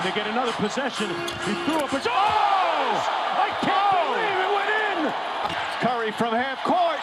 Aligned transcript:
And 0.00 0.08
they 0.08 0.18
get 0.18 0.28
another 0.28 0.52
possession. 0.52 1.10
He 1.44 1.52
threw 1.66 1.76
a 1.76 1.86
possession. 1.86 2.10
Oh! 2.10 3.04
I 3.36 3.50
can't 3.60 3.92
oh! 3.92 4.14
believe 4.16 4.38
it 4.46 4.52
went 4.56 4.72
in! 4.88 5.12
Curry 5.80 6.12
from 6.12 6.32
half 6.32 6.64
court. 6.64 6.98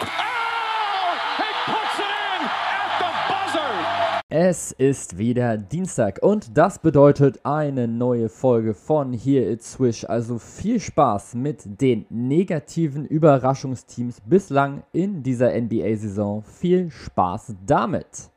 Oh! 0.00 1.18
He 1.38 1.50
puts 1.70 1.98
it 2.00 2.10
in 2.10 2.40
at 2.82 2.98
the 2.98 3.10
buzzer! 3.30 4.22
Es 4.28 4.72
ist 4.72 5.18
wieder 5.18 5.56
Dienstag 5.56 6.18
und 6.20 6.58
das 6.58 6.80
bedeutet 6.80 7.38
eine 7.44 7.86
neue 7.86 8.28
Folge 8.28 8.74
von 8.74 9.12
Here 9.12 9.48
It's 9.48 9.74
Swish. 9.74 10.04
Also 10.04 10.40
viel 10.40 10.80
Spaß 10.80 11.36
mit 11.36 11.80
den 11.80 12.06
negativen 12.10 13.06
Überraschungsteams 13.06 14.20
bislang 14.22 14.82
in 14.92 15.22
dieser 15.22 15.52
NBA-Saison. 15.52 16.42
Viel 16.42 16.90
Spaß 16.90 17.54
damit! 17.64 18.31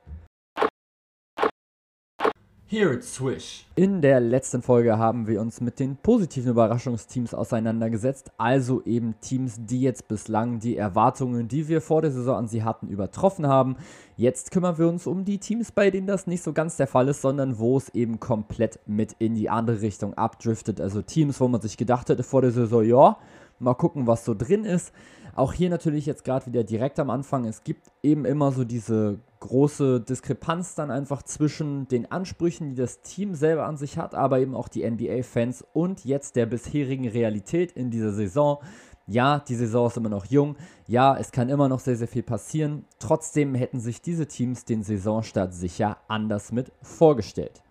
Here 2.77 2.91
it's 2.91 3.13
Swish. 3.13 3.65
In 3.75 4.01
der 4.01 4.19
letzten 4.19 4.61
Folge 4.61 4.97
haben 4.97 5.27
wir 5.27 5.39
uns 5.39 5.61
mit 5.61 5.79
den 5.79 5.95
positiven 5.95 6.51
Überraschungsteams 6.51 7.33
auseinandergesetzt, 7.33 8.33
also 8.37 8.83
eben 8.83 9.15
Teams, 9.21 9.55
die 9.57 9.79
jetzt 9.79 10.09
bislang 10.09 10.59
die 10.59 10.75
Erwartungen, 10.75 11.47
die 11.47 11.69
wir 11.69 11.79
vor 11.79 12.01
der 12.01 12.11
Saison 12.11 12.35
an 12.35 12.47
sie 12.49 12.65
hatten, 12.65 12.89
übertroffen 12.89 13.47
haben. 13.47 13.77
Jetzt 14.17 14.51
kümmern 14.51 14.77
wir 14.77 14.89
uns 14.89 15.07
um 15.07 15.23
die 15.23 15.37
Teams, 15.37 15.71
bei 15.71 15.89
denen 15.89 16.05
das 16.05 16.27
nicht 16.27 16.43
so 16.43 16.51
ganz 16.51 16.75
der 16.75 16.87
Fall 16.87 17.07
ist, 17.07 17.21
sondern 17.21 17.59
wo 17.59 17.77
es 17.77 17.87
eben 17.95 18.19
komplett 18.19 18.77
mit 18.85 19.15
in 19.19 19.35
die 19.35 19.49
andere 19.49 19.79
Richtung 19.79 20.13
abdriftet. 20.15 20.81
Also 20.81 21.01
Teams, 21.01 21.39
wo 21.39 21.47
man 21.47 21.61
sich 21.61 21.77
gedacht 21.77 22.09
hätte 22.09 22.23
vor 22.23 22.41
der 22.41 22.51
Saison, 22.51 22.83
ja, 22.83 23.15
mal 23.57 23.75
gucken, 23.75 24.05
was 24.05 24.25
so 24.25 24.35
drin 24.35 24.65
ist. 24.65 24.91
Auch 25.35 25.51
hier 25.51 25.69
natürlich 25.69 26.05
jetzt 26.05 26.23
gerade 26.23 26.45
wieder 26.45 26.63
direkt 26.63 26.97
am 26.97 27.09
Anfang. 27.09 27.43
Es 27.43 27.65
gibt 27.65 27.91
eben 28.01 28.23
immer 28.23 28.53
so 28.53 28.63
diese 28.63 29.19
große 29.41 29.99
Diskrepanz 29.99 30.75
dann 30.75 30.89
einfach 30.89 31.23
zwischen 31.23 31.89
den 31.89 32.09
Ansprüchen, 32.09 32.69
die 32.69 32.75
das 32.75 33.01
Team 33.01 33.35
selber 33.35 33.65
an 33.65 33.75
sich 33.75 33.97
hat, 33.97 34.15
aber 34.15 34.39
eben 34.39 34.55
auch 34.55 34.69
die 34.69 34.89
NBA-Fans 34.89 35.65
und 35.73 36.05
jetzt 36.05 36.37
der 36.37 36.45
bisherigen 36.45 37.09
Realität 37.09 37.73
in 37.73 37.91
dieser 37.91 38.13
Saison. 38.13 38.59
Ja, 39.07 39.39
die 39.39 39.55
Saison 39.55 39.87
ist 39.87 39.97
immer 39.97 40.09
noch 40.09 40.25
jung. 40.25 40.55
Ja, 40.87 41.17
es 41.17 41.33
kann 41.33 41.49
immer 41.49 41.67
noch 41.67 41.81
sehr, 41.81 41.97
sehr 41.97 42.07
viel 42.07 42.23
passieren. 42.23 42.85
Trotzdem 42.97 43.55
hätten 43.55 43.81
sich 43.81 44.01
diese 44.01 44.27
Teams 44.27 44.63
den 44.63 44.83
Saisonstart 44.83 45.53
sicher 45.53 45.97
anders 46.07 46.53
mit 46.53 46.71
vorgestellt. 46.81 47.61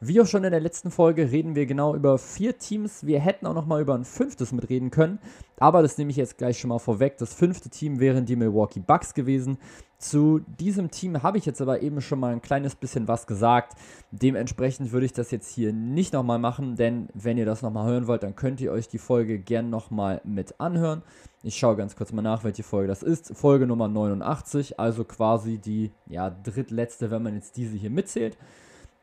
Wie 0.00 0.20
auch 0.20 0.26
schon 0.26 0.44
in 0.44 0.50
der 0.50 0.60
letzten 0.60 0.90
Folge 0.90 1.30
reden 1.30 1.54
wir 1.54 1.64
genau 1.64 1.94
über 1.94 2.18
vier 2.18 2.58
Teams. 2.58 3.06
Wir 3.06 3.18
hätten 3.18 3.46
auch 3.46 3.54
noch 3.54 3.64
mal 3.64 3.80
über 3.80 3.94
ein 3.94 4.04
fünftes 4.04 4.52
mitreden 4.52 4.90
können, 4.90 5.18
aber 5.58 5.80
das 5.80 5.96
nehme 5.96 6.10
ich 6.10 6.18
jetzt 6.18 6.36
gleich 6.36 6.60
schon 6.60 6.68
mal 6.68 6.78
vorweg. 6.78 7.16
Das 7.16 7.32
fünfte 7.32 7.70
Team 7.70 7.98
wären 7.98 8.26
die 8.26 8.36
Milwaukee 8.36 8.80
Bucks 8.80 9.14
gewesen. 9.14 9.56
Zu 9.98 10.40
diesem 10.60 10.90
Team 10.90 11.22
habe 11.22 11.38
ich 11.38 11.46
jetzt 11.46 11.62
aber 11.62 11.80
eben 11.80 12.02
schon 12.02 12.20
mal 12.20 12.30
ein 12.32 12.42
kleines 12.42 12.74
bisschen 12.74 13.08
was 13.08 13.26
gesagt. 13.26 13.72
Dementsprechend 14.10 14.92
würde 14.92 15.06
ich 15.06 15.14
das 15.14 15.30
jetzt 15.30 15.48
hier 15.48 15.72
nicht 15.72 16.12
nochmal 16.12 16.38
machen, 16.38 16.76
denn 16.76 17.08
wenn 17.14 17.38
ihr 17.38 17.46
das 17.46 17.62
nochmal 17.62 17.88
hören 17.88 18.06
wollt, 18.06 18.22
dann 18.22 18.36
könnt 18.36 18.60
ihr 18.60 18.72
euch 18.72 18.88
die 18.88 18.98
Folge 18.98 19.38
gern 19.38 19.70
nochmal 19.70 20.20
mit 20.24 20.60
anhören. 20.60 21.02
Ich 21.42 21.56
schaue 21.56 21.76
ganz 21.76 21.96
kurz 21.96 22.12
mal 22.12 22.20
nach, 22.20 22.44
welche 22.44 22.64
Folge 22.64 22.88
das 22.88 23.02
ist. 23.02 23.34
Folge 23.34 23.66
Nummer 23.66 23.88
89, 23.88 24.78
also 24.78 25.04
quasi 25.04 25.56
die 25.56 25.90
ja, 26.06 26.28
drittletzte, 26.28 27.10
wenn 27.10 27.22
man 27.22 27.34
jetzt 27.34 27.56
diese 27.56 27.78
hier 27.78 27.90
mitzählt. 27.90 28.36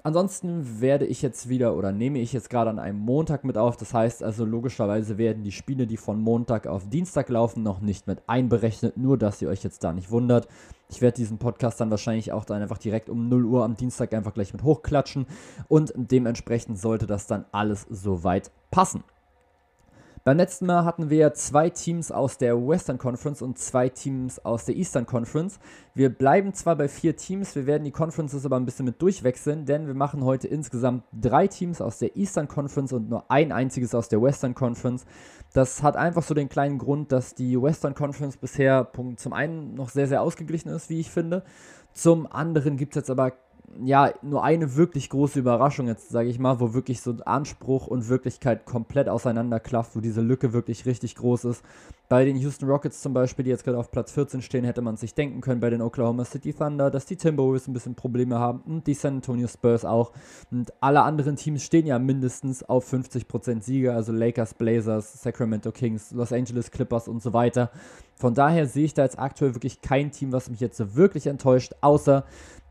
Ansonsten 0.06 0.82
werde 0.82 1.06
ich 1.06 1.22
jetzt 1.22 1.48
wieder 1.48 1.78
oder 1.78 1.94
nehme 1.94 2.20
ich 2.20 2.34
jetzt 2.34 2.50
gerade 2.50 2.70
an 2.70 2.78
einem 2.78 3.00
Montag 3.00 3.46
mit 3.46 3.58
auf. 3.58 3.78
Das 3.78 3.94
heißt 3.94 4.22
also 4.22 4.44
logischerweise 4.44 5.18
werden 5.18 5.44
die 5.44 5.54
Spiele, 5.54 5.88
die 5.88 5.96
von 5.96 6.20
Montag 6.20 6.68
auf 6.68 6.90
Dienstag 6.90 7.30
laufen, 7.30 7.64
noch 7.64 7.80
nicht 7.80 8.06
mit 8.06 8.22
einberechnet. 8.28 8.98
Nur, 8.98 9.18
dass 9.18 9.42
ihr 9.42 9.48
euch 9.48 9.64
jetzt 9.64 9.81
da 9.81 9.94
nicht 9.94 10.12
wundert. 10.12 10.50
Ich 10.90 11.02
werde 11.02 11.16
diesen 11.16 11.38
Podcast 11.38 11.80
dann 11.80 11.90
wahrscheinlich 11.90 12.34
auch 12.34 12.44
dann 12.44 12.62
einfach 12.62 12.80
direkt 12.80 13.09
um 13.09 13.30
0 13.30 13.46
Uhr 13.46 13.64
am 13.64 13.78
Dienstag 13.78 14.14
einfach 14.14 14.34
gleich 14.34 14.52
mit 14.52 14.64
hochklatschen. 14.64 15.26
Und 15.70 15.94
dementsprechend 15.96 16.78
sollte 16.78 17.08
das 17.08 17.26
dann 17.26 17.46
alles 17.54 17.88
soweit 17.90 18.52
passen. 18.72 19.06
Beim 20.26 20.38
letzten 20.38 20.68
Mal 20.68 20.86
hatten 20.86 21.10
wir 21.10 21.34
zwei 21.34 21.70
Teams 21.70 22.10
aus 22.10 22.38
der 22.38 22.56
Western 22.56 22.98
Conference 22.98 23.42
und 23.42 23.60
zwei 23.60 23.90
Teams 23.90 24.40
aus 24.46 24.64
der 24.64 24.78
Eastern 24.78 25.06
Conference. 25.06 25.59
Wir 25.96 26.08
bleiben 26.08 26.53
zwar 26.53 26.78
bei 26.78 26.88
vier 26.88 27.18
Teams, 27.18 27.58
wir 27.58 27.66
werden 27.66 27.84
die 27.84 27.92
Conferences 27.92 28.46
aber 28.46 28.56
ein 28.56 28.64
bisschen 28.64 28.86
mit 28.86 29.02
durchwechseln, 29.02 29.66
denn 29.66 29.86
wir 29.86 29.96
machen 29.96 30.24
heute 30.24 30.47
insgesamt 30.47 31.03
drei 31.12 31.47
Teams 31.47 31.81
aus 31.81 32.00
der 32.00 32.16
Eastern 32.16 32.47
Conference 32.47 32.94
und 32.94 33.09
nur 33.09 33.30
ein 33.30 33.52
einziges 33.52 33.94
aus 33.94 34.08
der 34.08 34.22
Western 34.22 34.56
Conference. 34.56 35.03
Das 35.52 35.84
hat 35.84 35.97
einfach 35.97 36.24
so 36.24 36.34
den 36.34 36.47
kleinen 36.47 36.78
Grund, 36.78 37.12
dass 37.12 37.36
die 37.36 37.62
Western 37.62 37.94
Conference 37.94 38.38
bisher 38.38 38.90
zum 39.18 39.34
einen 39.34 39.74
noch 39.74 39.90
sehr, 39.90 40.08
sehr 40.08 40.22
ausgeglichen 40.22 40.70
ist, 40.70 40.90
wie 40.90 41.02
ich 41.02 41.12
finde. 41.12 41.44
Zum 41.92 42.31
anderen 42.31 42.78
gibt 42.78 42.94
es 42.94 43.02
jetzt 43.02 43.09
aber 43.09 43.34
ja, 43.84 44.13
nur 44.22 44.44
eine 44.44 44.75
wirklich 44.75 45.09
große 45.09 45.39
Überraschung 45.39 45.88
jetzt, 45.88 46.09
sage 46.09 46.29
ich 46.29 46.39
mal, 46.39 46.59
wo 46.59 46.73
wirklich 46.73 47.01
so 47.01 47.16
Anspruch 47.25 47.88
und 47.88 48.09
Wirklichkeit 48.09 48.66
komplett 48.66 49.09
auseinanderklafft, 49.09 49.95
wo 49.95 50.00
diese 50.00 50.22
Lücke 50.22 50.53
wirklich 50.53 50.85
richtig 50.85 51.16
groß 51.16 51.45
ist. 51.45 51.63
Bei 52.09 52.25
den 52.25 52.35
Houston 52.35 52.69
Rockets 52.69 53.01
zum 53.01 53.13
Beispiel, 53.13 53.44
die 53.45 53.51
jetzt 53.51 53.63
gerade 53.63 53.78
auf 53.78 53.89
Platz 53.89 54.11
14 54.11 54.41
stehen, 54.41 54.66
hätte 54.66 54.81
man 54.81 54.97
sich 54.97 55.16
denken 55.16 55.41
können, 55.41 55.59
bei 55.59 55.69
den 55.69 55.81
Oklahoma 55.81 56.25
City 56.25 56.53
Thunder, 56.53 56.91
dass 56.91 57.06
die 57.06 57.16
Timberwolves 57.16 57.67
ein 57.67 57.73
bisschen 57.73 57.95
Probleme 57.95 58.38
haben 58.38 58.61
und 58.67 58.85
die 58.85 58.94
San 58.94 59.16
Antonio 59.16 59.47
Spurs 59.47 59.85
auch. 59.85 60.11
Und 60.51 60.72
alle 60.79 61.01
anderen 61.01 61.38
Teams 61.38 61.63
stehen 61.63 61.88
ja 61.88 61.97
mindestens 61.97 62.61
auf 62.61 62.91
50% 62.91 63.63
Siege, 63.63 63.94
also 63.94 64.11
Lakers, 64.11 64.53
Blazers, 64.53 65.23
Sacramento 65.23 65.72
Kings, 65.72 66.11
Los 66.11 66.31
Angeles 66.31 66.69
Clippers 66.69 67.07
und 67.07 67.23
so 67.23 67.34
weiter. 67.34 67.72
Von 68.16 68.35
daher 68.35 68.67
sehe 68.67 68.85
ich 68.85 68.94
da 68.94 69.03
jetzt 69.03 69.17
aktuell 69.17 69.55
wirklich 69.55 69.81
kein 69.81 70.11
Team, 70.11 70.31
was 70.31 70.50
mich 70.50 70.59
jetzt 70.59 70.78
so 70.78 70.95
wirklich 70.95 71.28
enttäuscht, 71.28 71.73
außer 71.81 72.25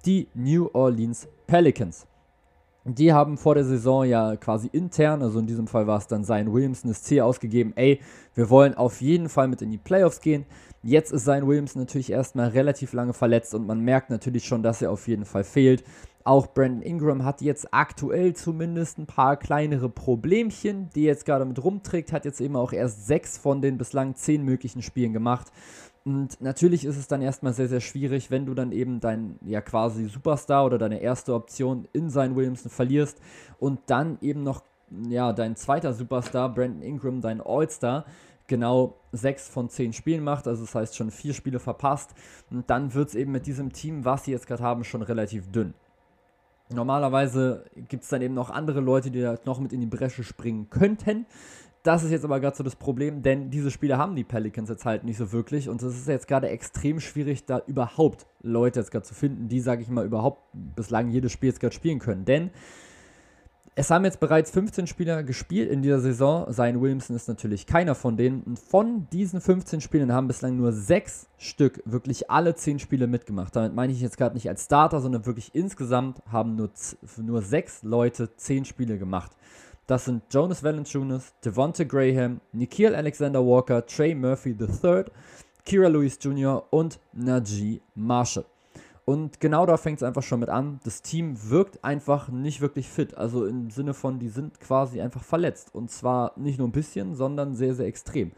die 0.04 0.28
New 0.34 0.68
Orleans 0.72 1.28
Pelicans. 1.46 2.06
Die 2.84 3.12
haben 3.12 3.38
vor 3.38 3.54
der 3.54 3.64
Saison 3.64 4.04
ja 4.04 4.34
quasi 4.34 4.68
intern, 4.72 5.22
also 5.22 5.38
in 5.38 5.46
diesem 5.46 5.68
Fall 5.68 5.86
war 5.86 5.98
es 5.98 6.08
dann 6.08 6.24
Zion 6.24 6.52
Williamson, 6.52 6.90
das 6.90 7.04
Ziel 7.04 7.20
ausgegeben, 7.20 7.72
ey, 7.76 8.00
wir 8.34 8.50
wollen 8.50 8.74
auf 8.74 9.00
jeden 9.00 9.28
Fall 9.28 9.46
mit 9.46 9.62
in 9.62 9.70
die 9.70 9.78
Playoffs 9.78 10.20
gehen. 10.20 10.46
Jetzt 10.82 11.12
ist 11.12 11.24
Zion 11.24 11.46
Williamson 11.46 11.80
natürlich 11.80 12.10
erstmal 12.10 12.48
relativ 12.48 12.92
lange 12.92 13.12
verletzt 13.12 13.54
und 13.54 13.68
man 13.68 13.80
merkt 13.80 14.10
natürlich 14.10 14.44
schon, 14.44 14.64
dass 14.64 14.82
er 14.82 14.90
auf 14.90 15.06
jeden 15.06 15.24
Fall 15.24 15.44
fehlt. 15.44 15.84
Auch 16.24 16.48
Brandon 16.48 16.82
Ingram 16.82 17.24
hat 17.24 17.40
jetzt 17.40 17.72
aktuell 17.72 18.34
zumindest 18.34 18.98
ein 18.98 19.06
paar 19.06 19.36
kleinere 19.36 19.88
Problemchen, 19.88 20.90
die 20.94 21.02
er 21.02 21.12
jetzt 21.12 21.24
gerade 21.24 21.44
mit 21.44 21.62
rumträgt, 21.62 22.12
hat 22.12 22.24
jetzt 22.24 22.40
eben 22.40 22.56
auch 22.56 22.72
erst 22.72 23.06
sechs 23.06 23.38
von 23.38 23.60
den 23.60 23.78
bislang 23.78 24.16
zehn 24.16 24.44
möglichen 24.44 24.82
Spielen 24.82 25.12
gemacht. 25.12 25.52
Und 26.04 26.40
natürlich 26.40 26.84
ist 26.84 26.96
es 26.96 27.06
dann 27.06 27.22
erstmal 27.22 27.52
sehr, 27.52 27.68
sehr 27.68 27.80
schwierig, 27.80 28.30
wenn 28.30 28.46
du 28.46 28.54
dann 28.54 28.72
eben 28.72 28.98
dein 28.98 29.38
ja 29.46 29.60
quasi 29.60 30.06
Superstar 30.06 30.66
oder 30.66 30.78
deine 30.78 31.00
erste 31.00 31.32
Option 31.34 31.86
in 31.92 32.10
sein 32.10 32.34
Williamson 32.34 32.70
verlierst 32.70 33.20
und 33.60 33.78
dann 33.86 34.18
eben 34.20 34.42
noch 34.42 34.62
ja 35.08 35.32
dein 35.32 35.56
zweiter 35.56 35.92
Superstar, 35.92 36.52
Brandon 36.52 36.82
Ingram, 36.82 37.20
dein 37.20 37.40
All-Star, 37.40 38.04
genau 38.46 38.96
sechs 39.12 39.48
von 39.48 39.68
zehn 39.68 39.92
Spielen 39.92 40.24
macht, 40.24 40.46
also 40.48 40.64
das 40.64 40.74
heißt 40.74 40.96
schon 40.96 41.10
vier 41.10 41.34
Spiele 41.34 41.60
verpasst. 41.60 42.14
Und 42.50 42.68
dann 42.68 42.92
wird 42.94 43.10
es 43.10 43.14
eben 43.14 43.32
mit 43.32 43.46
diesem 43.46 43.72
Team, 43.72 44.04
was 44.04 44.24
sie 44.24 44.32
jetzt 44.32 44.46
gerade 44.46 44.62
haben, 44.62 44.84
schon 44.84 45.02
relativ 45.02 45.50
dünn. 45.50 45.74
Normalerweise 46.70 47.64
gibt 47.88 48.04
es 48.04 48.08
dann 48.08 48.22
eben 48.22 48.34
noch 48.34 48.50
andere 48.50 48.80
Leute, 48.80 49.10
die 49.10 49.20
da 49.20 49.38
noch 49.44 49.60
mit 49.60 49.72
in 49.72 49.80
die 49.80 49.86
Bresche 49.86 50.24
springen 50.24 50.68
könnten. 50.70 51.26
Das 51.82 52.04
ist 52.04 52.12
jetzt 52.12 52.24
aber 52.24 52.38
gerade 52.38 52.56
so 52.56 52.62
das 52.62 52.76
Problem, 52.76 53.22
denn 53.22 53.50
diese 53.50 53.72
Spiele 53.72 53.98
haben 53.98 54.14
die 54.14 54.22
Pelicans 54.22 54.68
jetzt 54.68 54.84
halt 54.84 55.02
nicht 55.02 55.16
so 55.16 55.32
wirklich 55.32 55.68
und 55.68 55.82
es 55.82 55.96
ist 55.96 56.06
jetzt 56.06 56.28
gerade 56.28 56.48
extrem 56.48 57.00
schwierig, 57.00 57.44
da 57.44 57.60
überhaupt 57.66 58.26
Leute 58.40 58.78
jetzt 58.78 58.92
gerade 58.92 59.04
zu 59.04 59.14
finden, 59.14 59.48
die, 59.48 59.58
sage 59.58 59.82
ich 59.82 59.88
mal, 59.88 60.06
überhaupt 60.06 60.42
bislang 60.52 61.10
jedes 61.10 61.32
Spiel 61.32 61.48
jetzt 61.48 61.58
gerade 61.58 61.74
spielen 61.74 61.98
können. 61.98 62.24
Denn 62.24 62.50
es 63.74 63.90
haben 63.90 64.04
jetzt 64.04 64.20
bereits 64.20 64.50
15 64.50 64.86
Spieler 64.86 65.22
gespielt 65.22 65.70
in 65.70 65.80
dieser 65.80 65.98
Saison. 65.98 66.46
Zion 66.52 66.82
Williamson 66.82 67.16
ist 67.16 67.26
natürlich 67.26 67.66
keiner 67.66 67.94
von 67.94 68.18
denen. 68.18 68.42
Und 68.42 68.58
von 68.58 69.08
diesen 69.10 69.40
15 69.40 69.80
Spielern 69.80 70.12
haben 70.12 70.28
bislang 70.28 70.58
nur 70.58 70.72
sechs 70.72 71.26
Stück 71.38 71.82
wirklich 71.86 72.30
alle 72.30 72.54
10 72.54 72.80
Spiele 72.80 73.06
mitgemacht. 73.06 73.56
Damit 73.56 73.74
meine 73.74 73.92
ich 73.92 74.02
jetzt 74.02 74.18
gerade 74.18 74.34
nicht 74.34 74.46
als 74.48 74.66
Starter, 74.66 75.00
sondern 75.00 75.24
wirklich 75.24 75.54
insgesamt 75.54 76.22
haben 76.30 76.54
nur, 76.54 76.70
nur 77.16 77.40
sechs 77.40 77.82
Leute 77.82 78.36
10 78.36 78.66
Spiele 78.66 78.98
gemacht. 78.98 79.32
Das 79.86 80.04
sind 80.04 80.22
Jonas 80.30 80.62
Valanciunas, 80.62 81.34
Devonta 81.44 81.84
Graham, 81.84 82.40
Nikhil 82.52 82.94
Alexander 82.94 83.44
Walker, 83.44 83.84
Trey 83.84 84.14
Murphy 84.14 84.56
III, 84.58 85.04
Kira 85.64 85.88
Lewis 85.88 86.18
Jr. 86.20 86.64
und 86.70 86.98
Najee 87.12 87.80
Marshall. 87.94 88.44
Und 89.04 89.40
genau 89.40 89.66
da 89.66 89.76
fängt 89.76 89.98
es 89.98 90.02
einfach 90.04 90.22
schon 90.22 90.40
mit 90.40 90.48
an. 90.48 90.78
Das 90.84 91.02
Team 91.02 91.34
wirkt 91.50 91.82
einfach 91.82 92.28
nicht 92.28 92.60
wirklich 92.60 92.88
fit. 92.88 93.16
Also 93.16 93.46
im 93.46 93.70
Sinne 93.70 93.94
von, 93.94 94.20
die 94.20 94.28
sind 94.28 94.60
quasi 94.60 95.00
einfach 95.00 95.24
verletzt. 95.24 95.74
Und 95.74 95.90
zwar 95.90 96.32
nicht 96.36 96.58
nur 96.58 96.68
ein 96.68 96.72
bisschen, 96.72 97.16
sondern 97.16 97.54
sehr, 97.54 97.74
sehr 97.74 97.86
extrem. 97.86 98.30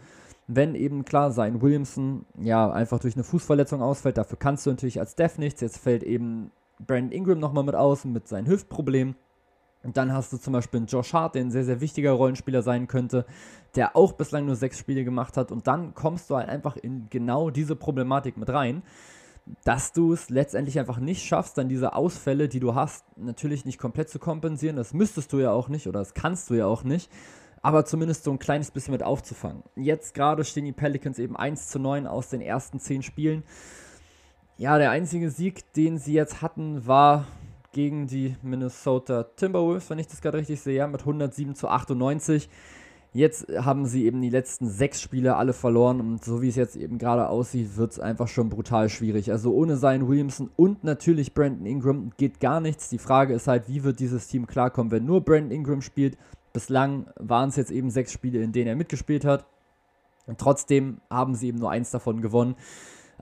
Wenn 0.46 0.74
eben 0.74 1.04
klar 1.04 1.32
sein, 1.32 1.60
Williamson 1.60 2.24
ja 2.38 2.70
einfach 2.70 2.98
durch 2.98 3.14
eine 3.14 3.24
Fußverletzung 3.24 3.82
ausfällt, 3.82 4.16
dafür 4.16 4.38
kannst 4.38 4.64
du 4.64 4.70
natürlich 4.70 5.00
als 5.00 5.14
Dev 5.16 5.38
nichts. 5.38 5.60
Jetzt 5.60 5.78
fällt 5.78 6.02
eben 6.02 6.50
Brandon 6.78 7.12
Ingram 7.12 7.38
nochmal 7.38 7.64
mit 7.64 7.74
aus 7.74 8.04
mit 8.06 8.26
seinen 8.28 8.46
Hüftproblemen. 8.46 9.16
Und 9.84 9.96
dann 9.96 10.12
hast 10.12 10.32
du 10.32 10.38
zum 10.38 10.52
Beispiel 10.52 10.78
einen 10.78 10.86
Josh 10.86 11.12
Hart, 11.12 11.34
der 11.34 11.42
ein 11.42 11.50
sehr, 11.50 11.64
sehr 11.64 11.80
wichtiger 11.80 12.12
Rollenspieler 12.12 12.62
sein 12.62 12.88
könnte, 12.88 13.26
der 13.76 13.96
auch 13.96 14.12
bislang 14.12 14.46
nur 14.46 14.56
sechs 14.56 14.78
Spiele 14.78 15.04
gemacht 15.04 15.36
hat. 15.36 15.52
Und 15.52 15.66
dann 15.66 15.94
kommst 15.94 16.30
du 16.30 16.36
halt 16.36 16.48
einfach 16.48 16.76
in 16.76 17.08
genau 17.10 17.50
diese 17.50 17.76
Problematik 17.76 18.36
mit 18.36 18.48
rein. 18.48 18.82
dass 19.64 19.92
du 19.92 20.12
es 20.12 20.30
letztendlich 20.30 20.78
einfach 20.78 20.98
nicht 20.98 21.24
schaffst, 21.24 21.58
dann 21.58 21.68
diese 21.68 21.94
Ausfälle, 21.94 22.48
die 22.48 22.60
du 22.60 22.74
hast, 22.74 23.04
natürlich 23.16 23.64
nicht 23.64 23.78
komplett 23.78 24.08
zu 24.08 24.18
kompensieren. 24.18 24.76
Das 24.76 24.94
müsstest 24.94 25.32
du 25.32 25.38
ja 25.38 25.50
auch 25.52 25.68
nicht 25.68 25.86
oder 25.86 25.98
das 25.98 26.14
kannst 26.14 26.48
du 26.50 26.54
ja 26.54 26.66
auch 26.66 26.82
nicht. 26.82 27.10
Aber 27.62 27.84
zumindest 27.84 28.24
so 28.24 28.30
ein 28.30 28.38
kleines 28.38 28.70
bisschen 28.70 28.92
mit 28.92 29.02
aufzufangen. 29.02 29.62
Jetzt 29.74 30.14
gerade 30.14 30.44
stehen 30.44 30.66
die 30.66 30.72
Pelicans 30.72 31.18
eben 31.18 31.36
1 31.36 31.68
zu 31.68 31.78
9 31.78 32.06
aus 32.06 32.28
den 32.28 32.40
ersten 32.42 32.78
10 32.78 33.02
Spielen. 33.02 33.42
Ja, 34.56 34.78
der 34.78 34.90
einzige 34.90 35.30
Sieg, 35.30 35.72
den 35.72 35.98
sie 35.98 36.12
jetzt 36.12 36.42
hatten, 36.42 36.86
war 36.86 37.26
gegen 37.74 38.06
die 38.06 38.36
Minnesota 38.42 39.24
Timberwolves, 39.36 39.90
wenn 39.90 39.98
ich 39.98 40.06
das 40.06 40.22
gerade 40.22 40.38
richtig 40.38 40.62
sehe, 40.62 40.86
mit 40.88 41.00
107 41.00 41.54
zu 41.54 41.68
98. 41.68 42.48
Jetzt 43.12 43.46
haben 43.56 43.84
sie 43.86 44.06
eben 44.06 44.22
die 44.22 44.30
letzten 44.30 44.68
sechs 44.68 45.00
Spiele 45.00 45.36
alle 45.36 45.52
verloren 45.52 46.00
und 46.00 46.24
so 46.24 46.40
wie 46.40 46.48
es 46.48 46.56
jetzt 46.56 46.74
eben 46.74 46.98
gerade 46.98 47.28
aussieht, 47.28 47.76
wird 47.76 47.92
es 47.92 48.00
einfach 48.00 48.26
schon 48.26 48.48
brutal 48.48 48.88
schwierig. 48.88 49.30
Also 49.30 49.52
ohne 49.52 49.78
Zion 49.78 50.08
Williamson 50.08 50.50
und 50.56 50.82
natürlich 50.82 51.34
Brandon 51.34 51.66
Ingram 51.66 52.10
geht 52.16 52.40
gar 52.40 52.60
nichts. 52.60 52.88
Die 52.88 52.98
Frage 52.98 53.34
ist 53.34 53.46
halt, 53.46 53.68
wie 53.68 53.84
wird 53.84 54.00
dieses 54.00 54.26
Team 54.26 54.46
klarkommen, 54.46 54.90
wenn 54.90 55.04
nur 55.04 55.20
Brandon 55.20 55.52
Ingram 55.52 55.82
spielt. 55.82 56.16
Bislang 56.52 57.06
waren 57.16 57.50
es 57.50 57.56
jetzt 57.56 57.70
eben 57.70 57.90
sechs 57.90 58.12
Spiele, 58.12 58.42
in 58.42 58.52
denen 58.52 58.68
er 58.68 58.76
mitgespielt 58.76 59.24
hat. 59.24 59.44
Und 60.26 60.38
trotzdem 60.38 61.00
haben 61.10 61.34
sie 61.34 61.48
eben 61.48 61.58
nur 61.58 61.70
eins 61.70 61.90
davon 61.90 62.20
gewonnen. 62.20 62.56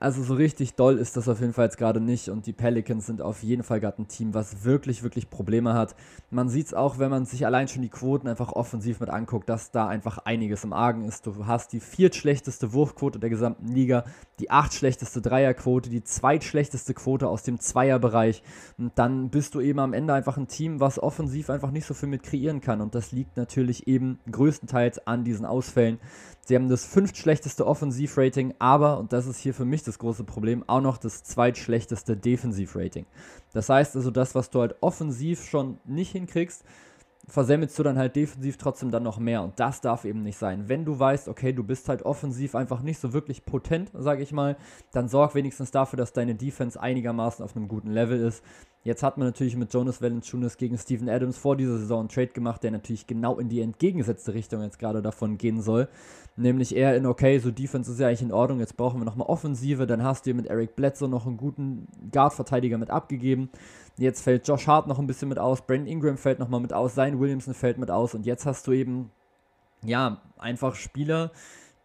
Also 0.02 0.24
so 0.24 0.34
richtig 0.34 0.74
doll 0.74 0.98
ist 0.98 1.16
das 1.16 1.28
auf 1.28 1.38
jeden 1.38 1.52
Fall 1.52 1.66
jetzt 1.66 1.78
gerade 1.78 2.00
nicht 2.00 2.28
und 2.28 2.46
die 2.46 2.52
Pelicans 2.52 3.06
sind 3.06 3.22
auf 3.22 3.44
jeden 3.44 3.62
Fall 3.62 3.78
gerade 3.78 4.02
ein 4.02 4.08
Team, 4.08 4.34
was 4.34 4.64
wirklich, 4.64 5.04
wirklich 5.04 5.30
Probleme 5.30 5.74
hat. 5.74 5.94
Man 6.28 6.48
sieht 6.48 6.66
es 6.66 6.74
auch, 6.74 6.98
wenn 6.98 7.08
man 7.08 7.24
sich 7.24 7.46
allein 7.46 7.68
schon 7.68 7.82
die 7.82 7.88
Quoten 7.88 8.26
einfach 8.26 8.50
offensiv 8.50 8.98
mit 8.98 9.10
anguckt, 9.10 9.48
dass 9.48 9.70
da 9.70 9.86
einfach 9.86 10.18
einiges 10.18 10.64
im 10.64 10.72
Argen 10.72 11.04
ist. 11.04 11.24
Du 11.28 11.46
hast 11.46 11.72
die 11.72 11.78
viertschlechteste 11.78 12.72
Wurfquote 12.72 13.20
der 13.20 13.30
gesamten 13.30 13.68
Liga, 13.68 14.02
die 14.40 14.50
achtschlechteste 14.50 15.22
Dreierquote, 15.22 15.88
die 15.88 16.02
zweitschlechteste 16.02 16.94
Quote 16.94 17.28
aus 17.28 17.44
dem 17.44 17.60
Zweierbereich 17.60 18.42
und 18.78 18.90
dann 18.96 19.30
bist 19.30 19.54
du 19.54 19.60
eben 19.60 19.78
am 19.78 19.92
Ende 19.92 20.14
einfach 20.14 20.36
ein 20.36 20.48
Team, 20.48 20.80
was 20.80 20.98
offensiv 20.98 21.48
einfach 21.48 21.70
nicht 21.70 21.86
so 21.86 21.94
viel 21.94 22.08
mit 22.08 22.24
kreieren 22.24 22.60
kann 22.60 22.80
und 22.80 22.96
das 22.96 23.12
liegt 23.12 23.36
natürlich 23.36 23.86
eben 23.86 24.18
größtenteils 24.28 25.06
an 25.06 25.22
diesen 25.22 25.46
Ausfällen. 25.46 26.00
Sie 26.44 26.56
haben 26.56 26.68
das 26.68 26.84
fünftschlechteste 26.84 27.66
Offensivrating, 27.66 28.54
aber, 28.58 28.98
und 28.98 29.12
das 29.12 29.26
ist 29.26 29.38
hier 29.38 29.54
für 29.54 29.64
mich 29.64 29.84
das 29.84 29.98
große 30.00 30.24
Problem, 30.24 30.64
auch 30.66 30.80
noch 30.80 30.98
das 30.98 31.22
zweitschlechteste 31.22 32.16
Defensivrating. 32.16 33.06
Das 33.52 33.68
heißt 33.68 33.94
also, 33.94 34.10
das, 34.10 34.34
was 34.34 34.50
du 34.50 34.60
halt 34.60 34.74
offensiv 34.80 35.44
schon 35.44 35.78
nicht 35.84 36.10
hinkriegst, 36.10 36.64
versemmelst 37.28 37.78
du 37.78 37.84
dann 37.84 37.98
halt 37.98 38.16
defensiv 38.16 38.56
trotzdem 38.56 38.90
dann 38.90 39.04
noch 39.04 39.18
mehr. 39.18 39.42
Und 39.42 39.60
das 39.60 39.80
darf 39.80 40.04
eben 40.04 40.22
nicht 40.22 40.36
sein. 40.36 40.68
Wenn 40.68 40.84
du 40.84 40.98
weißt, 40.98 41.28
okay, 41.28 41.52
du 41.52 41.62
bist 41.62 41.88
halt 41.88 42.02
offensiv 42.02 42.54
einfach 42.54 42.82
nicht 42.82 42.98
so 42.98 43.12
wirklich 43.12 43.44
potent, 43.44 43.90
sage 43.94 44.22
ich 44.22 44.32
mal, 44.32 44.56
dann 44.90 45.08
sorg 45.08 45.34
wenigstens 45.34 45.70
dafür, 45.70 45.96
dass 45.96 46.12
deine 46.12 46.34
Defense 46.34 46.80
einigermaßen 46.80 47.44
auf 47.44 47.54
einem 47.56 47.68
guten 47.68 47.90
Level 47.90 48.20
ist. 48.20 48.42
Jetzt 48.84 49.04
hat 49.04 49.16
man 49.16 49.28
natürlich 49.28 49.56
mit 49.56 49.72
Jonas 49.72 50.02
Valanciunas 50.02 50.56
gegen 50.56 50.76
Steven 50.76 51.08
Adams 51.08 51.38
vor 51.38 51.56
dieser 51.56 51.78
Saison 51.78 52.00
einen 52.00 52.08
Trade 52.08 52.28
gemacht, 52.28 52.64
der 52.64 52.72
natürlich 52.72 53.06
genau 53.06 53.38
in 53.38 53.48
die 53.48 53.60
entgegengesetzte 53.60 54.34
Richtung 54.34 54.60
jetzt 54.62 54.80
gerade 54.80 55.02
davon 55.02 55.38
gehen 55.38 55.62
soll. 55.62 55.88
Nämlich 56.36 56.74
eher 56.74 56.96
in, 56.96 57.06
okay, 57.06 57.38
so 57.38 57.52
Defense 57.52 57.92
ist 57.92 58.00
ja 58.00 58.08
eigentlich 58.08 58.22
in 58.22 58.32
Ordnung, 58.32 58.58
jetzt 58.58 58.76
brauchen 58.76 59.00
wir 59.00 59.04
nochmal 59.04 59.28
Offensive, 59.28 59.86
dann 59.86 60.02
hast 60.02 60.26
du 60.26 60.34
mit 60.34 60.46
Eric 60.46 60.74
Bledsoe 60.74 61.08
noch 61.08 61.26
einen 61.26 61.36
guten 61.36 61.86
Guard-Verteidiger 62.10 62.78
mit 62.78 62.90
abgegeben. 62.90 63.50
Jetzt 63.98 64.22
fällt 64.22 64.48
Josh 64.48 64.66
Hart 64.66 64.88
noch 64.88 64.98
ein 64.98 65.06
bisschen 65.06 65.28
mit 65.28 65.38
aus, 65.38 65.64
Brandon 65.64 65.86
Ingram 65.86 66.16
fällt 66.16 66.40
nochmal 66.40 66.60
mit 66.60 66.72
aus, 66.72 66.94
Zion 66.94 67.20
Williamson 67.20 67.54
fällt 67.54 67.78
mit 67.78 67.90
aus 67.90 68.14
und 68.14 68.26
jetzt 68.26 68.46
hast 68.46 68.66
du 68.66 68.72
eben, 68.72 69.12
ja, 69.84 70.22
einfach 70.38 70.74
Spieler, 70.74 71.30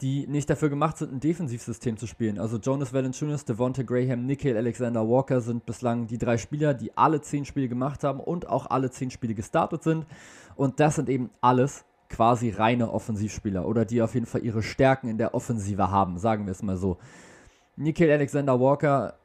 die 0.02 0.28
nicht 0.28 0.50
dafür 0.50 0.70
gemacht 0.70 0.98
sind, 0.98 1.12
ein 1.12 1.20
Defensivsystem 1.20 1.98
zu 1.98 2.06
spielen. 2.06 2.38
Also 2.38 2.58
Jonas 2.58 2.94
Valanciunas, 2.94 3.46
Devonta 3.46 3.82
Graham, 3.82 4.26
Nikhil 4.26 4.56
Alexander 4.56 5.08
Walker 5.08 5.42
sind 5.42 5.66
bislang 5.66 6.06
die 6.06 6.20
drei 6.20 6.38
Spieler, 6.38 6.74
die 6.76 6.96
alle 6.96 7.22
zehn 7.22 7.46
Spiele 7.46 7.68
gemacht 7.68 8.04
haben 8.04 8.20
und 8.20 8.48
auch 8.48 8.70
alle 8.70 8.92
zehn 8.92 9.10
Spiele 9.10 9.34
gestartet 9.34 9.84
sind. 9.84 10.06
Und 10.56 10.80
das 10.80 10.96
sind 10.96 11.10
eben 11.10 11.32
alles 11.42 11.84
quasi 12.10 12.52
reine 12.52 12.92
Offensivspieler 12.92 13.68
oder 13.68 13.86
die 13.86 14.02
auf 14.02 14.14
jeden 14.14 14.28
Fall 14.28 14.44
ihre 14.44 14.62
Stärken 14.62 15.10
in 15.10 15.18
der 15.18 15.34
Offensive 15.34 15.90
haben, 15.90 16.18
sagen 16.20 16.46
wir 16.46 16.52
es 16.52 16.62
mal 16.62 16.78
so. 16.78 16.98
Nikhil 17.76 18.12
Alexander 18.12 18.60
Walker 18.60 19.16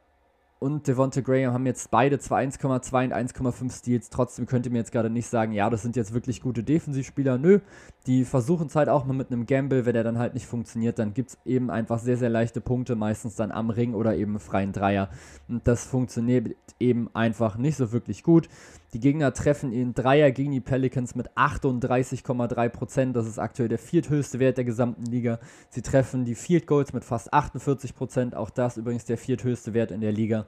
und 0.63 0.87
Devonta 0.87 1.19
Graham 1.19 1.51
haben 1.51 1.65
jetzt 1.65 1.91
beide 1.91 2.19
zwar 2.19 2.39
1,2 2.39 3.03
und 3.03 3.13
1,5 3.13 3.79
Steals. 3.79 4.09
Trotzdem 4.09 4.45
könnt 4.45 4.65
ihr 4.65 4.71
mir 4.71 4.77
jetzt 4.77 4.93
gerade 4.93 5.09
nicht 5.09 5.27
sagen, 5.27 5.51
ja, 5.51 5.69
das 5.69 5.81
sind 5.81 5.97
jetzt 5.97 6.13
wirklich 6.13 6.41
gute 6.41 6.63
Defensivspieler. 6.63 7.37
Nö, 7.37 7.59
die 8.07 8.23
versuchen 8.23 8.67
es 8.67 8.75
halt 8.77 8.87
auch 8.87 9.03
mal 9.03 9.13
mit 9.13 9.29
einem 9.29 9.45
Gamble. 9.45 9.85
Wenn 9.85 9.93
der 9.93 10.05
dann 10.05 10.19
halt 10.19 10.35
nicht 10.35 10.45
funktioniert, 10.45 10.99
dann 10.99 11.13
gibt 11.13 11.31
es 11.31 11.37
eben 11.43 11.69
einfach 11.69 11.99
sehr, 11.99 12.15
sehr 12.15 12.29
leichte 12.29 12.61
Punkte, 12.61 12.95
meistens 12.95 13.35
dann 13.35 13.51
am 13.51 13.71
Ring 13.71 13.93
oder 13.93 14.15
eben 14.15 14.39
freien 14.39 14.71
Dreier. 14.71 15.09
Und 15.49 15.67
das 15.67 15.83
funktioniert 15.85 16.55
eben 16.79 17.09
einfach 17.13 17.57
nicht 17.57 17.75
so 17.75 17.91
wirklich 17.91 18.23
gut. 18.23 18.47
Die 18.93 18.99
Gegner 18.99 19.33
treffen 19.33 19.71
in 19.71 19.95
Dreier 19.95 20.31
gegen 20.31 20.51
die 20.51 20.61
Pelicans 20.61 21.15
mit 21.15 21.31
38,3%. 21.31 23.11
Das 23.13 23.25
ist 23.25 23.39
aktuell 23.39 23.67
der 23.67 23.79
vierthöchste 23.79 24.39
Wert 24.39 24.57
der 24.57 24.65
gesamten 24.65 25.05
Liga. 25.05 25.39
Sie 25.69 25.81
treffen 25.81 26.25
die 26.25 26.35
Field 26.35 26.67
Goals 26.67 26.93
mit 26.93 27.03
fast 27.03 27.33
48%. 27.33 28.35
Auch 28.35 28.51
das 28.51 28.77
übrigens 28.77 29.05
der 29.05 29.17
vierthöchste 29.17 29.73
Wert 29.73 29.89
in 29.89 30.01
der 30.01 30.11
Liga. 30.11 30.45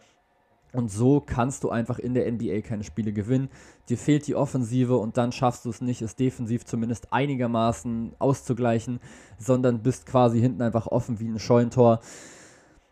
Und 0.73 0.91
so 0.91 1.21
kannst 1.21 1.63
du 1.63 1.69
einfach 1.69 1.97
in 1.97 2.13
der 2.13 2.31
NBA 2.31 2.61
keine 2.61 2.83
Spiele 2.83 3.13
gewinnen. 3.13 3.49
Dir 3.89 3.97
fehlt 3.97 4.27
die 4.27 4.35
Offensive 4.35 4.97
und 4.97 5.17
dann 5.17 5.31
schaffst 5.31 5.65
du 5.65 5.69
es 5.69 5.81
nicht, 5.81 6.01
es 6.01 6.15
defensiv 6.15 6.65
zumindest 6.65 7.13
einigermaßen 7.13 8.13
auszugleichen, 8.19 8.99
sondern 9.39 9.81
bist 9.81 10.05
quasi 10.05 10.39
hinten 10.39 10.61
einfach 10.61 10.87
offen 10.87 11.19
wie 11.19 11.29
ein 11.29 11.39
Scheunentor. 11.39 12.01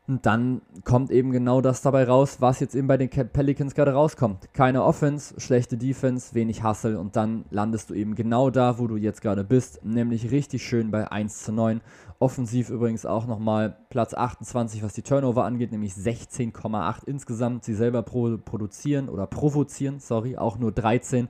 Und 0.06 0.26
dann 0.26 0.62
kommt 0.84 1.12
eben 1.12 1.32
genau 1.32 1.62
das 1.62 1.82
dabei 1.82 2.04
raus, 2.04 2.38
was 2.42 2.60
jetzt 2.60 2.76
eben 2.76 2.88
bei 2.88 2.98
den 2.98 3.10
Pelicans 3.10 3.74
gerade 3.74 3.94
rauskommt. 3.94 4.54
Keine 4.54 4.84
Offense, 4.84 5.40
schlechte 5.40 5.78
Defense, 5.78 6.36
wenig 6.36 6.62
Hustle 6.62 7.00
und 7.00 7.16
dann 7.16 7.46
landest 7.52 7.90
du 7.90 7.94
eben 7.94 8.14
genau 8.14 8.50
da, 8.50 8.80
wo 8.80 8.88
du 8.88 8.98
jetzt 8.98 9.22
gerade 9.22 9.46
bist, 9.46 9.86
nämlich 9.86 10.30
richtig 10.30 10.62
schön 10.64 10.92
bei 10.92 11.10
1 11.10 11.44
zu 11.44 11.54
9. 11.54 11.80
Offensiv 12.20 12.70
übrigens 12.70 13.06
auch 13.06 13.28
nochmal 13.28 13.78
Platz 13.90 14.14
28, 14.14 14.84
was 14.84 14.94
die 14.94 15.04
Turnover 15.04 15.46
angeht, 15.46 15.72
nämlich 15.72 15.94
16,8 15.94 17.06
insgesamt. 17.06 17.64
Sie 17.64 17.74
selber 17.74 18.02
pro 18.04 18.38
produzieren 18.38 19.08
oder 19.08 19.26
provozieren, 19.26 20.00
sorry, 20.00 20.36
auch 20.36 20.58
nur 20.58 20.74
13. 20.74 21.30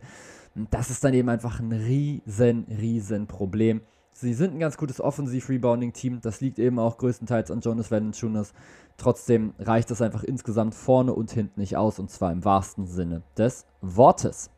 Und 0.55 0.73
das 0.73 0.89
ist 0.89 1.03
dann 1.03 1.13
eben 1.13 1.29
einfach 1.29 1.59
ein 1.59 1.71
riesen, 1.71 2.65
riesen 2.69 3.27
Problem. 3.27 3.81
Sie 4.13 4.33
sind 4.33 4.53
ein 4.53 4.59
ganz 4.59 4.77
gutes 4.77 5.01
Offensiv-Rebounding-Team. 5.01 6.21
Das 6.21 6.39
liegt 6.39 6.59
eben 6.59 6.77
auch 6.79 6.97
größtenteils 6.97 7.49
an 7.49 7.61
Jonas 7.61 7.91
Valanciunas. 7.91 8.53
Trotzdem 8.97 9.53
reicht 9.59 9.89
das 9.89 10.01
einfach 10.01 10.23
insgesamt 10.23 10.75
vorne 10.75 11.13
und 11.13 11.31
hinten 11.31 11.59
nicht 11.59 11.77
aus 11.77 11.97
und 11.97 12.11
zwar 12.11 12.31
im 12.31 12.45
wahrsten 12.45 12.85
Sinne 12.85 13.23
des 13.37 13.65
Wortes. 13.81 14.51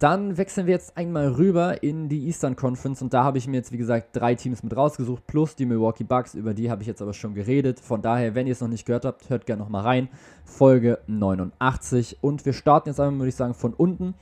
Dann 0.00 0.36
wechseln 0.36 0.66
wir 0.66 0.74
jetzt 0.74 0.96
einmal 0.96 1.28
rüber 1.28 1.84
in 1.84 2.08
die 2.08 2.26
Eastern 2.26 2.56
Conference 2.56 3.02
und 3.02 3.14
da 3.14 3.22
habe 3.22 3.38
ich 3.38 3.46
mir 3.46 3.58
jetzt, 3.58 3.70
wie 3.70 3.78
gesagt, 3.78 4.08
drei 4.16 4.34
Teams 4.34 4.64
mit 4.64 4.76
rausgesucht, 4.76 5.28
plus 5.28 5.54
die 5.54 5.64
Milwaukee 5.64 6.02
Bucks, 6.02 6.34
über 6.34 6.54
die 6.54 6.72
habe 6.72 6.82
ich 6.82 6.88
jetzt 6.88 7.00
aber 7.00 7.12
schon 7.12 7.34
geredet. 7.34 7.78
Von 7.78 8.02
daher, 8.02 8.34
wenn 8.34 8.48
ihr 8.48 8.52
es 8.52 8.60
noch 8.60 8.66
nicht 8.66 8.84
gehört 8.84 9.04
habt, 9.04 9.30
hört 9.30 9.46
gerne 9.46 9.62
nochmal 9.62 9.84
rein. 9.84 10.08
Folge 10.44 10.98
89 11.06 12.18
und 12.20 12.44
wir 12.44 12.52
starten 12.52 12.88
jetzt 12.88 12.98
einmal, 12.98 13.20
würde 13.20 13.28
ich 13.28 13.36
sagen, 13.36 13.54
von 13.54 13.74
unten. 13.74 14.14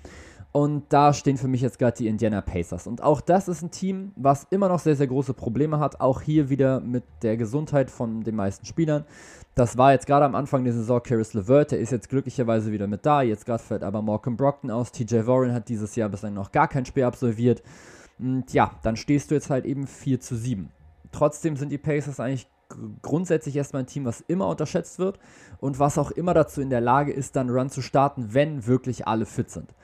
Und 0.52 0.85
da 0.88 1.12
stehen 1.12 1.37
für 1.37 1.47
mich 1.47 1.61
jetzt 1.61 1.78
gerade 1.78 1.97
die 1.97 2.09
Indiana 2.09 2.40
Pacers. 2.40 2.88
Und 2.88 3.02
auch 3.02 3.21
das 3.21 3.47
ist 3.47 3.62
ein 3.62 3.71
Team, 3.71 4.11
was 4.16 4.49
immer 4.50 4.69
noch 4.69 4.80
sehr, 4.80 4.97
sehr 4.97 5.07
große 5.07 5.33
Probleme 5.33 5.78
hat. 5.78 6.00
Auch 6.00 6.23
hier 6.23 6.50
wieder 6.50 6.80
mit 6.80 7.04
der 7.23 7.37
Gesundheit 7.37 7.88
von 7.88 8.23
den 8.23 8.35
meisten 8.35 8.66
Spielern. 8.66 9.04
Das 9.54 9.78
war 9.78 9.92
jetzt 9.92 10.07
gerade 10.07 10.25
am 10.25 10.35
Anfang 10.35 10.64
der 10.64 10.73
Saison 10.73 11.02
Caris 11.02 11.35
LeVert, 11.35 11.73
der 11.73 11.78
ist 11.78 11.92
jetzt 11.92 12.09
glücklicherweise 12.09 12.73
wieder 12.73 12.88
mit 12.88 13.07
da. 13.07 13.23
Jetzt 13.23 13.47
gerade 13.47 13.62
fällt 13.62 13.85
aber 13.85 14.02
Malcolm 14.02 14.37
Brockton 14.37 14.71
aus. 14.73 14.90
TJ 14.90 15.26
Warren 15.26 15.52
hat 15.52 15.69
dieses 15.69 15.95
Jahr 15.95 16.09
bislang 16.09 16.35
noch 16.35 16.50
gar 16.50 16.66
kein 16.66 16.85
Spiel 16.85 17.04
absolviert. 17.04 17.62
Und 18.19 18.52
ja, 18.52 18.73
dann 18.83 18.97
stehst 18.97 19.30
du 19.30 19.35
jetzt 19.37 19.50
halt 19.50 19.64
eben 19.64 19.87
4 19.87 20.21
zu 20.21 20.37
7. 20.37 20.71
Trotzdem 21.12 21.57
sind 21.57 21.71
die 21.71 21.78
Pacers 21.78 22.19
eigentlich 22.19 22.49
grundsätzlich 23.02 23.57
erstmal 23.57 23.83
ein 23.83 23.87
Team, 23.87 24.04
was 24.04 24.21
immer 24.21 24.49
unterschätzt 24.49 24.99
wird 24.99 25.19
und 25.59 25.78
was 25.78 25.99
auch 25.99 26.11
immer 26.11 26.35
dazu 26.35 26.61
in 26.61 26.71
der 26.71 26.80
Lage 26.80 27.12
ist, 27.12 27.37
dann 27.37 27.50
Run 27.50 27.71
zu 27.71 27.83
starten, 27.83 28.33
wenn 28.33 28.66
wirklich 28.66 29.07
alle 29.07 29.26
fit 29.26 29.50
sind. 29.50 29.75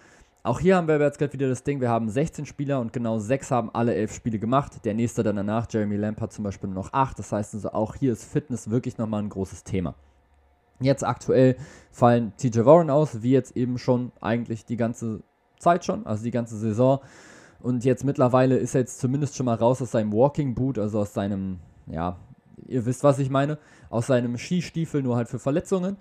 Auch 0.46 0.60
hier 0.60 0.76
haben 0.76 0.86
wir 0.86 1.00
jetzt 1.00 1.18
gerade 1.18 1.32
wieder 1.32 1.48
das 1.48 1.64
Ding, 1.64 1.80
wir 1.80 1.88
haben 1.88 2.08
16 2.08 2.46
Spieler 2.46 2.78
und 2.78 2.92
genau 2.92 3.18
6 3.18 3.50
haben 3.50 3.68
alle 3.74 3.96
11 3.96 4.14
Spiele 4.14 4.38
gemacht. 4.38 4.84
Der 4.84 4.94
nächste 4.94 5.24
dann 5.24 5.34
danach, 5.34 5.66
Jeremy 5.68 5.96
Lamp, 5.96 6.20
hat 6.20 6.32
zum 6.32 6.44
Beispiel 6.44 6.70
nur 6.70 6.84
noch 6.84 6.92
8. 6.92 7.18
Das 7.18 7.32
heißt 7.32 7.54
also, 7.54 7.72
auch 7.72 7.96
hier 7.96 8.12
ist 8.12 8.24
Fitness 8.24 8.70
wirklich 8.70 8.96
nochmal 8.96 9.24
ein 9.24 9.28
großes 9.28 9.64
Thema. 9.64 9.96
Jetzt 10.78 11.02
aktuell 11.02 11.56
fallen 11.90 12.32
TJ 12.36 12.64
Warren 12.64 12.90
aus, 12.90 13.22
wie 13.22 13.32
jetzt 13.32 13.56
eben 13.56 13.76
schon 13.76 14.12
eigentlich 14.20 14.64
die 14.64 14.76
ganze 14.76 15.24
Zeit 15.58 15.84
schon, 15.84 16.06
also 16.06 16.22
die 16.22 16.30
ganze 16.30 16.56
Saison. 16.56 17.00
Und 17.60 17.84
jetzt 17.84 18.04
mittlerweile 18.04 18.56
ist 18.56 18.76
er 18.76 18.82
jetzt 18.82 19.00
zumindest 19.00 19.34
schon 19.34 19.46
mal 19.46 19.56
raus 19.56 19.82
aus 19.82 19.90
seinem 19.90 20.12
Walking 20.12 20.54
Boot, 20.54 20.78
also 20.78 21.00
aus 21.00 21.12
seinem, 21.12 21.58
ja, 21.88 22.18
ihr 22.68 22.86
wisst, 22.86 23.02
was 23.02 23.18
ich 23.18 23.30
meine, 23.30 23.58
aus 23.90 24.06
seinem 24.06 24.38
Skistiefel, 24.38 25.02
nur 25.02 25.16
halt 25.16 25.28
für 25.28 25.40
Verletzungen. 25.40 25.96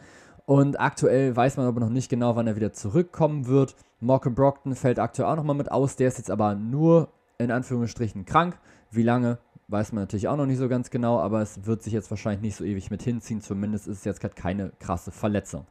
Und 0.45 0.79
aktuell 0.79 1.35
weiß 1.35 1.57
man 1.57 1.65
aber 1.65 1.79
noch 1.79 1.89
nicht 1.89 2.09
genau, 2.09 2.35
wann 2.35 2.45
er 2.45 2.55
wieder 2.55 2.71
zurückkommen 2.71 3.47
wird. 3.47 3.75
Malcolm 4.05 4.35
Brockton 4.35 4.75
fällt 4.75 4.99
aktuell 4.99 5.29
auch 5.29 5.35
nochmal 5.35 5.55
mit 5.55 5.71
aus. 5.71 5.95
Der 5.95 6.07
ist 6.07 6.17
jetzt 6.17 6.31
aber 6.31 6.55
nur 6.55 7.09
in 7.37 7.51
Anführungsstrichen 7.51 8.25
krank. 8.25 8.57
Wie 8.91 9.03
lange, 9.03 9.39
weiß 9.67 9.91
man 9.91 10.03
natürlich 10.03 10.27
auch 10.27 10.37
noch 10.37 10.45
nicht 10.45 10.59
so 10.59 10.69
ganz 10.69 10.89
genau, 10.89 11.19
aber 11.19 11.41
es 11.41 11.65
wird 11.65 11.83
sich 11.83 11.93
jetzt 11.93 12.09
wahrscheinlich 12.09 12.41
nicht 12.41 12.55
so 12.55 12.63
ewig 12.63 12.91
mit 12.91 13.01
hinziehen. 13.01 13.41
Zumindest 13.41 13.87
ist 13.87 13.99
es 13.99 14.05
jetzt 14.05 14.21
gerade 14.21 14.35
keine 14.35 14.71
krasse 14.79 15.11
Verletzung. 15.11 15.65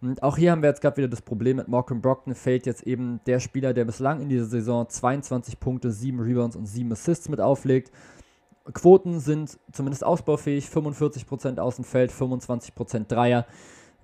Und 0.00 0.22
auch 0.22 0.36
hier 0.36 0.52
haben 0.52 0.62
wir 0.62 0.68
jetzt 0.68 0.82
gerade 0.82 0.98
wieder 0.98 1.08
das 1.08 1.22
Problem 1.22 1.56
mit 1.56 1.68
Malcolm 1.68 2.00
Brockton. 2.00 2.34
Fällt 2.34 2.66
jetzt 2.66 2.82
eben 2.82 3.20
der 3.26 3.40
Spieler, 3.40 3.72
der 3.72 3.84
bislang 3.84 4.20
in 4.20 4.28
dieser 4.28 4.44
Saison 4.44 4.88
22 4.88 5.58
Punkte, 5.58 5.90
7 5.90 6.20
Rebounds 6.20 6.56
und 6.56 6.66
7 6.66 6.92
Assists 6.92 7.28
mit 7.28 7.40
auflegt. 7.40 7.90
Quoten 8.72 9.20
sind 9.20 9.58
zumindest 9.72 10.04
ausbaufähig, 10.04 10.66
45% 10.66 11.58
aus 11.58 11.76
dem 11.76 11.84
Feld, 11.84 12.12
25% 12.12 13.08
Dreier. 13.08 13.46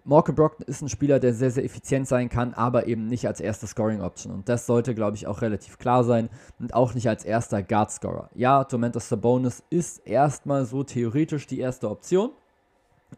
Malcolm 0.04 0.34
Brockton 0.34 0.66
ist 0.66 0.82
ein 0.82 0.88
Spieler, 0.88 1.18
der 1.20 1.34
sehr, 1.34 1.50
sehr 1.50 1.64
effizient 1.64 2.08
sein 2.08 2.28
kann, 2.28 2.54
aber 2.54 2.86
eben 2.86 3.06
nicht 3.06 3.26
als 3.26 3.40
erste 3.40 3.66
Scoring-Option. 3.66 4.32
Und 4.32 4.48
das 4.48 4.66
sollte, 4.66 4.94
glaube 4.94 5.16
ich, 5.16 5.26
auch 5.26 5.42
relativ 5.42 5.78
klar 5.78 6.04
sein. 6.04 6.30
Und 6.58 6.74
auch 6.74 6.94
nicht 6.94 7.08
als 7.08 7.24
erster 7.24 7.62
Guard-Scorer. 7.62 8.30
Ja, 8.34 8.64
Domantas 8.64 9.08
Sabonis 9.08 9.62
ist 9.70 10.06
erstmal 10.06 10.64
so 10.64 10.84
theoretisch 10.84 11.46
die 11.46 11.60
erste 11.60 11.90
Option. 11.90 12.30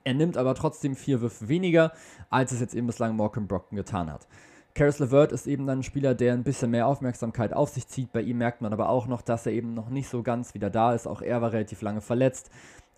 Er 0.04 0.14
nimmt 0.14 0.36
aber 0.36 0.54
trotzdem 0.54 0.96
vier 0.96 1.20
Würfe 1.20 1.48
weniger, 1.48 1.92
als 2.30 2.52
es 2.52 2.60
jetzt 2.60 2.74
eben 2.74 2.86
bislang 2.86 3.16
Malcolm 3.16 3.46
Brockton 3.46 3.76
getan 3.76 4.10
hat. 4.10 4.26
Karis 4.74 4.98
LeVert 4.98 5.32
ist 5.32 5.46
eben 5.46 5.66
dann 5.66 5.80
ein 5.80 5.82
Spieler, 5.82 6.14
der 6.14 6.32
ein 6.32 6.44
bisschen 6.44 6.70
mehr 6.70 6.86
Aufmerksamkeit 6.86 7.52
auf 7.52 7.68
sich 7.68 7.86
zieht. 7.88 8.10
Bei 8.10 8.22
ihm 8.22 8.38
merkt 8.38 8.62
man 8.62 8.72
aber 8.72 8.88
auch 8.88 9.06
noch, 9.06 9.20
dass 9.20 9.44
er 9.44 9.52
eben 9.52 9.74
noch 9.74 9.90
nicht 9.90 10.08
so 10.08 10.22
ganz 10.22 10.54
wieder 10.54 10.70
da 10.70 10.94
ist. 10.94 11.06
Auch 11.06 11.20
er 11.20 11.42
war 11.42 11.52
relativ 11.52 11.82
lange 11.82 12.00
verletzt. 12.00 12.50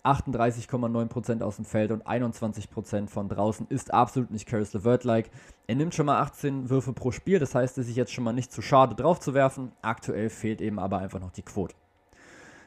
38,9% 0.05 1.41
aus 1.41 1.55
dem 1.55 1.65
Feld 1.65 1.91
und 1.91 2.05
21% 2.05 3.07
von 3.09 3.27
draußen 3.27 3.67
ist 3.69 3.93
absolut 3.93 4.31
nicht 4.31 4.47
Caris 4.47 4.73
LeVert-like. 4.73 5.29
Er 5.67 5.75
nimmt 5.75 5.95
schon 5.95 6.05
mal 6.05 6.19
18 6.21 6.69
Würfe 6.69 6.93
pro 6.93 7.11
Spiel, 7.11 7.39
das 7.39 7.55
heißt, 7.55 7.77
es 7.77 7.87
ist 7.87 7.95
jetzt 7.95 8.13
schon 8.13 8.23
mal 8.23 8.33
nicht 8.33 8.51
zu 8.51 8.61
schade 8.61 8.95
drauf 8.95 9.19
zu 9.19 9.33
werfen. 9.33 9.71
Aktuell 9.81 10.29
fehlt 10.29 10.61
eben 10.61 10.79
aber 10.79 10.99
einfach 10.99 11.19
noch 11.19 11.31
die 11.31 11.41
Quote. 11.41 11.75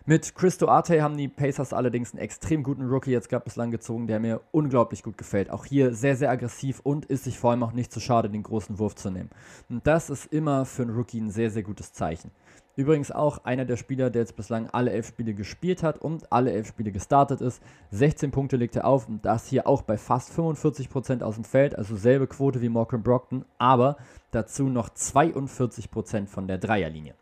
Mit 0.09 0.35
Christo 0.35 0.68
Arte 0.68 1.02
haben 1.02 1.18
die 1.18 1.28
Pacers 1.28 1.75
allerdings 1.75 2.12
einen 2.12 2.23
extrem 2.23 2.62
guten 2.62 2.88
Rookie 2.88 3.11
jetzt 3.11 3.28
gerade 3.28 3.45
bislang 3.45 3.71
gezogen, 3.71 4.07
der 4.07 4.21
mir 4.21 4.40
unglaublich 4.52 5.02
gut 5.02 5.18
gefällt. 5.18 5.50
Auch 5.50 5.66
hier 5.66 5.92
sehr, 5.92 6.16
sehr 6.16 6.30
aggressiv 6.30 6.80
und 6.83 7.04
ist 7.04 7.25
sich 7.25 7.38
vor 7.38 7.50
allem 7.50 7.62
auch 7.62 7.73
nicht 7.73 7.92
zu 7.92 8.00
schade, 8.00 8.30
den 8.30 8.42
großen 8.42 8.78
Wurf 8.78 8.95
zu 8.95 9.11
nehmen. 9.11 9.28
Und 9.68 9.87
das 9.87 10.09
ist 10.09 10.33
immer 10.33 10.64
für 10.64 10.80
einen 10.80 10.97
Rookie 10.97 11.21
ein 11.21 11.30
sehr, 11.30 11.50
sehr 11.50 11.62
gutes 11.62 11.92
Zeichen. 11.92 12.30
Übrigens 12.79 13.11
auch 13.11 13.45
einer 13.45 13.65
der 13.65 13.77
Spieler, 13.77 14.09
der 14.09 14.23
jetzt 14.23 14.37
bislang 14.37 14.71
alle 14.71 14.93
elf 14.93 15.09
Spiele 15.09 15.35
gespielt 15.35 15.83
hat 15.83 15.99
und 15.99 16.33
alle 16.33 16.53
elf 16.53 16.69
Spiele 16.69 16.93
gestartet 16.93 17.41
ist. 17.41 17.61
16 17.91 18.31
Punkte 18.31 18.57
legt 18.57 18.77
er 18.77 18.85
auf 18.85 19.09
und 19.09 19.25
das 19.25 19.49
hier 19.49 19.67
auch 19.67 19.83
bei 19.83 19.99
fast 19.99 20.31
45% 20.31 21.23
aus 21.23 21.35
dem 21.35 21.43
Feld, 21.43 21.75
also 21.75 21.97
selbe 21.97 22.29
Quote 22.29 22.63
wie 22.63 22.69
Malcolm 22.69 23.03
Brockton, 23.03 23.45
aber 23.59 23.97
dazu 24.31 24.69
noch 24.69 24.91
42% 24.91 26.29
von 26.29 26.47
der 26.47 26.59
Dreierlinie. 26.59 27.17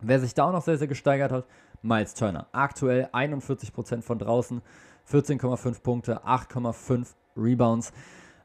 Wer 0.00 0.20
sich 0.20 0.32
da 0.32 0.44
auch 0.44 0.52
noch 0.52 0.62
sehr, 0.62 0.78
sehr 0.78 0.86
gesteigert 0.86 1.32
hat, 1.32 1.46
Miles 1.82 2.14
Turner. 2.14 2.46
Aktuell 2.52 3.08
41% 3.12 4.02
von 4.02 4.20
draußen, 4.20 4.62
14,5 5.10 5.82
Punkte, 5.82 6.24
8,5 6.24 7.16
Rebounds. 7.36 7.92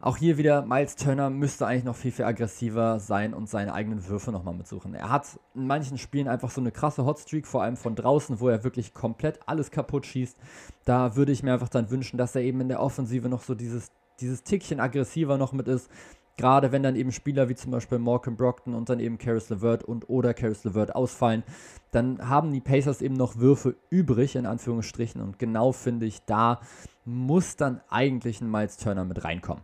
Auch 0.04 0.18
hier 0.18 0.38
wieder, 0.38 0.66
Miles 0.66 0.98
Turner 0.98 1.30
müsste 1.30 1.66
eigentlich 1.66 1.86
noch 1.86 1.96
viel, 1.96 2.12
viel 2.12 2.26
aggressiver 2.26 3.00
sein 3.00 3.34
und 3.34 3.48
seine 3.48 3.74
eigenen 3.74 4.06
Würfe 4.06 4.34
nochmal 4.34 4.54
mitsuchen. 4.54 4.94
Er 4.94 5.10
hat 5.10 5.40
in 5.56 5.66
manchen 5.66 5.98
Spielen 5.98 6.28
einfach 6.28 6.50
so 6.52 6.60
eine 6.60 6.74
krasse 6.74 7.06
Hotstreak, 7.06 7.48
vor 7.48 7.64
allem 7.64 7.78
von 7.78 7.96
draußen, 7.96 8.42
wo 8.42 8.50
er 8.50 8.66
wirklich 8.66 8.94
komplett 8.94 9.40
alles 9.46 9.72
kaputt 9.72 10.06
schießt. 10.06 10.38
Da 10.84 11.16
würde 11.16 11.32
ich 11.32 11.42
mir 11.42 11.54
einfach 11.54 11.70
dann 11.70 11.90
wünschen, 11.90 12.18
dass 12.18 12.36
er 12.36 12.42
eben 12.42 12.60
in 12.60 12.68
der 12.68 12.82
Offensive 12.82 13.30
noch 13.30 13.44
so 13.44 13.56
dieses, 13.56 13.92
dieses 14.20 14.44
Tickchen 14.44 14.82
aggressiver 14.82 15.38
noch 15.38 15.54
mit 15.54 15.70
ist. 15.70 15.90
Gerade 16.36 16.74
wenn 16.74 16.84
dann 16.84 16.98
eben 16.98 17.14
Spieler 17.14 17.48
wie 17.48 17.56
zum 17.56 17.72
Beispiel 17.72 17.98
Malcolm 17.98 18.36
Brockton 18.36 18.74
und 18.74 18.90
dann 18.90 19.00
eben 19.00 19.18
Caris 19.18 19.48
LeVert 19.48 19.86
und 19.86 20.10
oder 20.10 20.34
Caris 20.34 20.66
LeVert 20.66 20.94
ausfallen, 20.94 21.44
dann 21.92 22.28
haben 22.28 22.52
die 22.52 22.60
Pacers 22.60 23.02
eben 23.02 23.16
noch 23.16 23.38
Würfe 23.38 23.78
übrig, 23.90 24.36
in 24.36 24.48
Anführungsstrichen. 24.48 25.22
Und 25.22 25.40
genau 25.40 25.72
finde 25.72 26.08
ich, 26.08 26.26
da 26.26 26.60
muss 27.06 27.56
dann 27.56 27.80
eigentlich 27.88 28.42
ein 28.42 28.52
Miles 28.52 28.76
Turner 28.76 29.06
mit 29.06 29.24
reinkommen. 29.24 29.64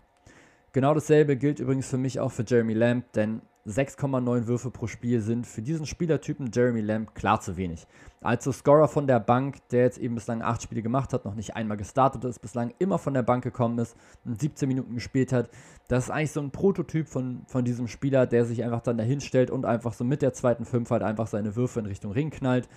Genau 0.72 0.94
dasselbe 0.94 1.36
gilt 1.36 1.60
übrigens 1.60 1.88
für 1.88 1.98
mich 1.98 2.20
auch 2.20 2.32
für 2.32 2.44
Jeremy 2.48 2.74
Lamb, 2.74 3.12
denn 3.14 3.42
6,9 3.68 4.48
Würfe 4.48 4.72
pro 4.72 4.88
Spiel 4.88 5.22
sind 5.22 5.46
für 5.46 5.62
diesen 5.62 5.86
Spielertypen 5.86 6.50
Jeremy 6.54 6.82
Lamb 6.82 7.14
klar 7.14 7.42
zu 7.42 7.58
wenig. 7.58 7.86
Also 8.22 8.52
Scorer 8.52 8.88
von 8.88 9.08
der 9.08 9.20
Bank, 9.20 9.58
der 9.70 9.84
jetzt 9.84 9.98
eben 9.98 10.16
bislang 10.16 10.42
8 10.42 10.64
Spiele 10.64 10.82
gemacht 10.82 11.14
hat, 11.14 11.26
noch 11.26 11.36
nicht 11.36 11.56
einmal 11.56 11.78
gestartet 11.78 12.24
ist, 12.26 12.40
bislang 12.40 12.74
immer 12.80 12.98
von 12.98 13.14
der 13.14 13.24
Bank 13.24 13.44
gekommen 13.44 13.78
ist 13.80 13.96
und 14.26 14.40
17 14.40 14.68
Minuten 14.68 14.96
gespielt 14.96 15.32
hat, 15.32 15.50
das 15.88 16.06
ist 16.06 16.10
eigentlich 16.12 16.32
so 16.32 16.42
ein 16.42 16.52
Prototyp 16.52 17.08
von, 17.08 17.42
von 17.48 17.66
diesem 17.66 17.88
Spieler, 17.88 18.26
der 18.28 18.46
sich 18.46 18.64
einfach 18.64 18.82
dann 18.82 18.98
dahin 18.98 19.22
stellt 19.22 19.52
und 19.52 19.66
einfach 19.66 19.94
so 19.94 20.04
mit 20.04 20.22
der 20.22 20.34
zweiten 20.34 20.66
Fünf 20.66 20.90
halt 20.90 21.04
einfach 21.04 21.28
seine 21.28 21.56
Würfe 21.56 21.80
in 21.80 21.86
Richtung 21.86 22.12
Ring 22.12 22.30
knallt. 22.30 22.70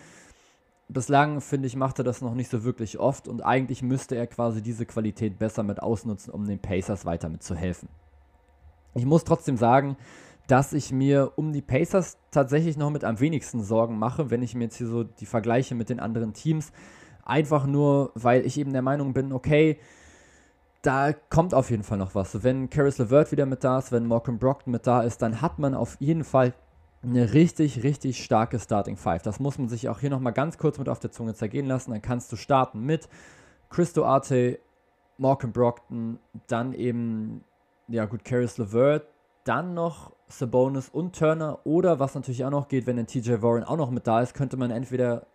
Bislang, 0.92 1.40
finde 1.40 1.66
ich, 1.66 1.76
macht 1.76 1.98
er 1.98 2.04
das 2.04 2.20
noch 2.20 2.34
nicht 2.34 2.50
so 2.50 2.64
wirklich 2.64 2.98
oft 2.98 3.28
und 3.28 3.42
eigentlich 3.42 3.82
müsste 3.82 4.16
er 4.16 4.26
quasi 4.26 4.62
diese 4.62 4.86
Qualität 4.86 5.38
besser 5.38 5.62
mit 5.62 5.82
ausnutzen, 5.82 6.32
um 6.32 6.46
den 6.46 6.58
Pacers 6.58 7.04
weiter 7.04 7.28
mitzuhelfen. 7.28 7.88
Ich 8.94 9.06
muss 9.06 9.24
trotzdem 9.24 9.56
sagen, 9.56 9.96
dass 10.48 10.72
ich 10.72 10.92
mir 10.92 11.32
um 11.36 11.52
die 11.52 11.62
Pacers 11.62 12.18
tatsächlich 12.30 12.76
noch 12.76 12.90
mit 12.90 13.04
am 13.04 13.20
wenigsten 13.20 13.62
Sorgen 13.62 13.98
mache, 13.98 14.30
wenn 14.30 14.42
ich 14.42 14.54
mir 14.54 14.64
jetzt 14.64 14.76
hier 14.76 14.88
so 14.88 15.04
die 15.04 15.26
Vergleiche 15.26 15.74
mit 15.74 15.88
den 15.88 16.00
anderen 16.00 16.34
Teams. 16.34 16.72
Einfach 17.24 17.66
nur, 17.66 18.10
weil 18.14 18.44
ich 18.44 18.58
eben 18.58 18.72
der 18.72 18.82
Meinung 18.82 19.14
bin, 19.14 19.32
okay, 19.32 19.78
da 20.82 21.12
kommt 21.12 21.54
auf 21.54 21.70
jeden 21.70 21.84
Fall 21.84 21.98
noch 21.98 22.14
was. 22.14 22.42
Wenn 22.42 22.68
Caris 22.68 22.98
LeVert 22.98 23.30
wieder 23.30 23.46
mit 23.46 23.62
da 23.62 23.78
ist, 23.78 23.92
wenn 23.92 24.06
Malcolm 24.06 24.38
Brockton 24.38 24.72
mit 24.72 24.86
da 24.86 25.02
ist, 25.02 25.22
dann 25.22 25.40
hat 25.40 25.58
man 25.58 25.74
auf 25.74 25.96
jeden 26.00 26.24
Fall 26.24 26.52
eine 27.02 27.32
richtig, 27.32 27.82
richtig 27.82 28.22
starke 28.22 28.58
Starting 28.58 28.96
Five. 28.96 29.22
Das 29.22 29.40
muss 29.40 29.58
man 29.58 29.68
sich 29.68 29.88
auch 29.88 29.98
hier 29.98 30.10
nochmal 30.10 30.32
ganz 30.32 30.58
kurz 30.58 30.78
mit 30.78 30.88
auf 30.88 31.00
der 31.00 31.10
Zunge 31.10 31.34
zergehen 31.34 31.66
lassen. 31.66 31.90
Dann 31.90 32.02
kannst 32.02 32.30
du 32.32 32.36
starten 32.36 32.80
mit 32.80 33.08
Christo 33.70 34.04
Arte, 34.04 34.60
Malcolm 35.18 35.52
Brockton, 35.52 36.18
dann 36.46 36.72
eben, 36.72 37.44
ja 37.88 38.04
gut, 38.04 38.24
Caris 38.24 38.58
LeVert, 38.58 39.06
dann 39.44 39.74
noch 39.74 40.12
Sabonis 40.28 40.88
und 40.88 41.16
Turner 41.16 41.58
oder 41.64 41.98
was 41.98 42.14
natürlich 42.14 42.44
auch 42.44 42.50
noch 42.50 42.68
geht, 42.68 42.86
wenn 42.86 42.98
ein 42.98 43.06
TJ 43.06 43.42
Warren 43.42 43.64
auch 43.64 43.76
noch 43.76 43.90
mit 43.90 44.06
da 44.06 44.20
ist, 44.20 44.34
könnte 44.34 44.56
man 44.56 44.70
entweder 44.70 45.26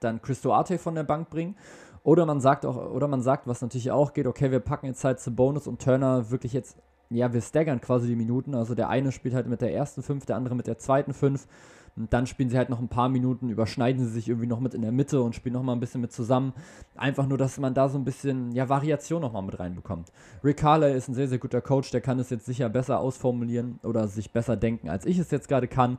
dann 0.00 0.22
Christo 0.22 0.52
Arte 0.52 0.78
von 0.78 0.94
der 0.94 1.04
Bank 1.04 1.30
bringen 1.30 1.56
oder 2.02 2.26
man 2.26 2.40
sagt 2.40 2.64
auch, 2.64 2.76
oder 2.76 3.08
man 3.08 3.22
sagt, 3.22 3.46
was 3.46 3.60
natürlich 3.60 3.90
auch 3.90 4.12
geht, 4.12 4.26
okay, 4.26 4.50
wir 4.50 4.60
packen 4.60 4.86
jetzt 4.86 5.04
halt 5.04 5.20
Sabonis 5.20 5.66
und 5.66 5.82
Turner 5.82 6.30
wirklich 6.30 6.52
jetzt, 6.52 6.78
ja, 7.10 7.32
wir 7.32 7.40
staggern 7.40 7.80
quasi 7.80 8.06
die 8.08 8.16
Minuten. 8.16 8.54
Also 8.54 8.74
der 8.74 8.88
eine 8.88 9.12
spielt 9.12 9.34
halt 9.34 9.46
mit 9.46 9.60
der 9.60 9.74
ersten 9.74 10.02
fünf, 10.02 10.26
der 10.26 10.36
andere 10.36 10.54
mit 10.54 10.66
der 10.66 10.78
zweiten 10.78 11.12
fünf. 11.12 11.46
Und 11.96 12.12
dann 12.12 12.26
spielen 12.26 12.48
sie 12.48 12.56
halt 12.56 12.70
noch 12.70 12.78
ein 12.78 12.88
paar 12.88 13.08
Minuten, 13.08 13.48
überschneiden 13.48 14.04
sie 14.04 14.10
sich 14.10 14.28
irgendwie 14.28 14.46
noch 14.46 14.60
mit 14.60 14.74
in 14.74 14.82
der 14.82 14.92
Mitte 14.92 15.20
und 15.22 15.34
spielen 15.34 15.54
noch 15.54 15.62
mal 15.62 15.72
ein 15.72 15.80
bisschen 15.80 16.00
mit 16.00 16.12
zusammen. 16.12 16.52
Einfach 16.94 17.26
nur, 17.26 17.36
dass 17.36 17.58
man 17.58 17.74
da 17.74 17.88
so 17.88 17.98
ein 17.98 18.04
bisschen 18.04 18.52
ja, 18.52 18.68
Variation 18.68 19.20
noch 19.20 19.32
mal 19.32 19.42
mit 19.42 19.58
reinbekommt. 19.58 20.12
Rick 20.44 20.58
Carley 20.58 20.96
ist 20.96 21.08
ein 21.08 21.14
sehr, 21.14 21.28
sehr 21.28 21.38
guter 21.38 21.60
Coach, 21.60 21.90
der 21.90 22.00
kann 22.00 22.20
es 22.20 22.30
jetzt 22.30 22.46
sicher 22.46 22.68
besser 22.68 23.00
ausformulieren 23.00 23.80
oder 23.82 24.06
sich 24.06 24.32
besser 24.32 24.56
denken, 24.56 24.88
als 24.88 25.04
ich 25.04 25.18
es 25.18 25.32
jetzt 25.32 25.48
gerade 25.48 25.66
kann. 25.66 25.98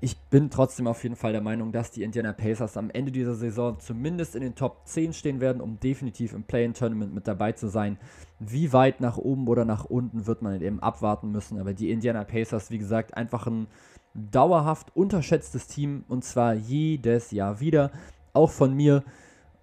Ich 0.00 0.16
bin 0.16 0.48
trotzdem 0.48 0.86
auf 0.86 1.02
jeden 1.02 1.16
Fall 1.16 1.32
der 1.32 1.40
Meinung, 1.40 1.72
dass 1.72 1.90
die 1.90 2.04
Indiana 2.04 2.32
Pacers 2.32 2.76
am 2.76 2.88
Ende 2.90 3.10
dieser 3.10 3.34
Saison 3.34 3.80
zumindest 3.80 4.36
in 4.36 4.42
den 4.42 4.54
Top 4.54 4.82
10 4.84 5.12
stehen 5.12 5.40
werden, 5.40 5.60
um 5.60 5.80
definitiv 5.80 6.34
im 6.34 6.44
Play-in-Tournament 6.44 7.12
mit 7.12 7.26
dabei 7.26 7.50
zu 7.50 7.66
sein. 7.66 7.98
Wie 8.38 8.72
weit 8.72 9.00
nach 9.00 9.18
oben 9.18 9.48
oder 9.48 9.64
nach 9.64 9.86
unten 9.86 10.26
wird 10.28 10.40
man 10.40 10.60
eben 10.60 10.80
abwarten 10.80 11.32
müssen. 11.32 11.58
Aber 11.58 11.74
die 11.74 11.90
Indiana 11.90 12.22
Pacers, 12.22 12.70
wie 12.70 12.78
gesagt, 12.78 13.16
einfach 13.16 13.48
ein 13.48 13.66
dauerhaft 14.14 14.94
unterschätztes 14.94 15.66
Team 15.66 16.04
und 16.08 16.24
zwar 16.24 16.54
jedes 16.54 17.32
Jahr 17.32 17.58
wieder. 17.58 17.90
Auch 18.32 18.50
von 18.50 18.74
mir. 18.74 19.02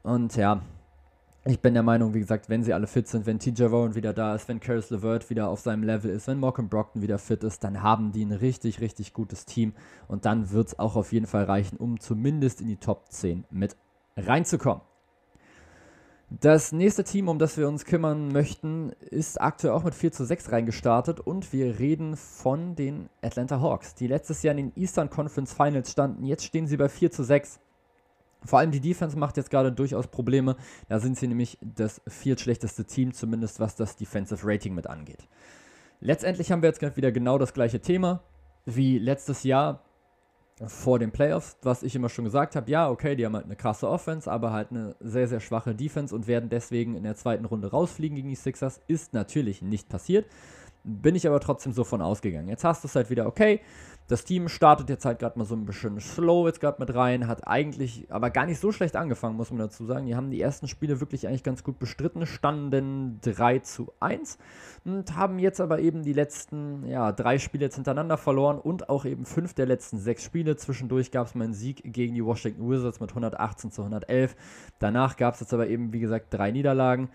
Und 0.03 0.35
ja, 0.35 0.61
ich 1.47 1.59
bin 1.59 1.75
der 1.75 1.83
Meinung, 1.83 2.15
wie 2.15 2.19
gesagt, 2.19 2.49
wenn 2.49 2.63
sie 2.63 2.73
alle 2.73 2.87
fit 2.87 3.07
sind, 3.07 3.27
wenn 3.27 3.37
TJ 3.37 3.65
Warren 3.65 3.93
wieder 3.93 4.13
da 4.13 4.33
ist, 4.33 4.47
wenn 4.47 4.59
Caris 4.59 4.89
LeVert 4.89 5.29
wieder 5.29 5.47
auf 5.47 5.59
seinem 5.59 5.83
Level 5.83 6.09
ist, 6.09 6.27
wenn 6.27 6.39
Malcolm 6.39 6.69
Brockton 6.69 7.03
wieder 7.03 7.19
fit 7.19 7.43
ist, 7.43 7.63
dann 7.63 7.83
haben 7.83 8.11
die 8.11 8.25
ein 8.25 8.31
richtig, 8.31 8.81
richtig 8.81 9.13
gutes 9.13 9.45
Team 9.45 9.73
und 10.07 10.25
dann 10.25 10.51
wird 10.51 10.69
es 10.69 10.79
auch 10.79 10.95
auf 10.95 11.13
jeden 11.13 11.27
Fall 11.27 11.43
reichen, 11.43 11.77
um 11.77 11.99
zumindest 11.99 12.61
in 12.61 12.67
die 12.67 12.77
Top 12.77 13.11
10 13.11 13.45
mit 13.51 13.77
reinzukommen. 14.17 14.81
Das 16.31 16.71
nächste 16.71 17.03
Team, 17.03 17.29
um 17.29 17.37
das 17.37 17.55
wir 17.57 17.67
uns 17.67 17.85
kümmern 17.85 18.29
möchten, 18.29 18.89
ist 19.11 19.39
aktuell 19.39 19.73
auch 19.73 19.83
mit 19.83 19.93
4 19.93 20.11
zu 20.11 20.25
6 20.25 20.51
reingestartet 20.51 21.19
und 21.19 21.53
wir 21.53 21.77
reden 21.77 22.17
von 22.17 22.75
den 22.75 23.09
Atlanta 23.21 23.61
Hawks, 23.61 23.93
die 23.93 24.07
letztes 24.07 24.41
Jahr 24.41 24.57
in 24.57 24.71
den 24.71 24.81
Eastern 24.81 25.11
Conference 25.11 25.53
Finals 25.53 25.91
standen. 25.91 26.25
Jetzt 26.25 26.43
stehen 26.43 26.65
sie 26.65 26.77
bei 26.77 26.89
4 26.89 27.11
zu 27.11 27.23
6. 27.23 27.59
Vor 28.45 28.59
allem 28.59 28.71
die 28.71 28.79
Defense 28.79 29.17
macht 29.17 29.37
jetzt 29.37 29.49
gerade 29.49 29.71
durchaus 29.71 30.07
Probleme. 30.07 30.55
Da 30.87 30.99
sind 30.99 31.17
sie 31.17 31.27
nämlich 31.27 31.57
das 31.61 32.01
viertschlechteste 32.07 32.85
Team, 32.85 33.13
zumindest 33.13 33.59
was 33.59 33.75
das 33.75 33.95
Defensive 33.95 34.41
Rating 34.43 34.73
mit 34.73 34.87
angeht. 34.87 35.27
Letztendlich 35.99 36.51
haben 36.51 36.61
wir 36.61 36.69
jetzt 36.69 36.79
gerade 36.79 36.97
wieder 36.97 37.11
genau 37.11 37.37
das 37.37 37.53
gleiche 37.53 37.79
Thema 37.79 38.21
wie 38.65 38.97
letztes 38.97 39.43
Jahr 39.43 39.81
vor 40.67 40.99
den 40.99 41.11
Playoffs, 41.11 41.57
was 41.63 41.83
ich 41.83 41.95
immer 41.95 42.09
schon 42.09 42.25
gesagt 42.25 42.55
habe. 42.55 42.71
Ja, 42.71 42.89
okay, 42.89 43.15
die 43.15 43.25
haben 43.25 43.35
halt 43.35 43.45
eine 43.45 43.57
krasse 43.57 43.89
Offense, 43.89 44.31
aber 44.31 44.53
halt 44.53 44.71
eine 44.71 44.95
sehr, 45.01 45.27
sehr 45.27 45.41
schwache 45.41 45.75
Defense 45.75 46.15
und 46.15 46.27
werden 46.27 46.49
deswegen 46.49 46.95
in 46.95 47.03
der 47.03 47.15
zweiten 47.15 47.45
Runde 47.45 47.71
rausfliegen 47.71 48.15
gegen 48.15 48.29
die 48.29 48.35
Sixers. 48.35 48.81
Ist 48.87 49.13
natürlich 49.13 49.61
nicht 49.61 49.89
passiert. 49.89 50.25
Bin 50.87 51.15
ich 51.15 51.27
aber 51.27 51.39
trotzdem 51.39 51.73
so 51.73 51.83
von 51.83 52.01
ausgegangen. 52.01 52.47
Jetzt 52.47 52.63
hast 52.63 52.83
du 52.83 52.87
es 52.87 52.95
halt 52.95 53.09
wieder, 53.09 53.25
okay, 53.25 53.61
das 54.07 54.23
Team 54.23 54.49
startet 54.49 54.87
jetzt 54.89 55.03
halt 55.03 55.17
gerade 55.17 55.39
mal 55.39 55.45
so 55.45 55.55
ein 55.55 55.65
bisschen 55.65 55.99
slow 55.99 56.45
jetzt 56.45 56.59
gerade 56.61 56.79
mit 56.79 56.93
rein, 56.93 57.27
hat 57.27 57.47
eigentlich 57.47 58.05
aber 58.11 58.29
gar 58.29 58.45
nicht 58.45 58.59
so 58.59 58.71
schlecht 58.71 58.95
angefangen, 58.95 59.35
muss 59.35 59.49
man 59.49 59.57
dazu 59.57 59.83
sagen. 59.83 60.05
Die 60.05 60.15
haben 60.15 60.29
die 60.29 60.39
ersten 60.39 60.67
Spiele 60.67 60.99
wirklich 60.99 61.27
eigentlich 61.27 61.41
ganz 61.41 61.63
gut 61.63 61.79
bestritten, 61.79 62.27
standen 62.27 63.19
3 63.21 63.59
zu 63.59 63.91
1 63.99 64.37
und 64.83 65.15
haben 65.15 65.39
jetzt 65.39 65.59
aber 65.59 65.79
eben 65.79 66.03
die 66.03 66.13
letzten 66.13 66.85
ja, 66.85 67.11
drei 67.11 67.39
Spiele 67.39 67.65
jetzt 67.65 67.75
hintereinander 67.75 68.17
verloren 68.17 68.59
und 68.59 68.89
auch 68.89 69.05
eben 69.05 69.25
fünf 69.25 69.55
der 69.55 69.65
letzten 69.65 69.97
sechs 69.97 70.23
Spiele. 70.23 70.55
Zwischendurch 70.55 71.09
gab 71.09 71.25
es 71.25 71.33
mal 71.33 71.45
einen 71.45 71.53
Sieg 71.55 71.81
gegen 71.83 72.13
die 72.13 72.23
Washington 72.23 72.69
Wizards 72.69 72.99
mit 72.99 73.09
118 73.09 73.71
zu 73.71 73.81
111. 73.81 74.35
Danach 74.77 75.17
gab 75.17 75.33
es 75.33 75.39
jetzt 75.39 75.53
aber 75.53 75.67
eben, 75.67 75.93
wie 75.93 75.99
gesagt, 75.99 76.31
drei 76.31 76.51
Niederlagen. 76.51 77.09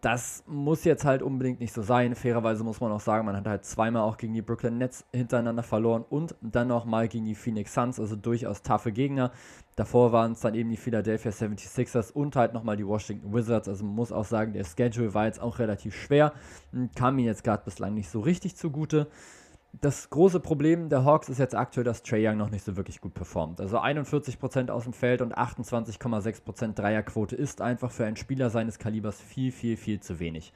Das 0.00 0.44
muss 0.46 0.84
jetzt 0.84 1.04
halt 1.04 1.20
unbedingt 1.20 1.60
nicht 1.60 1.74
so 1.74 1.82
sein. 1.82 2.14
Fairerweise 2.14 2.64
muss 2.64 2.80
man 2.80 2.90
auch 2.90 3.00
sagen, 3.00 3.26
man 3.26 3.36
hat 3.36 3.46
halt 3.46 3.66
zweimal 3.66 4.02
auch 4.02 4.16
gegen 4.16 4.32
die 4.32 4.40
Brooklyn 4.40 4.78
Nets 4.78 5.04
hintereinander 5.12 5.62
verloren 5.62 6.06
und 6.08 6.34
dann 6.40 6.68
nochmal 6.68 7.06
gegen 7.06 7.26
die 7.26 7.34
Phoenix 7.34 7.74
Suns, 7.74 8.00
also 8.00 8.16
durchaus 8.16 8.62
taffe 8.62 8.92
Gegner. 8.92 9.30
Davor 9.76 10.10
waren 10.10 10.32
es 10.32 10.40
dann 10.40 10.54
eben 10.54 10.70
die 10.70 10.78
Philadelphia 10.78 11.30
76ers 11.30 12.12
und 12.12 12.34
halt 12.34 12.54
nochmal 12.54 12.78
die 12.78 12.86
Washington 12.86 13.32
Wizards. 13.34 13.68
Also 13.68 13.84
man 13.84 13.94
muss 13.94 14.10
auch 14.10 14.24
sagen, 14.24 14.54
der 14.54 14.64
Schedule 14.64 15.12
war 15.12 15.26
jetzt 15.26 15.40
auch 15.40 15.58
relativ 15.58 15.94
schwer, 15.94 16.32
kam 16.96 17.18
ihm 17.18 17.26
jetzt 17.26 17.44
gerade 17.44 17.62
bislang 17.64 17.92
nicht 17.92 18.08
so 18.08 18.20
richtig 18.20 18.56
zugute 18.56 19.06
das 19.72 20.10
große 20.10 20.40
Problem 20.40 20.88
der 20.88 21.04
Hawks 21.04 21.28
ist 21.28 21.38
jetzt 21.38 21.54
aktuell, 21.54 21.84
dass 21.84 22.02
Trey 22.02 22.26
Young 22.26 22.36
noch 22.36 22.50
nicht 22.50 22.64
so 22.64 22.76
wirklich 22.76 23.00
gut 23.00 23.14
performt. 23.14 23.60
Also 23.60 23.78
41% 23.78 24.70
aus 24.70 24.84
dem 24.84 24.92
Feld 24.92 25.20
und 25.20 25.36
28,6% 25.36 26.74
Dreierquote 26.74 27.36
ist 27.36 27.60
einfach 27.60 27.90
für 27.90 28.04
einen 28.04 28.16
Spieler 28.16 28.50
seines 28.50 28.78
Kalibers 28.78 29.20
viel, 29.20 29.52
viel, 29.52 29.76
viel 29.76 30.00
zu 30.00 30.18
wenig. 30.18 30.52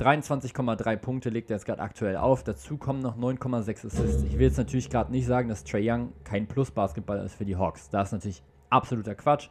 23,3 0.00 0.96
Punkte 0.96 1.30
legt 1.30 1.50
er 1.50 1.56
jetzt 1.56 1.64
gerade 1.64 1.80
aktuell 1.80 2.16
auf. 2.16 2.44
Dazu 2.44 2.76
kommen 2.76 3.00
noch 3.00 3.16
9,6 3.16 3.86
Assists. 3.86 4.22
Ich 4.24 4.34
will 4.34 4.48
jetzt 4.48 4.58
natürlich 4.58 4.90
gerade 4.90 5.10
nicht 5.10 5.26
sagen, 5.26 5.48
dass 5.48 5.64
Trey 5.64 5.90
Young 5.90 6.12
kein 6.24 6.46
Plus-Basketball 6.46 7.24
ist 7.24 7.34
für 7.34 7.46
die 7.46 7.56
Hawks. 7.56 7.88
Da 7.88 8.02
ist 8.02 8.12
natürlich 8.12 8.42
absoluter 8.68 9.14
Quatsch. 9.14 9.48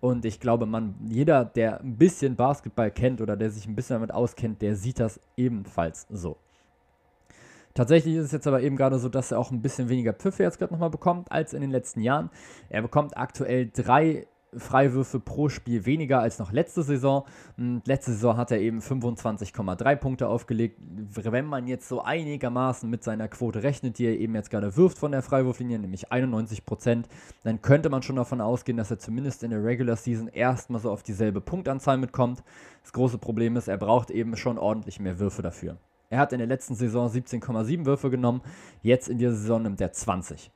Und 0.00 0.24
ich 0.24 0.40
glaube, 0.40 0.66
man, 0.66 0.94
jeder, 1.06 1.44
der 1.44 1.80
ein 1.80 1.96
bisschen 1.96 2.36
Basketball 2.36 2.90
kennt 2.90 3.20
oder 3.20 3.36
der 3.36 3.50
sich 3.50 3.66
ein 3.66 3.74
bisschen 3.74 3.96
damit 3.96 4.12
auskennt, 4.12 4.60
der 4.60 4.76
sieht 4.76 5.00
das 5.00 5.20
ebenfalls 5.36 6.06
so. 6.10 6.36
Tatsächlich 7.78 8.16
ist 8.16 8.24
es 8.24 8.32
jetzt 8.32 8.48
aber 8.48 8.60
eben 8.60 8.74
gerade 8.74 8.98
so, 8.98 9.08
dass 9.08 9.30
er 9.30 9.38
auch 9.38 9.52
ein 9.52 9.62
bisschen 9.62 9.88
weniger 9.88 10.12
Pfiffe 10.12 10.42
jetzt 10.42 10.58
gerade 10.58 10.72
nochmal 10.72 10.90
bekommt 10.90 11.30
als 11.30 11.52
in 11.52 11.60
den 11.60 11.70
letzten 11.70 12.00
Jahren. 12.00 12.28
Er 12.70 12.82
bekommt 12.82 13.16
aktuell 13.16 13.70
drei 13.72 14.26
Freiwürfe 14.52 15.20
pro 15.20 15.48
Spiel 15.48 15.86
weniger 15.86 16.18
als 16.18 16.40
noch 16.40 16.50
letzte 16.50 16.82
Saison. 16.82 17.24
Und 17.56 17.86
letzte 17.86 18.10
Saison 18.10 18.36
hat 18.36 18.50
er 18.50 18.58
eben 18.58 18.80
25,3 18.80 19.94
Punkte 19.94 20.26
aufgelegt. 20.26 20.80
Wenn 20.80 21.46
man 21.46 21.68
jetzt 21.68 21.88
so 21.88 22.02
einigermaßen 22.02 22.90
mit 22.90 23.04
seiner 23.04 23.28
Quote 23.28 23.62
rechnet, 23.62 24.00
die 24.00 24.06
er 24.06 24.18
eben 24.18 24.34
jetzt 24.34 24.50
gerade 24.50 24.76
wirft 24.76 24.98
von 24.98 25.12
der 25.12 25.22
Freiwurflinie, 25.22 25.78
nämlich 25.78 26.10
91 26.10 26.66
Prozent, 26.66 27.08
dann 27.44 27.62
könnte 27.62 27.90
man 27.90 28.02
schon 28.02 28.16
davon 28.16 28.40
ausgehen, 28.40 28.76
dass 28.76 28.90
er 28.90 28.98
zumindest 28.98 29.44
in 29.44 29.50
der 29.50 29.62
Regular 29.62 29.94
Season 29.94 30.26
erstmal 30.26 30.80
so 30.80 30.90
auf 30.90 31.04
dieselbe 31.04 31.40
Punktanzahl 31.40 31.96
mitkommt. 31.96 32.42
Das 32.82 32.92
große 32.92 33.18
Problem 33.18 33.54
ist, 33.54 33.68
er 33.68 33.78
braucht 33.78 34.10
eben 34.10 34.36
schon 34.36 34.58
ordentlich 34.58 34.98
mehr 34.98 35.20
Würfe 35.20 35.42
dafür. 35.42 35.78
Er 36.10 36.20
hat 36.20 36.32
in 36.32 36.38
der 36.38 36.48
letzten 36.48 36.74
Saison 36.74 37.08
17,7 37.08 37.84
Würfe 37.84 38.08
genommen, 38.08 38.40
jetzt 38.80 39.08
in 39.08 39.18
dieser 39.18 39.34
Saison 39.34 39.62
nimmt 39.62 39.80
er 39.80 39.92
20. 39.92 40.50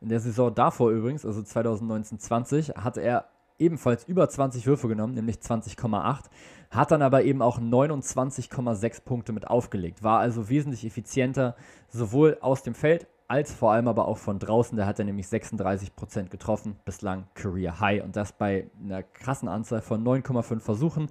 In 0.00 0.10
der 0.10 0.20
Saison 0.20 0.54
davor 0.54 0.90
übrigens, 0.90 1.24
also 1.24 1.40
2019-20, 1.40 2.76
hatte 2.76 3.00
er 3.00 3.24
ebenfalls 3.58 4.04
über 4.04 4.28
20 4.28 4.66
Würfe 4.66 4.86
genommen, 4.86 5.14
nämlich 5.14 5.36
20,8, 5.36 6.24
hat 6.70 6.90
dann 6.90 7.02
aber 7.02 7.24
eben 7.24 7.40
auch 7.40 7.58
29,6 7.58 9.02
Punkte 9.04 9.32
mit 9.32 9.48
aufgelegt, 9.48 10.02
war 10.02 10.20
also 10.20 10.50
wesentlich 10.50 10.84
effizienter, 10.84 11.56
sowohl 11.88 12.36
aus 12.40 12.62
dem 12.62 12.74
Feld 12.74 13.06
als 13.28 13.52
vor 13.52 13.72
allem 13.72 13.88
aber 13.88 14.08
auch 14.08 14.16
von 14.16 14.38
draußen. 14.38 14.76
Da 14.76 14.86
hat 14.86 14.98
er 14.98 15.04
nämlich 15.04 15.26
36% 15.26 16.30
getroffen, 16.30 16.76
bislang 16.86 17.26
Career 17.34 17.78
High 17.78 18.02
und 18.02 18.16
das 18.16 18.32
bei 18.32 18.70
einer 18.82 19.02
krassen 19.02 19.48
Anzahl 19.48 19.82
von 19.82 20.02
9,5 20.02 20.60
Versuchen. 20.60 21.10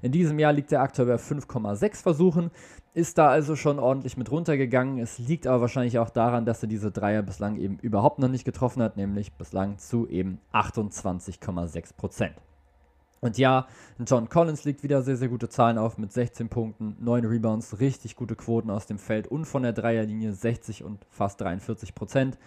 In 0.00 0.12
diesem 0.12 0.38
Jahr 0.38 0.52
liegt 0.52 0.70
er 0.70 0.82
aktuell 0.82 1.08
bei 1.08 1.16
5,6 1.16 2.02
Versuchen, 2.02 2.50
ist 2.96 3.18
da 3.18 3.28
also 3.28 3.56
schon 3.56 3.78
ordentlich 3.78 4.16
mit 4.16 4.30
runtergegangen. 4.30 4.98
Es 4.98 5.18
liegt 5.18 5.46
aber 5.46 5.60
wahrscheinlich 5.60 5.98
auch 5.98 6.08
daran, 6.08 6.46
dass 6.46 6.62
er 6.62 6.68
diese 6.68 6.90
Dreier 6.90 7.20
bislang 7.20 7.56
eben 7.56 7.78
überhaupt 7.80 8.18
noch 8.18 8.28
nicht 8.28 8.46
getroffen 8.46 8.82
hat, 8.82 8.96
nämlich 8.96 9.34
bislang 9.34 9.76
zu 9.76 10.08
eben 10.08 10.40
28,6 10.54 11.94
Prozent. 11.94 12.34
Und 13.20 13.38
ja, 13.38 13.66
John 14.06 14.28
Collins 14.28 14.64
legt 14.64 14.82
wieder 14.82 15.02
sehr, 15.02 15.16
sehr 15.16 15.28
gute 15.28 15.48
Zahlen 15.48 15.78
auf 15.78 15.96
mit 15.96 16.12
16 16.12 16.48
Punkten, 16.48 16.96
9 17.00 17.24
Rebounds, 17.24 17.80
richtig 17.80 18.14
gute 18.14 18.36
Quoten 18.36 18.70
aus 18.70 18.86
dem 18.86 18.98
Feld 18.98 19.26
und 19.26 19.46
von 19.46 19.62
der 19.62 19.72
Dreierlinie 19.72 20.32
60 20.32 20.84
und 20.84 21.06
fast 21.10 21.40
43 21.40 21.94
Prozent. 21.94 22.38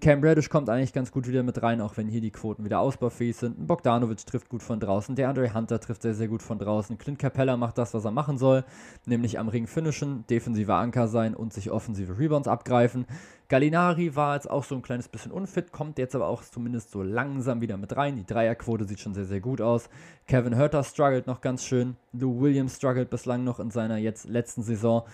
Cam 0.00 0.20
Reddish 0.22 0.50
kommt 0.50 0.68
eigentlich 0.68 0.92
ganz 0.92 1.12
gut 1.12 1.28
wieder 1.28 1.42
mit 1.42 1.62
rein, 1.62 1.80
auch 1.80 1.96
wenn 1.96 2.08
hier 2.08 2.20
die 2.20 2.32
Quoten 2.32 2.64
wieder 2.64 2.80
ausbaufähig 2.80 3.36
sind. 3.36 3.66
Bogdanovic 3.66 4.26
trifft 4.26 4.48
gut 4.48 4.62
von 4.62 4.80
draußen, 4.80 5.14
der 5.14 5.28
Andre 5.28 5.54
Hunter 5.54 5.80
trifft 5.80 6.02
sehr, 6.02 6.14
sehr 6.14 6.28
gut 6.28 6.42
von 6.42 6.58
draußen. 6.58 6.98
Clint 6.98 7.18
Capella 7.18 7.56
macht 7.56 7.78
das, 7.78 7.94
was 7.94 8.04
er 8.04 8.10
machen 8.10 8.36
soll, 8.36 8.64
nämlich 9.06 9.38
am 9.38 9.48
Ring 9.48 9.66
finishen, 9.68 10.24
defensiver 10.28 10.76
Anker 10.76 11.06
sein 11.06 11.34
und 11.34 11.52
sich 11.52 11.70
offensive 11.70 12.18
Rebounds 12.18 12.48
abgreifen. 12.48 13.06
Gallinari 13.50 14.14
war 14.14 14.34
jetzt 14.34 14.50
auch 14.50 14.62
so 14.62 14.74
ein 14.74 14.82
kleines 14.82 15.08
bisschen 15.08 15.32
unfit, 15.32 15.72
kommt 15.72 15.96
jetzt 15.96 16.14
aber 16.14 16.26
auch 16.26 16.42
zumindest 16.42 16.90
so 16.90 17.02
langsam 17.02 17.62
wieder 17.62 17.78
mit 17.78 17.96
rein. 17.96 18.16
Die 18.16 18.26
Dreierquote 18.26 18.84
sieht 18.84 19.00
schon 19.00 19.14
sehr, 19.14 19.24
sehr 19.24 19.40
gut 19.40 19.62
aus. 19.62 19.88
Kevin 20.26 20.54
Herter 20.54 20.84
struggelt 20.84 21.26
noch 21.26 21.40
ganz 21.40 21.64
schön. 21.64 21.96
Lou 22.12 22.42
Williams 22.42 22.76
struggelt 22.76 23.08
bislang 23.08 23.44
noch 23.44 23.58
in 23.58 23.70
seiner 23.70 23.96
jetzt 23.96 24.28
letzten 24.28 24.62
Saison. 24.62 25.04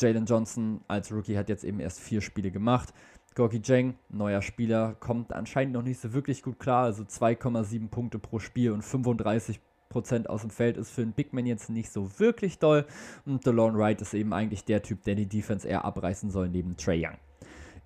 Jalen 0.00 0.26
Johnson 0.26 0.80
als 0.88 1.12
Rookie 1.12 1.38
hat 1.38 1.48
jetzt 1.48 1.62
eben 1.62 1.78
erst 1.78 2.00
vier 2.00 2.22
Spiele 2.22 2.50
gemacht. 2.50 2.92
Gorky 3.36 3.60
Jeng, 3.62 3.94
neuer 4.08 4.42
Spieler, 4.42 4.96
kommt 4.98 5.32
anscheinend 5.32 5.74
noch 5.74 5.82
nicht 5.82 6.00
so 6.00 6.12
wirklich 6.12 6.42
gut 6.42 6.58
klar. 6.58 6.86
Also 6.86 7.04
2,7 7.04 7.88
Punkte 7.88 8.18
pro 8.18 8.40
Spiel 8.40 8.72
und 8.72 8.82
35 8.82 9.60
Prozent 9.90 10.28
aus 10.28 10.40
dem 10.40 10.50
Feld 10.50 10.76
ist 10.76 10.90
für 10.90 11.02
einen 11.02 11.12
Big 11.12 11.32
Man 11.32 11.46
jetzt 11.46 11.70
nicht 11.70 11.92
so 11.92 12.18
wirklich 12.18 12.58
doll. 12.58 12.84
Und 13.24 13.46
DeLon 13.46 13.78
Wright 13.78 14.02
ist 14.02 14.12
eben 14.12 14.32
eigentlich 14.32 14.64
der 14.64 14.82
Typ, 14.82 15.04
der 15.04 15.14
die 15.14 15.26
Defense 15.26 15.68
eher 15.68 15.84
abreißen 15.84 16.32
soll, 16.32 16.48
neben 16.48 16.76
Trey 16.76 17.06
Young. 17.06 17.16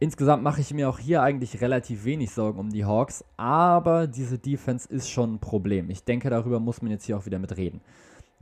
Insgesamt 0.02 0.42
mache 0.42 0.62
ich 0.62 0.72
mir 0.72 0.88
auch 0.88 0.98
hier 0.98 1.22
eigentlich 1.22 1.60
relativ 1.60 2.06
wenig 2.06 2.30
Sorgen 2.30 2.58
um 2.58 2.70
die 2.70 2.86
Hawks, 2.86 3.22
aber 3.36 4.06
diese 4.06 4.38
Defense 4.38 4.88
ist 4.88 5.10
schon 5.10 5.34
ein 5.34 5.38
Problem. 5.40 5.90
Ich 5.90 6.04
denke, 6.04 6.30
darüber 6.30 6.58
muss 6.58 6.80
man 6.80 6.90
jetzt 6.90 7.04
hier 7.04 7.18
auch 7.18 7.26
wieder 7.26 7.38
mit 7.38 7.58
reden. 7.58 7.82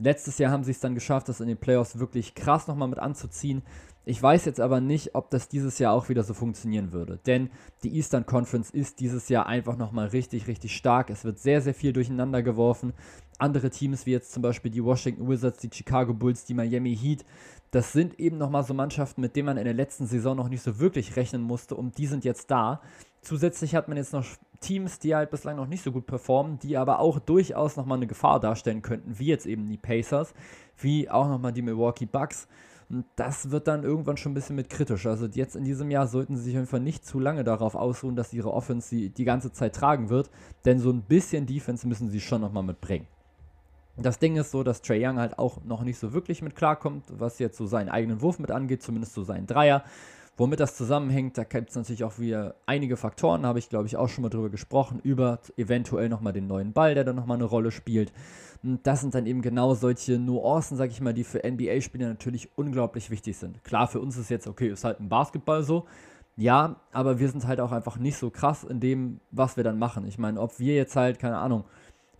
Letztes 0.01 0.37
Jahr 0.37 0.53
haben 0.53 0.63
sie 0.63 0.71
es 0.71 0.79
dann 0.79 0.95
geschafft, 0.95 1.27
das 1.27 1.41
in 1.41 1.49
den 1.49 1.57
Playoffs 1.57 1.99
wirklich 1.99 2.33
krass 2.33 2.67
nochmal 2.67 2.87
mit 2.87 2.99
anzuziehen. 2.99 3.61
Ich 4.05 4.23
weiß 4.23 4.45
jetzt 4.45 4.61
aber 4.61 4.79
nicht, 4.79 5.13
ob 5.15 5.29
das 5.29 5.49
dieses 5.49 5.77
Jahr 5.79 5.93
auch 5.93 6.07
wieder 6.07 6.23
so 6.23 6.33
funktionieren 6.33 6.93
würde. 6.93 7.19
Denn 7.25 7.49
die 7.83 7.93
Eastern 7.93 8.25
Conference 8.25 8.69
ist 8.69 9.01
dieses 9.01 9.27
Jahr 9.27 9.45
einfach 9.45 9.75
nochmal 9.75 10.07
richtig, 10.07 10.47
richtig 10.47 10.77
stark. 10.77 11.09
Es 11.09 11.25
wird 11.25 11.39
sehr, 11.39 11.61
sehr 11.61 11.73
viel 11.73 11.91
durcheinander 11.91 12.41
geworfen. 12.41 12.93
Andere 13.37 13.69
Teams, 13.69 14.05
wie 14.05 14.11
jetzt 14.11 14.31
zum 14.31 14.41
Beispiel 14.41 14.71
die 14.71 14.83
Washington 14.83 15.27
Wizards, 15.27 15.59
die 15.59 15.69
Chicago 15.71 16.13
Bulls, 16.13 16.45
die 16.45 16.53
Miami 16.53 16.95
Heat, 16.95 17.25
das 17.71 17.91
sind 17.91 18.19
eben 18.19 18.37
nochmal 18.37 18.63
so 18.63 18.73
Mannschaften, 18.73 19.21
mit 19.21 19.35
denen 19.35 19.47
man 19.47 19.57
in 19.57 19.65
der 19.65 19.73
letzten 19.73 20.07
Saison 20.07 20.35
noch 20.35 20.49
nicht 20.49 20.63
so 20.63 20.79
wirklich 20.79 21.15
rechnen 21.15 21.41
musste 21.41 21.75
und 21.75 21.97
die 21.97 22.07
sind 22.07 22.25
jetzt 22.25 22.49
da. 22.49 22.81
Zusätzlich 23.21 23.75
hat 23.75 23.87
man 23.87 23.97
jetzt 23.97 24.13
noch 24.13 24.25
Teams, 24.59 24.99
die 24.99 25.15
halt 25.15 25.29
bislang 25.29 25.57
noch 25.57 25.67
nicht 25.67 25.83
so 25.83 25.91
gut 25.91 26.05
performen, 26.05 26.59
die 26.59 26.77
aber 26.77 26.99
auch 26.99 27.19
durchaus 27.19 27.77
nochmal 27.77 27.97
eine 27.97 28.07
Gefahr 28.07 28.39
darstellen 28.39 28.81
könnten, 28.81 29.19
wie 29.19 29.27
jetzt 29.27 29.45
eben 29.45 29.67
die 29.67 29.77
Pacers, 29.77 30.33
wie 30.77 31.09
auch 31.09 31.27
nochmal 31.27 31.53
die 31.53 31.61
Milwaukee 31.61 32.05
Bucks. 32.05 32.47
Und 32.89 33.05
das 33.15 33.51
wird 33.51 33.67
dann 33.67 33.83
irgendwann 33.83 34.17
schon 34.17 34.31
ein 34.31 34.35
bisschen 34.35 34.55
mit 34.55 34.69
kritisch. 34.69 35.05
Also 35.05 35.27
jetzt 35.27 35.55
in 35.55 35.63
diesem 35.63 35.91
Jahr 35.91 36.07
sollten 36.07 36.35
sie 36.35 36.43
sich 36.43 36.57
einfach 36.57 36.79
nicht 36.79 37.05
zu 37.05 37.19
lange 37.19 37.43
darauf 37.43 37.75
ausruhen, 37.75 38.15
dass 38.15 38.33
ihre 38.33 38.51
Offense 38.51 38.89
die, 38.89 39.09
die 39.09 39.25
ganze 39.25 39.51
Zeit 39.51 39.75
tragen 39.75 40.09
wird, 40.09 40.31
denn 40.65 40.79
so 40.79 40.89
ein 40.89 41.03
bisschen 41.03 41.45
Defense 41.45 41.87
müssen 41.87 42.09
sie 42.09 42.19
schon 42.19 42.41
nochmal 42.41 42.63
mitbringen. 42.63 43.05
Das 43.97 44.19
Ding 44.19 44.37
ist 44.37 44.51
so, 44.51 44.63
dass 44.63 44.81
Trey 44.81 45.05
Young 45.05 45.19
halt 45.19 45.37
auch 45.37 45.63
noch 45.63 45.83
nicht 45.83 45.99
so 45.99 46.13
wirklich 46.13 46.41
mit 46.41 46.55
klarkommt, 46.55 47.05
was 47.09 47.39
jetzt 47.39 47.57
so 47.57 47.65
seinen 47.65 47.89
eigenen 47.89 48.21
Wurf 48.21 48.39
mit 48.39 48.51
angeht, 48.51 48.81
zumindest 48.81 49.13
so 49.13 49.23
seinen 49.23 49.45
Dreier. 49.45 49.83
Womit 50.37 50.61
das 50.61 50.77
zusammenhängt, 50.77 51.37
da 51.37 51.43
gibt 51.43 51.69
es 51.69 51.75
natürlich 51.75 52.05
auch 52.05 52.17
wieder 52.17 52.55
einige 52.65 52.95
Faktoren, 52.95 53.45
habe 53.45 53.59
ich 53.59 53.67
glaube 53.67 53.87
ich 53.87 53.97
auch 53.97 54.07
schon 54.07 54.21
mal 54.21 54.29
drüber 54.29 54.49
gesprochen, 54.49 55.01
über 55.03 55.39
eventuell 55.57 56.07
nochmal 56.07 56.31
den 56.31 56.47
neuen 56.47 56.71
Ball, 56.71 56.95
der 56.95 57.03
dann 57.03 57.17
nochmal 57.17 57.35
eine 57.35 57.43
Rolle 57.43 57.71
spielt. 57.71 58.13
Und 58.63 58.87
das 58.87 59.01
sind 59.01 59.15
dann 59.15 59.25
eben 59.25 59.41
genau 59.41 59.73
solche 59.73 60.17
Nuancen, 60.17 60.77
sage 60.77 60.91
ich 60.91 61.01
mal, 61.01 61.13
die 61.13 61.25
für 61.25 61.39
NBA-Spieler 61.45 62.07
natürlich 62.07 62.49
unglaublich 62.55 63.09
wichtig 63.09 63.35
sind. 63.35 63.65
Klar, 63.65 63.89
für 63.89 63.99
uns 63.99 64.15
ist 64.15 64.29
jetzt, 64.29 64.47
okay, 64.47 64.69
ist 64.69 64.85
halt 64.85 65.01
ein 65.01 65.09
Basketball 65.09 65.61
so, 65.61 65.87
ja, 66.37 66.77
aber 66.93 67.19
wir 67.19 67.27
sind 67.27 67.45
halt 67.45 67.59
auch 67.59 67.73
einfach 67.73 67.97
nicht 67.97 68.15
so 68.15 68.29
krass 68.29 68.63
in 68.63 68.79
dem, 68.79 69.19
was 69.31 69.57
wir 69.57 69.65
dann 69.65 69.77
machen. 69.77 70.07
Ich 70.07 70.17
meine, 70.17 70.39
ob 70.39 70.57
wir 70.57 70.73
jetzt 70.73 70.95
halt, 70.95 71.19
keine 71.19 71.37
Ahnung, 71.37 71.65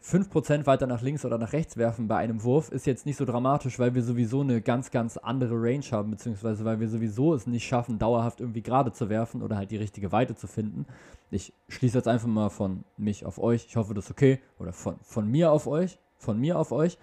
5% 0.03 0.65
weiter 0.65 0.87
nach 0.87 1.01
links 1.01 1.25
oder 1.25 1.37
nach 1.37 1.53
rechts 1.53 1.77
werfen 1.77 2.07
bei 2.07 2.17
einem 2.17 2.43
Wurf 2.43 2.69
ist 2.71 2.85
jetzt 2.85 3.05
nicht 3.05 3.17
so 3.17 3.25
dramatisch, 3.25 3.79
weil 3.79 3.93
wir 3.95 4.01
sowieso 4.01 4.41
eine 4.41 4.61
ganz, 4.61 4.91
ganz 4.91 5.17
andere 5.17 5.55
Range 5.55 5.85
haben, 5.91 6.11
beziehungsweise 6.11 6.63
weil 6.65 6.79
wir 6.79 6.87
sowieso 6.87 7.33
es 7.33 7.47
nicht 7.47 7.67
schaffen, 7.67 7.99
dauerhaft 7.99 8.39
irgendwie 8.39 8.61
gerade 8.61 8.91
zu 8.91 9.09
werfen 9.09 9.41
oder 9.41 9.57
halt 9.57 9.71
die 9.71 9.77
richtige 9.77 10.11
Weite 10.11 10.35
zu 10.35 10.47
finden. 10.47 10.85
Ich 11.31 11.53
schließe 11.67 11.97
jetzt 11.97 12.07
einfach 12.07 12.27
mal 12.27 12.49
von 12.49 12.83
mich 12.97 13.25
auf 13.25 13.39
euch. 13.39 13.65
Ich 13.67 13.75
hoffe, 13.75 13.93
das 13.93 14.05
ist 14.05 14.11
okay. 14.11 14.39
Oder 14.57 14.73
von, 14.73 14.95
von 15.01 15.29
mir 15.29 15.51
auf 15.51 15.67
euch. 15.67 15.99
Von 16.17 16.39
mir 16.39 16.57
auf 16.57 16.71
euch. 16.71 16.97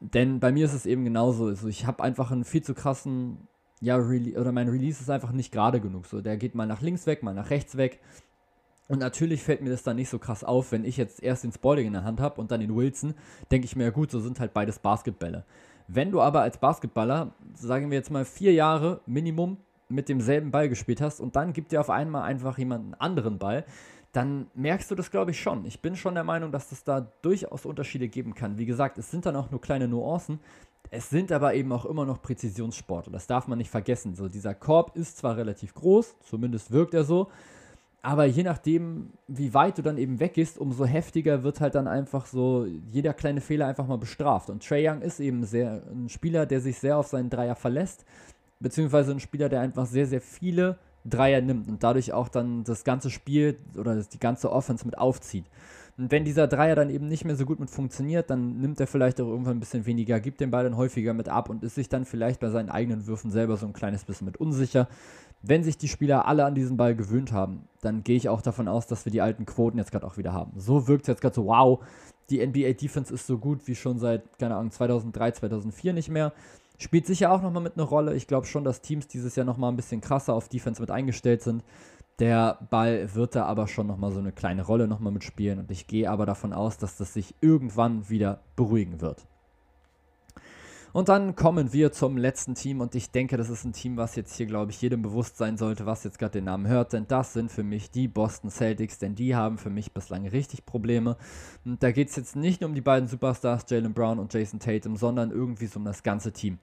Denn 0.00 0.38
bei 0.38 0.52
mir 0.52 0.66
ist 0.66 0.74
es 0.74 0.86
eben 0.86 1.04
genauso. 1.04 1.46
Also 1.46 1.66
ich 1.66 1.86
habe 1.86 2.02
einfach 2.02 2.30
einen 2.30 2.44
viel 2.44 2.62
zu 2.62 2.74
krassen 2.74 3.48
ja, 3.80 3.96
oder 3.96 4.52
mein 4.52 4.68
Release 4.68 5.00
ist 5.00 5.10
einfach 5.10 5.32
nicht 5.32 5.52
gerade 5.52 5.80
genug. 5.80 6.06
So, 6.06 6.20
der 6.20 6.36
geht 6.36 6.54
mal 6.54 6.66
nach 6.66 6.80
links 6.80 7.06
weg, 7.06 7.22
mal 7.22 7.34
nach 7.34 7.50
rechts 7.50 7.76
weg. 7.76 8.00
Und 8.88 9.00
natürlich 9.00 9.42
fällt 9.42 9.60
mir 9.60 9.70
das 9.70 9.82
dann 9.82 9.96
nicht 9.96 10.08
so 10.08 10.18
krass 10.18 10.42
auf, 10.42 10.72
wenn 10.72 10.84
ich 10.84 10.96
jetzt 10.96 11.22
erst 11.22 11.44
den 11.44 11.52
Spalding 11.52 11.88
in 11.88 11.92
der 11.92 12.04
Hand 12.04 12.20
habe 12.20 12.40
und 12.40 12.50
dann 12.50 12.60
den 12.60 12.74
Wilson, 12.74 13.14
denke 13.50 13.66
ich 13.66 13.76
mir, 13.76 13.84
ja 13.84 13.90
gut, 13.90 14.10
so 14.10 14.18
sind 14.18 14.40
halt 14.40 14.54
beides 14.54 14.78
Basketbälle. 14.78 15.44
Wenn 15.88 16.10
du 16.10 16.20
aber 16.20 16.40
als 16.40 16.58
Basketballer, 16.58 17.32
sagen 17.54 17.90
wir 17.90 17.98
jetzt 17.98 18.10
mal 18.10 18.24
vier 18.24 18.52
Jahre 18.52 19.00
Minimum 19.06 19.58
mit 19.90 20.08
demselben 20.08 20.50
Ball 20.50 20.68
gespielt 20.68 21.00
hast 21.00 21.20
und 21.20 21.36
dann 21.36 21.52
gibt 21.52 21.72
dir 21.72 21.80
auf 21.80 21.90
einmal 21.90 22.22
einfach 22.22 22.58
jemand 22.58 22.84
einen 22.84 22.94
anderen 22.94 23.38
Ball, 23.38 23.64
dann 24.12 24.46
merkst 24.54 24.90
du 24.90 24.94
das, 24.94 25.10
glaube 25.10 25.32
ich, 25.32 25.40
schon. 25.40 25.66
Ich 25.66 25.82
bin 25.82 25.94
schon 25.94 26.14
der 26.14 26.24
Meinung, 26.24 26.50
dass 26.50 26.72
es 26.72 26.82
da 26.82 27.12
durchaus 27.22 27.66
Unterschiede 27.66 28.08
geben 28.08 28.34
kann. 28.34 28.58
Wie 28.58 28.66
gesagt, 28.66 28.96
es 28.96 29.10
sind 29.10 29.26
dann 29.26 29.36
auch 29.36 29.50
nur 29.50 29.60
kleine 29.60 29.86
Nuancen. 29.86 30.40
Es 30.90 31.10
sind 31.10 31.30
aber 31.30 31.52
eben 31.54 31.70
auch 31.72 31.84
immer 31.84 32.06
noch 32.06 32.22
Präzisionssport 32.22 33.08
und 33.08 33.12
das 33.12 33.26
darf 33.26 33.46
man 33.48 33.58
nicht 33.58 33.70
vergessen. 33.70 34.14
So, 34.14 34.28
dieser 34.28 34.54
Korb 34.54 34.96
ist 34.96 35.18
zwar 35.18 35.36
relativ 35.36 35.74
groß, 35.74 36.16
zumindest 36.20 36.70
wirkt 36.70 36.94
er 36.94 37.04
so, 37.04 37.28
aber 38.02 38.24
je 38.26 38.44
nachdem, 38.44 39.10
wie 39.26 39.54
weit 39.54 39.78
du 39.78 39.82
dann 39.82 39.98
eben 39.98 40.20
weggehst, 40.20 40.58
umso 40.58 40.84
heftiger 40.84 41.42
wird 41.42 41.60
halt 41.60 41.74
dann 41.74 41.88
einfach 41.88 42.26
so 42.26 42.66
jeder 42.90 43.12
kleine 43.12 43.40
Fehler 43.40 43.66
einfach 43.66 43.86
mal 43.86 43.98
bestraft. 43.98 44.50
Und 44.50 44.66
Trey 44.66 44.88
Young 44.88 45.02
ist 45.02 45.18
eben 45.20 45.44
sehr 45.44 45.82
ein 45.90 46.08
Spieler, 46.08 46.46
der 46.46 46.60
sich 46.60 46.78
sehr 46.78 46.96
auf 46.96 47.08
seinen 47.08 47.28
Dreier 47.28 47.56
verlässt, 47.56 48.04
beziehungsweise 48.60 49.12
ein 49.12 49.20
Spieler, 49.20 49.48
der 49.48 49.60
einfach 49.60 49.86
sehr, 49.86 50.06
sehr 50.06 50.20
viele 50.20 50.78
Dreier 51.04 51.40
nimmt 51.40 51.68
und 51.68 51.82
dadurch 51.82 52.12
auch 52.12 52.28
dann 52.28 52.64
das 52.64 52.84
ganze 52.84 53.10
Spiel 53.10 53.58
oder 53.76 53.96
die 54.02 54.18
ganze 54.18 54.52
Offense 54.52 54.84
mit 54.84 54.96
aufzieht. 54.96 55.46
Und 55.98 56.12
wenn 56.12 56.24
dieser 56.24 56.46
Dreier 56.46 56.76
dann 56.76 56.90
eben 56.90 57.08
nicht 57.08 57.24
mehr 57.24 57.34
so 57.34 57.44
gut 57.44 57.58
mit 57.58 57.70
funktioniert, 57.70 58.30
dann 58.30 58.60
nimmt 58.60 58.78
er 58.78 58.86
vielleicht 58.86 59.20
auch 59.20 59.26
irgendwann 59.26 59.56
ein 59.56 59.60
bisschen 59.60 59.84
weniger, 59.84 60.20
gibt 60.20 60.40
den 60.40 60.52
Ball 60.52 60.62
dann 60.62 60.76
häufiger 60.76 61.12
mit 61.12 61.28
ab 61.28 61.50
und 61.50 61.64
ist 61.64 61.74
sich 61.74 61.88
dann 61.88 62.04
vielleicht 62.04 62.38
bei 62.38 62.50
seinen 62.50 62.70
eigenen 62.70 63.08
Würfen 63.08 63.32
selber 63.32 63.56
so 63.56 63.66
ein 63.66 63.72
kleines 63.72 64.04
bisschen 64.04 64.24
mit 64.26 64.36
unsicher. 64.36 64.86
Wenn 65.42 65.64
sich 65.64 65.76
die 65.76 65.88
Spieler 65.88 66.26
alle 66.26 66.44
an 66.44 66.54
diesen 66.54 66.76
Ball 66.76 66.94
gewöhnt 66.94 67.32
haben, 67.32 67.64
dann 67.80 68.04
gehe 68.04 68.16
ich 68.16 68.28
auch 68.28 68.42
davon 68.42 68.68
aus, 68.68 68.86
dass 68.86 69.06
wir 69.06 69.12
die 69.12 69.20
alten 69.20 69.44
Quoten 69.44 69.78
jetzt 69.78 69.90
gerade 69.90 70.06
auch 70.06 70.16
wieder 70.16 70.32
haben. 70.32 70.52
So 70.56 70.86
wirkt 70.86 71.02
es 71.02 71.08
jetzt 71.08 71.20
gerade 71.20 71.34
so, 71.34 71.46
wow, 71.46 71.80
die 72.30 72.46
NBA 72.46 72.74
Defense 72.74 73.12
ist 73.12 73.26
so 73.26 73.38
gut 73.38 73.66
wie 73.66 73.74
schon 73.74 73.98
seit, 73.98 74.38
keine 74.38 74.54
Ahnung, 74.54 74.70
2003, 74.70 75.32
2004 75.32 75.92
nicht 75.94 76.10
mehr. 76.10 76.32
Spielt 76.78 77.06
sicher 77.06 77.32
auch 77.32 77.42
nochmal 77.42 77.62
mit 77.62 77.76
einer 77.76 77.86
Rolle. 77.86 78.14
Ich 78.14 78.28
glaube 78.28 78.46
schon, 78.46 78.62
dass 78.62 78.82
Teams 78.82 79.08
dieses 79.08 79.34
Jahr 79.34 79.46
nochmal 79.46 79.72
ein 79.72 79.76
bisschen 79.76 80.00
krasser 80.00 80.34
auf 80.34 80.48
Defense 80.48 80.80
mit 80.80 80.92
eingestellt 80.92 81.42
sind. 81.42 81.64
Der 82.18 82.58
Ball 82.70 83.14
wird 83.14 83.36
da 83.36 83.44
aber 83.44 83.68
schon 83.68 83.86
nochmal 83.86 84.10
so 84.10 84.18
eine 84.18 84.32
kleine 84.32 84.62
Rolle 84.62 84.88
nochmal 84.88 85.12
mitspielen 85.12 85.60
und 85.60 85.70
ich 85.70 85.86
gehe 85.86 86.10
aber 86.10 86.26
davon 86.26 86.52
aus, 86.52 86.76
dass 86.76 86.96
das 86.96 87.14
sich 87.14 87.34
irgendwann 87.40 88.08
wieder 88.08 88.40
beruhigen 88.56 89.00
wird. 89.00 89.24
Und 90.92 91.10
dann 91.10 91.36
kommen 91.36 91.72
wir 91.72 91.92
zum 91.92 92.16
letzten 92.16 92.54
Team 92.54 92.80
und 92.80 92.94
ich 92.94 93.10
denke, 93.10 93.36
das 93.36 93.50
ist 93.50 93.64
ein 93.64 93.72
Team, 93.72 93.96
was 93.96 94.16
jetzt 94.16 94.34
hier, 94.34 94.46
glaube 94.46 94.72
ich, 94.72 94.80
jedem 94.80 95.02
bewusst 95.02 95.36
sein 95.36 95.56
sollte, 95.56 95.86
was 95.86 96.02
jetzt 96.02 96.18
gerade 96.18 96.32
den 96.32 96.44
Namen 96.44 96.66
hört, 96.66 96.92
denn 96.92 97.06
das 97.06 97.34
sind 97.34 97.52
für 97.52 97.62
mich 97.62 97.90
die 97.90 98.08
Boston 98.08 98.50
Celtics, 98.50 98.98
denn 98.98 99.14
die 99.14 99.36
haben 99.36 99.58
für 99.58 99.70
mich 99.70 99.92
bislang 99.92 100.26
richtig 100.26 100.64
Probleme. 100.64 101.16
Und 101.64 101.82
da 101.82 101.92
geht 101.92 102.08
es 102.08 102.16
jetzt 102.16 102.36
nicht 102.36 102.60
nur 102.60 102.70
um 102.70 102.74
die 102.74 102.80
beiden 102.80 103.08
Superstars, 103.08 103.66
Jalen 103.68 103.92
Brown 103.92 104.18
und 104.18 104.32
Jason 104.32 104.60
Tatum, 104.60 104.96
sondern 104.96 105.30
irgendwie 105.30 105.66
so 105.66 105.78
um 105.78 105.84
das 105.84 106.02
ganze 106.02 106.32
Team. 106.32 106.58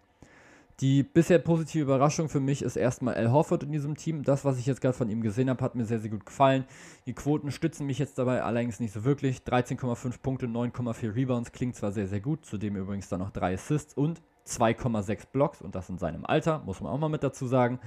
Die 0.82 1.04
bisher 1.04 1.40
positive 1.40 1.84
Überraschung 1.84 2.28
für 2.28 2.42
mich 2.42 2.62
ist 2.62 2.76
erstmal 2.76 3.16
Al 3.16 3.32
Horford 3.32 3.64
in 3.64 3.72
diesem 3.72 3.96
Team. 3.96 4.24
Das, 4.24 4.44
was 4.44 4.58
ich 4.58 4.66
jetzt 4.66 4.82
gerade 4.82 4.98
von 4.98 5.10
ihm 5.10 5.22
gesehen 5.22 5.50
habe, 5.50 5.64
hat 5.64 5.76
mir 5.76 5.86
sehr, 5.86 6.00
sehr 6.00 6.10
gut 6.10 6.26
gefallen. 6.26 6.66
Die 7.06 7.14
Quoten 7.14 7.50
stützen 7.52 7.86
mich 7.86 7.98
jetzt 7.98 8.18
dabei 8.18 8.44
allerdings 8.44 8.82
nicht 8.82 8.92
so 8.92 9.06
wirklich. 9.06 9.40
13,5 9.40 10.20
Punkte, 10.22 10.48
9,4 10.48 11.16
Rebounds 11.16 11.54
klingt 11.54 11.78
zwar 11.78 11.94
sehr, 11.94 12.08
sehr 12.08 12.20
gut, 12.20 12.46
zudem 12.46 12.76
übrigens 12.76 13.08
dann 13.08 13.22
noch 13.22 13.32
3 13.32 13.54
Assists 13.54 13.94
und 13.94 14.22
2,6 14.46 15.28
Blocks 15.32 15.62
und 15.62 15.76
das 15.76 15.90
in 15.90 15.98
seinem 15.98 16.26
Alter, 16.26 16.62
muss 16.66 16.82
man 16.82 16.92
auch 16.92 17.00
mal 17.00 17.10
mit 17.10 17.24
dazu 17.24 17.48
sagen. 17.48 17.80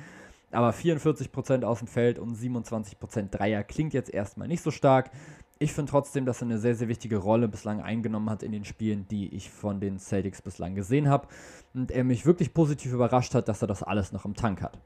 Aber 0.51 0.71
44% 0.71 1.65
aus 1.65 1.81
dem 1.81 1.89
Feld 1.89 2.19
und 2.19 2.35
27% 2.35 3.29
Dreier 3.29 3.65
klingt 3.65 3.93
jetzt 3.93 4.09
erstmal 4.09 4.49
nicht 4.49 4.63
so 4.63 4.71
stark. 4.71 5.11
Ich 5.61 5.73
finde 5.73 5.91
trotzdem, 5.91 6.25
dass 6.25 6.41
er 6.41 6.47
eine 6.47 6.59
sehr, 6.59 6.77
sehr 6.77 6.87
wichtige 6.87 7.17
Rolle 7.17 7.49
bislang 7.49 7.81
eingenommen 7.81 8.31
hat 8.31 8.45
in 8.45 8.53
den 8.53 8.65
Spielen, 8.65 9.09
die 9.09 9.35
ich 9.35 9.51
von 9.51 9.81
den 9.81 9.99
Celtics 9.99 10.41
bislang 10.41 10.77
gesehen 10.77 11.09
habe. 11.09 11.27
Und 11.75 11.91
er 11.91 12.05
mich 12.05 12.27
wirklich 12.27 12.55
positiv 12.55 12.93
überrascht 12.93 13.35
hat, 13.35 13.49
dass 13.49 13.61
er 13.61 13.67
das 13.67 13.83
alles 13.83 14.13
noch 14.13 14.25
im 14.25 14.35
Tank 14.35 14.63
hat. 14.63 14.79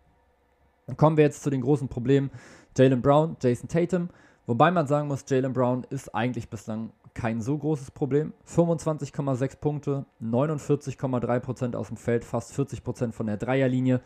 Dann 0.87 0.97
kommen 0.97 1.19
wir 1.19 1.25
jetzt 1.25 1.43
zu 1.43 1.51
den 1.51 1.61
großen 1.61 1.89
Problemen. 1.89 2.31
Jalen 2.77 3.03
Brown, 3.03 3.37
Jason 3.43 3.69
Tatum. 3.69 4.09
Wobei 4.47 4.71
man 4.71 4.87
sagen 4.87 5.09
muss, 5.09 5.25
Jalen 5.29 5.53
Brown 5.53 5.85
ist 5.91 6.15
eigentlich 6.15 6.49
bislang 6.49 6.91
kein 7.13 7.43
so 7.43 7.59
großes 7.59 7.91
Problem. 7.91 8.33
25,6 8.49 9.57
Punkte, 9.59 10.07
49,3% 10.23 11.77
aus 11.77 11.89
dem 11.89 11.99
Feld, 11.99 12.25
fast 12.25 12.59
40% 12.59 13.13
von 13.13 13.27
der 13.27 13.37
Dreierlinie. 13.37 14.01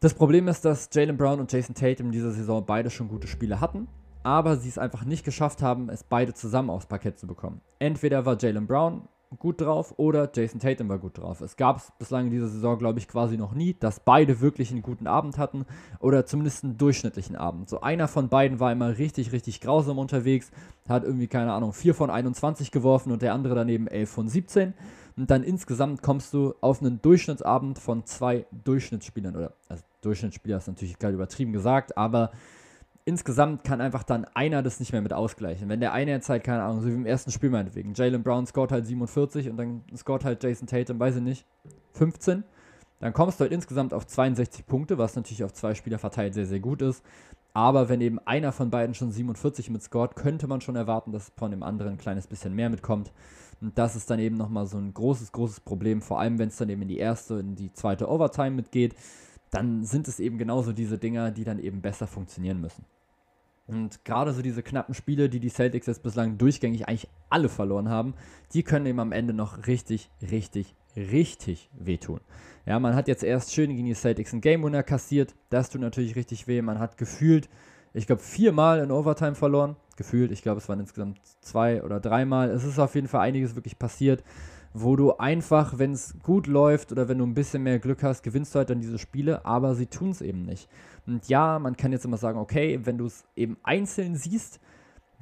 Das 0.00 0.14
Problem 0.14 0.48
ist, 0.48 0.64
dass 0.64 0.88
Jalen 0.90 1.18
Brown 1.18 1.38
und 1.38 1.52
Jason 1.52 1.74
Tatum 1.74 2.06
in 2.06 2.12
dieser 2.12 2.32
Saison 2.32 2.64
beide 2.64 2.88
schon 2.88 3.08
gute 3.08 3.26
Spiele 3.26 3.60
hatten 3.60 3.86
aber 4.22 4.56
sie 4.56 4.68
es 4.68 4.78
einfach 4.78 5.04
nicht 5.04 5.24
geschafft 5.24 5.62
haben, 5.62 5.88
es 5.88 6.04
beide 6.04 6.34
zusammen 6.34 6.70
aufs 6.70 6.86
Parkett 6.86 7.18
zu 7.18 7.26
bekommen. 7.26 7.60
Entweder 7.78 8.26
war 8.26 8.36
Jalen 8.38 8.66
Brown 8.66 9.08
gut 9.38 9.60
drauf 9.60 9.94
oder 9.96 10.28
Jason 10.34 10.58
Tatum 10.58 10.88
war 10.88 10.98
gut 10.98 11.18
drauf. 11.18 11.40
Es 11.40 11.56
gab 11.56 11.76
es 11.76 11.92
bislang 11.98 12.26
in 12.26 12.32
dieser 12.32 12.48
Saison, 12.48 12.78
glaube 12.78 12.98
ich, 12.98 13.06
quasi 13.06 13.36
noch 13.36 13.54
nie, 13.54 13.74
dass 13.74 14.00
beide 14.00 14.40
wirklich 14.40 14.72
einen 14.72 14.82
guten 14.82 15.06
Abend 15.06 15.38
hatten 15.38 15.66
oder 16.00 16.26
zumindest 16.26 16.64
einen 16.64 16.78
durchschnittlichen 16.78 17.36
Abend. 17.36 17.68
So 17.68 17.80
einer 17.80 18.08
von 18.08 18.28
beiden 18.28 18.58
war 18.58 18.72
immer 18.72 18.98
richtig, 18.98 19.30
richtig 19.30 19.60
grausam 19.60 19.98
unterwegs, 19.98 20.50
hat 20.88 21.04
irgendwie, 21.04 21.28
keine 21.28 21.52
Ahnung, 21.52 21.72
4 21.72 21.94
von 21.94 22.10
21 22.10 22.72
geworfen 22.72 23.12
und 23.12 23.22
der 23.22 23.32
andere 23.32 23.54
daneben 23.54 23.86
11 23.86 24.10
von 24.10 24.28
17. 24.28 24.74
Und 25.16 25.30
dann 25.30 25.44
insgesamt 25.44 26.02
kommst 26.02 26.34
du 26.34 26.54
auf 26.60 26.80
einen 26.80 27.00
Durchschnittsabend 27.00 27.78
von 27.78 28.04
zwei 28.06 28.46
Durchschnittsspielern 28.64 29.36
oder, 29.36 29.52
also 29.68 29.84
Durchschnittsspieler 30.00 30.56
ist 30.56 30.66
natürlich 30.66 30.98
gerade 30.98 31.14
übertrieben 31.14 31.52
gesagt, 31.52 31.96
aber 31.96 32.32
insgesamt 33.10 33.64
kann 33.64 33.80
einfach 33.80 34.04
dann 34.04 34.24
einer 34.34 34.62
das 34.62 34.78
nicht 34.78 34.92
mehr 34.92 35.02
mit 35.02 35.12
ausgleichen. 35.12 35.68
Wenn 35.68 35.80
der 35.80 35.92
eine 35.92 36.12
jetzt 36.12 36.28
halt, 36.28 36.44
keine 36.44 36.62
Ahnung, 36.62 36.80
so 36.80 36.88
wie 36.88 36.94
im 36.94 37.06
ersten 37.06 37.32
Spiel 37.32 37.50
meinetwegen, 37.50 37.92
Jalen 37.92 38.22
Brown 38.22 38.46
scored 38.46 38.70
halt 38.70 38.86
47 38.86 39.50
und 39.50 39.56
dann 39.56 39.82
scored 39.96 40.24
halt 40.24 40.40
Jason 40.44 40.68
Tatum, 40.68 41.00
weiß 41.00 41.16
ich 41.16 41.22
nicht, 41.22 41.44
15, 41.94 42.44
dann 43.00 43.12
kommst 43.12 43.40
du 43.40 43.42
halt 43.42 43.52
insgesamt 43.52 43.92
auf 43.92 44.06
62 44.06 44.64
Punkte, 44.64 44.96
was 44.96 45.16
natürlich 45.16 45.42
auf 45.42 45.52
zwei 45.52 45.74
Spieler 45.74 45.98
verteilt 45.98 46.34
sehr, 46.34 46.46
sehr 46.46 46.60
gut 46.60 46.82
ist. 46.82 47.04
Aber 47.52 47.88
wenn 47.88 48.00
eben 48.00 48.20
einer 48.20 48.52
von 48.52 48.70
beiden 48.70 48.94
schon 48.94 49.10
47 49.10 49.70
mit 49.70 49.82
scored, 49.82 50.14
könnte 50.14 50.46
man 50.46 50.60
schon 50.60 50.76
erwarten, 50.76 51.10
dass 51.10 51.32
von 51.36 51.50
dem 51.50 51.64
anderen 51.64 51.94
ein 51.94 51.98
kleines 51.98 52.28
bisschen 52.28 52.54
mehr 52.54 52.70
mitkommt. 52.70 53.12
Und 53.60 53.76
das 53.76 53.96
ist 53.96 54.08
dann 54.08 54.20
eben 54.20 54.36
nochmal 54.36 54.66
so 54.66 54.78
ein 54.78 54.94
großes, 54.94 55.32
großes 55.32 55.60
Problem, 55.60 56.00
vor 56.00 56.20
allem 56.20 56.38
wenn 56.38 56.50
es 56.50 56.56
dann 56.58 56.68
eben 56.68 56.82
in 56.82 56.88
die 56.88 56.98
erste, 56.98 57.40
in 57.40 57.56
die 57.56 57.72
zweite 57.72 58.08
Overtime 58.08 58.52
mitgeht 58.52 58.94
dann 59.50 59.84
sind 59.84 60.08
es 60.08 60.20
eben 60.20 60.38
genauso 60.38 60.72
diese 60.72 60.98
Dinger, 60.98 61.30
die 61.30 61.44
dann 61.44 61.58
eben 61.58 61.80
besser 61.80 62.06
funktionieren 62.06 62.60
müssen. 62.60 62.84
Und 63.70 64.04
gerade 64.04 64.32
so 64.32 64.42
diese 64.42 64.62
knappen 64.62 64.94
Spiele, 64.94 65.28
die 65.28 65.38
die 65.38 65.48
Celtics 65.48 65.86
jetzt 65.86 66.02
bislang 66.02 66.38
durchgängig 66.38 66.88
eigentlich 66.88 67.08
alle 67.28 67.48
verloren 67.48 67.88
haben, 67.88 68.14
die 68.52 68.62
können 68.62 68.86
eben 68.86 68.98
am 68.98 69.12
Ende 69.12 69.32
noch 69.32 69.66
richtig, 69.66 70.10
richtig, 70.30 70.74
richtig 70.96 71.70
wehtun. 71.78 72.20
Ja, 72.66 72.80
man 72.80 72.94
hat 72.94 73.06
jetzt 73.06 73.22
erst 73.22 73.54
schön 73.54 73.70
gegen 73.70 73.86
die 73.86 73.94
Celtics 73.94 74.32
einen 74.32 74.40
Game 74.40 74.64
Winner 74.64 74.82
kassiert, 74.82 75.34
das 75.50 75.70
tut 75.70 75.80
natürlich 75.80 76.16
richtig 76.16 76.48
weh. 76.48 76.62
Man 76.62 76.78
hat 76.78 76.98
gefühlt, 76.98 77.48
ich 77.94 78.06
glaube, 78.06 78.22
viermal 78.22 78.80
in 78.80 78.90
Overtime 78.90 79.34
verloren. 79.34 79.76
Gefühlt, 79.96 80.32
ich 80.32 80.42
glaube, 80.42 80.58
es 80.58 80.68
waren 80.68 80.80
insgesamt 80.80 81.20
zwei 81.40 81.82
oder 81.82 82.00
dreimal. 82.00 82.50
Es 82.50 82.64
ist 82.64 82.78
auf 82.78 82.94
jeden 82.94 83.08
Fall 83.08 83.20
einiges 83.20 83.54
wirklich 83.54 83.78
passiert 83.78 84.24
wo 84.72 84.94
du 84.96 85.16
einfach, 85.16 85.78
wenn 85.78 85.92
es 85.92 86.14
gut 86.22 86.46
läuft 86.46 86.92
oder 86.92 87.08
wenn 87.08 87.18
du 87.18 87.26
ein 87.26 87.34
bisschen 87.34 87.62
mehr 87.62 87.78
Glück 87.78 88.02
hast, 88.02 88.22
gewinnst 88.22 88.54
du 88.54 88.58
halt 88.58 88.70
dann 88.70 88.80
diese 88.80 88.98
Spiele, 88.98 89.44
aber 89.44 89.74
sie 89.74 89.86
tun 89.86 90.10
es 90.10 90.20
eben 90.20 90.42
nicht. 90.42 90.68
Und 91.06 91.28
ja, 91.28 91.58
man 91.58 91.76
kann 91.76 91.92
jetzt 91.92 92.04
immer 92.04 92.18
sagen, 92.18 92.38
okay, 92.38 92.80
wenn 92.84 92.98
du 92.98 93.06
es 93.06 93.24
eben 93.34 93.56
einzeln 93.62 94.14
siehst, 94.14 94.60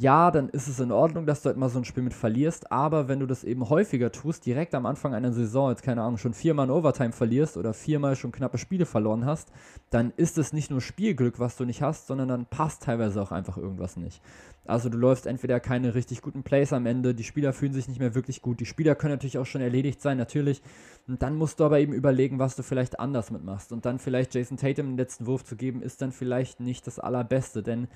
ja, 0.00 0.30
dann 0.30 0.48
ist 0.48 0.68
es 0.68 0.78
in 0.78 0.92
Ordnung, 0.92 1.26
dass 1.26 1.42
du 1.42 1.48
halt 1.48 1.56
mal 1.56 1.68
so 1.68 1.78
ein 1.78 1.84
Spiel 1.84 2.04
mit 2.04 2.14
verlierst, 2.14 2.70
aber 2.70 3.08
wenn 3.08 3.18
du 3.18 3.26
das 3.26 3.42
eben 3.42 3.68
häufiger 3.68 4.12
tust, 4.12 4.46
direkt 4.46 4.76
am 4.76 4.87
Anfang 4.87 5.12
einer 5.12 5.32
Saison, 5.32 5.70
jetzt 5.70 5.82
keine 5.82 6.02
Ahnung, 6.02 6.18
schon 6.18 6.34
viermal 6.34 6.66
in 6.66 6.70
Overtime 6.70 7.11
verlierst 7.11 7.56
oder 7.56 7.74
viermal 7.74 8.14
schon 8.14 8.30
knappe 8.30 8.58
Spiele 8.58 8.87
verloren 8.87 9.26
hast, 9.26 9.50
dann 9.90 10.12
ist 10.16 10.38
es 10.38 10.52
nicht 10.52 10.70
nur 10.70 10.80
Spielglück, 10.80 11.40
was 11.40 11.56
du 11.56 11.64
nicht 11.64 11.82
hast, 11.82 12.06
sondern 12.06 12.28
dann 12.28 12.46
passt 12.46 12.84
teilweise 12.84 13.20
auch 13.20 13.32
einfach 13.32 13.56
irgendwas 13.56 13.96
nicht. 13.96 14.22
Also 14.66 14.88
du 14.88 14.98
läufst 14.98 15.26
entweder 15.26 15.58
keine 15.58 15.94
richtig 15.96 16.22
guten 16.22 16.44
Plays 16.44 16.72
am 16.72 16.87
Ende, 16.87 17.14
die 17.14 17.24
Spieler 17.24 17.52
fühlen 17.52 17.72
sich 17.72 17.88
nicht 17.88 17.98
mehr 17.98 18.14
wirklich 18.14 18.40
gut, 18.40 18.61
die 18.61 18.66
Spieler 18.66 18.94
können 18.94 19.14
natürlich 19.14 19.38
auch 19.38 19.46
schon 19.46 19.62
erledigt 19.62 20.00
sein, 20.00 20.16
natürlich. 20.16 20.62
Und 21.08 21.22
dann 21.22 21.37
musst 21.37 21.58
du 21.58 21.64
aber 21.64 21.80
eben 21.80 21.94
überlegen, 21.94 22.38
was 22.38 22.54
du 22.54 22.62
vielleicht 22.62 23.00
anders 23.00 23.30
mitmachst. 23.30 23.72
Und 23.72 23.87
dann 23.87 23.98
vielleicht 23.98 24.34
Jason 24.34 24.58
Tatum 24.58 24.88
den 24.88 24.98
letzten 24.98 25.26
Wurf 25.26 25.42
zu 25.42 25.56
geben, 25.56 25.82
ist 25.82 26.02
dann 26.02 26.12
vielleicht 26.12 26.61
nicht 26.61 26.87
das 26.87 26.98
Allerbeste, 26.98 27.62
denn 27.62 27.88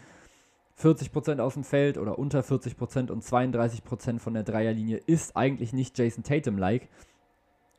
40% 0.80 1.40
aus 1.40 1.54
dem 1.54 1.64
Feld 1.64 1.98
oder 1.98 2.18
unter 2.18 2.40
40% 2.40 3.10
und 3.10 3.24
32% 3.24 4.18
von 4.18 4.34
der 4.34 4.42
Dreierlinie 4.42 4.98
ist 5.06 5.36
eigentlich 5.36 5.72
nicht 5.72 5.98
Jason 5.98 6.24
Tatum-like. 6.24 6.88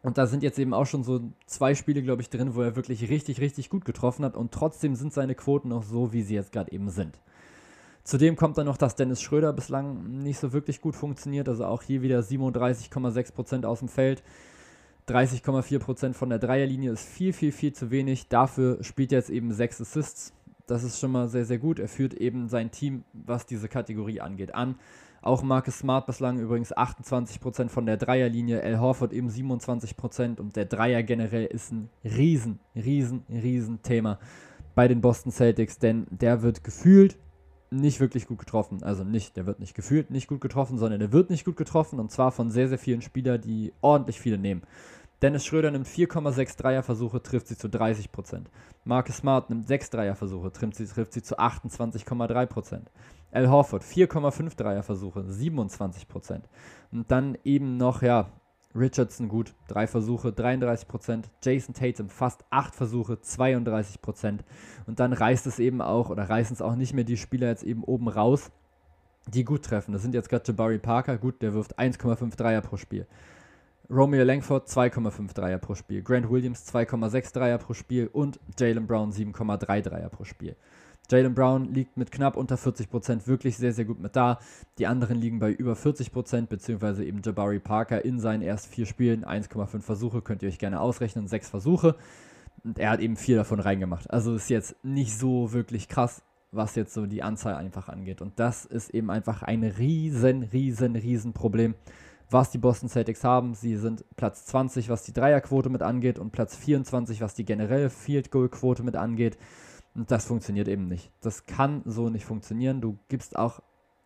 Und 0.02 0.18
da 0.18 0.28
sind 0.28 0.44
jetzt 0.44 0.60
eben 0.60 0.74
auch 0.74 0.86
schon 0.86 1.04
so 1.04 1.22
zwei 1.46 1.76
Spiele, 1.76 2.04
glaube 2.04 2.22
ich, 2.22 2.30
drin, 2.30 2.56
wo 2.56 2.62
er 2.62 2.76
wirklich 2.76 3.10
richtig, 3.10 3.40
richtig 3.40 3.70
gut 3.70 3.86
getroffen 3.86 4.26
hat 4.26 4.36
und 4.36 4.52
trotzdem 4.52 4.96
sind 4.96 5.14
seine 5.14 5.34
Quoten 5.34 5.70
noch 5.70 5.84
so, 5.84 6.12
wie 6.12 6.24
sie 6.24 6.36
jetzt 6.36 6.52
gerade 6.52 6.72
eben 6.72 6.90
sind. 6.90 7.20
Zudem 8.04 8.36
kommt 8.36 8.58
dann 8.58 8.66
noch, 8.66 8.76
dass 8.76 8.98
Dennis 8.98 9.22
Schröder 9.22 9.54
bislang 9.54 10.20
nicht 10.20 10.38
so 10.38 10.52
wirklich 10.52 10.82
gut 10.82 10.96
funktioniert, 10.96 11.48
also 11.48 11.66
auch 11.66 11.84
hier 11.84 12.02
wieder 12.02 12.20
37,6% 12.20 13.66
aus 13.66 13.80
dem 13.80 13.88
Feld. 13.88 14.24
30,4% 15.08 16.14
von 16.14 16.30
der 16.30 16.40
Dreierlinie 16.40 16.92
ist 16.92 17.08
viel, 17.08 17.32
viel, 17.32 17.54
viel 17.54 17.74
zu 17.74 17.92
wenig. 17.92 18.28
Dafür 18.28 18.84
spielt 18.84 19.14
er 19.14 19.20
jetzt 19.20 19.30
eben 19.30 19.54
sechs 19.54 19.80
Assists. 19.80 20.34
Das 20.68 20.84
ist 20.84 21.00
schon 21.00 21.12
mal 21.12 21.28
sehr, 21.28 21.46
sehr 21.46 21.58
gut. 21.58 21.80
Er 21.80 21.90
führt 21.90 22.14
eben 22.14 22.48
sein 22.48 22.72
Team, 22.72 23.04
was 23.14 23.46
diese 23.46 23.68
Kategorie 23.68 24.22
angeht, 24.22 24.56
an. 24.56 24.76
Auch 25.22 25.42
Marcus 25.42 25.80
Smart 25.80 26.06
bislang 26.06 26.38
übrigens 26.38 26.76
28% 26.76 27.70
von 27.70 27.86
der 27.86 27.96
Dreierlinie, 27.96 28.62
Al 28.62 28.80
Horford 28.80 29.14
eben 29.14 29.30
27% 29.30 30.40
und 30.40 30.58
der 30.58 30.66
Dreier 30.66 31.02
generell 31.02 31.46
ist 31.46 31.72
ein 31.72 31.90
riesen, 32.04 32.60
riesen, 32.76 33.24
riesen 33.30 33.82
Thema 33.84 34.20
bei 34.76 34.90
den 34.90 35.00
Boston 35.00 35.32
Celtics, 35.32 35.80
denn 35.80 36.08
der 36.10 36.42
wird 36.42 36.66
gefühlt 36.66 37.18
nicht 37.72 38.00
wirklich 38.00 38.28
gut 38.28 38.40
getroffen. 38.40 38.84
Also 38.84 39.04
nicht, 39.04 39.38
der 39.38 39.46
wird 39.46 39.60
nicht 39.60 39.76
gefühlt 39.76 40.12
nicht 40.12 40.28
gut 40.28 40.42
getroffen, 40.42 40.78
sondern 40.78 41.00
der 41.00 41.12
wird 41.12 41.30
nicht 41.30 41.46
gut 41.46 41.56
getroffen 41.56 42.00
und 42.00 42.12
zwar 42.12 42.32
von 42.32 42.52
sehr, 42.52 42.68
sehr 42.68 42.78
vielen 42.78 43.02
Spielern, 43.02 43.40
die 43.40 43.74
ordentlich 43.82 44.20
viele 44.20 44.38
nehmen. 44.38 44.64
Dennis 45.24 45.46
Schröder 45.46 45.72
nimmt 45.72 45.88
4,6 45.88 46.58
Dreierversuche, 46.58 47.24
trifft 47.24 47.48
sie 47.48 47.56
zu 47.56 47.70
30%. 47.70 48.42
Marcus 48.84 49.16
Smart 49.16 49.50
nimmt 49.50 49.66
6 49.70 49.90
Dreierversuche, 49.92 50.52
trifft 50.52 50.76
sie, 50.76 50.86
trifft 50.86 51.14
sie 51.14 51.22
zu 51.22 51.40
28,3%. 51.40 52.82
Al 53.32 53.50
Horford 53.50 53.84
4,5 53.84 54.58
Dreierversuche, 54.58 55.22
27%. 55.22 56.42
Und 56.92 57.10
dann 57.10 57.38
eben 57.46 57.78
noch, 57.78 58.02
ja, 58.02 58.34
Richardson 58.76 59.30
gut, 59.30 59.54
3 59.70 59.88
Versuche, 59.88 60.32
33%. 60.32 61.24
Jason 61.42 61.74
Tatum 61.74 62.10
fast 62.10 62.44
8 62.50 62.76
Versuche, 62.76 63.14
32%. 63.14 64.40
Und 64.88 65.00
dann 65.00 65.14
reißt 65.14 65.48
es 65.48 65.58
eben 65.60 65.82
auch, 65.82 66.10
oder 66.10 66.30
reißen 66.30 66.56
es 66.56 66.62
auch 66.62 66.76
nicht 66.76 66.94
mehr 66.94 67.06
die 67.06 67.16
Spieler 67.16 67.48
jetzt 67.48 67.64
eben 67.64 67.86
oben 67.86 68.10
raus, 68.10 68.52
die 69.30 69.46
gut 69.46 69.64
treffen. 69.64 69.94
Das 69.94 70.02
sind 70.02 70.16
jetzt 70.16 70.28
gerade 70.28 70.44
Jabari 70.46 70.80
Parker, 70.80 71.18
gut, 71.18 71.42
der 71.42 71.54
wirft 71.54 71.80
1,5 71.80 72.36
Dreier 72.36 72.60
pro 72.60 72.76
Spiel. 72.76 73.08
Romeo 73.90 74.24
Langford 74.24 74.68
2,5 74.70 75.34
Dreier 75.34 75.58
pro 75.58 75.76
Spiel, 75.76 76.02
Grant 76.02 76.30
Williams 76.30 76.66
2,6 76.74 77.34
Dreier 77.34 77.58
pro 77.58 77.74
Spiel 77.74 78.08
und 78.08 78.40
Jalen 78.58 78.88
Brown 78.88 79.12
7,3 79.12 79.82
Dreier 79.82 80.10
pro 80.10 80.24
Spiel. 80.24 80.56
Jalen 81.12 81.36
Brown 81.36 81.74
liegt 81.74 81.98
mit 81.98 82.12
knapp 82.12 82.38
unter 82.38 82.56
40% 82.56 83.28
wirklich 83.28 83.58
sehr, 83.58 83.74
sehr 83.74 83.84
gut 83.84 84.00
mit 84.00 84.16
da. 84.16 84.40
Die 84.78 84.88
anderen 84.88 85.20
liegen 85.20 85.40
bei 85.40 85.52
über 85.52 85.74
40%, 85.74 86.48
beziehungsweise 86.48 87.04
eben 87.04 87.22
Jabari 87.24 87.60
Parker 87.60 88.04
in 88.06 88.20
seinen 88.20 88.42
ersten 88.42 88.72
vier 88.72 88.86
Spielen 88.86 89.26
1,5 89.26 89.82
Versuche, 89.82 90.22
könnt 90.22 90.44
ihr 90.44 90.50
euch 90.50 90.60
gerne 90.60 90.80
ausrechnen, 90.80 91.28
sechs 91.28 91.50
Versuche. 91.50 91.98
Und 92.64 92.80
er 92.80 92.92
hat 92.92 93.02
eben 93.02 93.18
vier 93.18 93.36
davon 93.36 93.60
reingemacht. 93.60 94.10
Also 94.10 94.34
ist 94.34 94.50
jetzt 94.50 94.78
nicht 94.84 95.18
so 95.18 95.52
wirklich 95.52 95.90
krass, 95.90 96.24
was 96.52 96.76
jetzt 96.76 96.94
so 96.94 97.06
die 97.06 97.22
Anzahl 97.22 97.56
einfach 97.56 97.90
angeht. 97.90 98.22
Und 98.22 98.40
das 98.40 98.64
ist 98.64 98.92
eben 98.92 99.12
einfach 99.12 99.44
ein 99.44 99.64
riesen, 99.64 100.44
riesen, 100.44 100.96
riesen 100.96 101.34
Problem 101.34 101.76
was 102.30 102.52
die 102.52 102.58
Boston 102.58 102.90
Celtics 102.90 103.24
haben. 103.24 103.54
Sie 103.54 103.76
sind 103.76 104.06
Platz 104.16 104.46
20, 104.46 104.90
was 104.90 105.04
die 105.04 105.14
Dreierquote 105.14 105.70
mit 105.70 105.82
angeht 105.82 106.20
und 106.20 106.32
Platz 106.32 106.56
24, 106.56 107.22
was 107.22 107.34
die 107.34 107.46
generelle 107.46 107.90
Field 107.90 108.32
Goal 108.32 108.50
Quote 108.50 108.84
mit 108.84 108.96
angeht. 108.96 109.38
Und 109.96 110.10
das 110.12 110.26
funktioniert 110.26 110.68
eben 110.68 110.88
nicht. 110.88 111.12
Das 111.22 111.46
kann 111.46 111.82
so 111.86 112.10
nicht 112.10 112.26
funktionieren. 112.26 112.82
Du 112.82 112.98
gibst 113.10 113.38
auch 113.38 113.62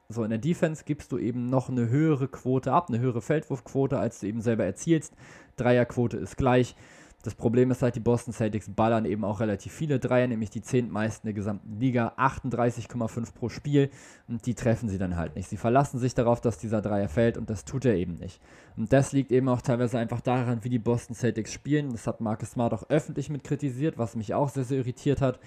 so 0.10 0.23
in 0.23 0.30
der 0.30 0.39
Defense 0.39 0.84
gibst 0.86 1.12
du 1.12 1.17
eben 1.17 1.49
noch 1.49 1.69
eine 1.69 1.89
höhere 1.89 2.30
Quote 2.30 2.71
ab, 2.71 2.88
eine 2.88 2.99
höhere 2.99 3.21
Feldwurfquote, 3.21 3.99
als 3.99 4.21
du 4.21 4.27
eben 4.27 4.41
selber 4.41 4.63
erzielst. 4.63 5.13
Dreierquote 5.58 6.17
ist 6.17 6.38
gleich. 6.38 6.75
Das 7.23 7.34
Problem 7.34 7.71
ist 7.71 7.82
halt, 7.82 7.95
die 7.95 7.99
Boston 7.99 8.32
Celtics 8.34 8.69
ballern 8.69 9.06
eben 9.06 9.25
auch 9.25 9.39
relativ 9.39 9.73
viele 9.73 9.99
Dreier, 9.99 10.27
nämlich 10.27 10.49
die 10.49 10.62
zehntmeisten 10.62 11.27
der 11.27 11.34
gesamten 11.34 11.80
Liga, 11.80 12.13
38,5 12.17 13.34
pro 13.34 13.49
Spiel. 13.49 13.89
Und 14.27 14.45
die 14.45 14.53
treffen 14.53 14.88
sie 14.88 14.99
dann 14.99 15.17
halt 15.17 15.36
nicht. 15.36 15.49
Sie 15.49 15.58
verlassen 15.58 15.99
sich 15.99 16.13
darauf, 16.13 16.41
dass 16.41 16.60
dieser 16.60 16.82
Dreier 16.82 17.10
fällt 17.10 17.38
und 17.38 17.49
das 17.49 17.65
tut 17.65 17.86
er 17.86 17.95
eben 17.95 18.15
nicht. 18.15 18.39
Und 18.77 18.93
das 18.93 19.12
liegt 19.12 19.32
eben 19.32 19.49
auch 19.49 19.62
teilweise 19.62 19.97
einfach 19.97 20.21
daran, 20.21 20.63
wie 20.63 20.69
die 20.69 20.80
Boston 20.80 21.15
Celtics 21.15 21.51
spielen. 21.51 21.91
Das 21.91 22.06
hat 22.06 22.21
Marcus 22.21 22.51
Smart 22.51 22.73
auch 22.73 22.89
öffentlich 22.89 23.30
mit 23.30 23.43
kritisiert, 23.43 23.97
was 23.97 24.15
mich 24.15 24.34
auch 24.34 24.49
sehr, 24.49 24.63
sehr 24.63 24.77
irritiert 24.77 25.19
hat 25.19 25.39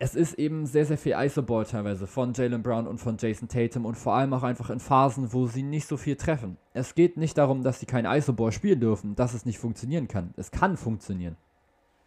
es 0.00 0.14
ist 0.14 0.34
eben 0.34 0.66
sehr, 0.66 0.86
sehr 0.86 0.98
viel 0.98 1.14
Isoball 1.16 1.64
teilweise 1.64 2.06
von 2.06 2.32
Jalen 2.32 2.62
Brown 2.62 2.86
und 2.86 2.98
von 2.98 3.16
Jason 3.18 3.48
Tatum 3.48 3.84
und 3.86 3.96
vor 3.96 4.14
allem 4.14 4.32
auch 4.34 4.42
einfach 4.42 4.70
in 4.70 4.80
Phasen, 4.80 5.32
wo 5.32 5.46
sie 5.46 5.62
nicht 5.62 5.86
so 5.86 5.96
viel 5.96 6.16
treffen. 6.16 6.56
Es 6.72 6.94
geht 6.94 7.16
nicht 7.16 7.38
darum, 7.38 7.62
dass 7.62 7.80
sie 7.80 7.86
kein 7.86 8.04
Isoball 8.04 8.52
spielen 8.52 8.80
dürfen, 8.80 9.14
dass 9.14 9.34
es 9.34 9.44
nicht 9.44 9.58
funktionieren 9.58 10.08
kann. 10.08 10.34
Es 10.36 10.50
kann 10.50 10.76
funktionieren. 10.76 11.36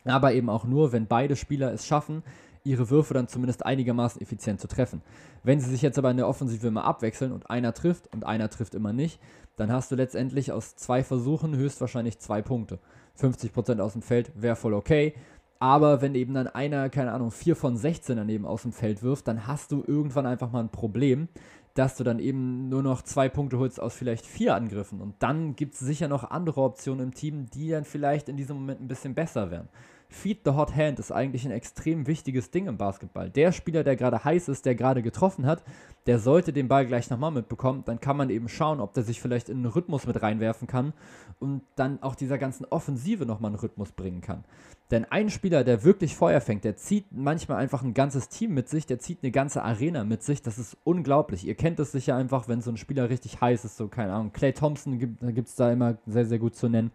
Aber 0.04 0.34
eben 0.34 0.50
auch 0.50 0.65
nur, 0.65 0.91
wenn 0.91 1.08
beide 1.08 1.36
Spieler 1.36 1.71
es 1.73 1.86
schaffen, 1.86 2.23
ihre 2.63 2.89
Würfe 2.89 3.13
dann 3.13 3.28
zumindest 3.28 3.65
einigermaßen 3.65 4.21
effizient 4.21 4.60
zu 4.60 4.67
treffen. 4.67 5.02
Wenn 5.43 5.60
sie 5.60 5.69
sich 5.69 5.82
jetzt 5.82 5.97
aber 5.97 6.12
in 6.12 6.17
der 6.17 6.28
Offensive 6.28 6.67
immer 6.67 6.84
abwechseln 6.84 7.32
und 7.32 7.50
einer 7.50 7.73
trifft 7.73 8.13
und 8.13 8.26
einer 8.26 8.50
trifft 8.50 8.76
immer 8.76 8.93
nicht, 8.93 9.19
dann 9.56 9.71
hast 9.71 9.91
du 9.91 9.95
letztendlich 9.95 10.52
aus 10.52 10.76
zwei 10.76 11.04
Versuchen 11.04 11.56
höchstwahrscheinlich 11.56 12.19
zwei 12.19 12.41
Punkte. 12.41 12.80
50% 13.19 13.80
aus 13.80 13.93
dem 13.93 14.02
Feld 14.02 14.32
wäre 14.36 14.56
voll 14.56 14.73
okay. 14.73 15.15
Aber 15.60 16.02
wenn 16.02 16.15
eben 16.15 16.34
dann 16.34 16.48
einer, 16.48 16.89
keine 16.89 17.12
Ahnung, 17.12 17.32
4 17.32 17.56
von 17.56 17.78
16 17.78 18.17
daneben 18.17 18.46
aus 18.46 18.62
dem 18.62 18.72
Feld 18.72 19.02
wirft, 19.02 19.28
dann 19.28 19.48
hast 19.48 19.72
du 19.72 19.84
irgendwann 19.86 20.26
einfach 20.26 20.52
mal 20.52 20.60
ein 20.60 20.70
Problem, 20.70 21.28
dass 21.74 21.96
du 21.96 22.04
dann 22.04 22.20
eben 22.20 22.70
nur 22.70 22.82
noch 22.82 23.04
zwei 23.04 23.30
Punkte 23.30 23.60
holst 23.60 23.80
aus 23.80 23.93
vielleicht 23.93 24.26
vier 24.26 24.56
Angriffen. 24.56 25.00
Und 25.02 25.15
dann 25.20 25.56
gibt 25.56 25.76
es 25.76 25.80
sicher 25.80 26.08
noch 26.08 26.30
andere 26.30 26.62
Optionen 26.62 27.08
im 27.08 27.13
Team, 27.13 27.46
die 27.52 27.70
dann 27.70 27.86
vielleicht 27.86 28.30
in 28.30 28.38
diesem 28.38 28.58
Moment 28.58 28.82
ein 28.82 28.88
bisschen 28.88 29.13
besser 29.13 29.52
wären. 29.52 29.70
Feed 30.10 30.39
the 30.46 30.52
Hot 30.52 30.76
Hand 30.76 31.00
ist 31.00 31.12
eigentlich 31.12 31.46
ein 31.46 31.52
extrem 31.52 32.08
wichtiges 32.08 32.50
Ding 32.50 32.67
im 32.67 32.78
Basketball. 32.78 33.30
Der 33.30 33.52
Spieler, 33.52 33.84
der 33.84 33.96
gerade 33.96 34.24
heiß 34.24 34.48
ist, 34.48 34.65
der 34.65 34.76
gerade 34.76 35.02
getroffen 35.02 35.46
hat, 35.46 35.63
der 36.06 36.20
sollte 36.20 36.54
den 36.54 36.70
Ball 36.70 36.86
gleich 36.86 37.10
nochmal 37.10 37.32
mitbekommen. 37.32 37.84
Dann 37.86 38.00
kann 38.00 38.15
man 38.15 38.30
eben 38.30 38.48
schauen, 38.48 38.80
ob 38.80 38.93
der 38.93 39.04
sich 39.04 39.22
vielleicht 39.22 39.50
in 39.50 39.58
einen 39.58 39.65
Rhythmus 39.65 40.08
mit 40.08 40.22
reinwerfen 40.22 40.67
kann 40.67 40.93
und 41.39 41.62
dann 41.76 42.02
auch 42.02 42.15
dieser 42.15 42.38
ganzen 42.38 42.65
Offensive 42.65 43.26
nochmal 43.26 43.50
einen 43.50 43.60
Rhythmus 43.60 43.91
bringen 43.91 44.22
kann. 44.22 44.46
Denn 44.89 45.04
ein 45.04 45.30
Spieler, 45.30 45.65
der 45.65 45.84
wirklich 45.84 46.15
Feuer 46.15 46.39
fängt, 46.39 46.63
der 46.63 46.78
zieht 46.78 47.08
manchmal 47.12 47.58
einfach 47.58 47.84
ein 47.84 47.93
ganzes 47.93 48.30
Team 48.30 48.54
mit 48.54 48.70
sich, 48.70 48.86
der 48.86 49.00
zieht 49.00 49.22
eine 49.22 49.32
ganze 49.32 49.62
Arena 49.62 50.06
mit 50.06 50.24
sich. 50.24 50.41
Das 50.41 50.58
ist 50.58 50.78
unglaublich. 50.86 51.46
Ihr 51.46 51.56
kennt 51.56 51.78
es 51.82 51.91
sicher 51.91 52.15
einfach, 52.15 52.48
wenn 52.48 52.62
so 52.62 52.72
ein 52.72 52.78
Spieler 52.78 53.10
richtig 53.10 53.41
heiß 53.41 53.65
ist, 53.65 53.76
so 53.76 53.89
keine 53.89 54.13
Ahnung. 54.13 54.32
Clay 54.32 54.54
Thompson 54.54 54.98
gibt 54.98 55.48
es 55.50 55.56
da 55.56 55.74
immer 55.74 55.98
sehr, 56.06 56.26
sehr 56.26 56.39
gut 56.39 56.56
zu 56.56 56.70
nennen. 56.70 56.91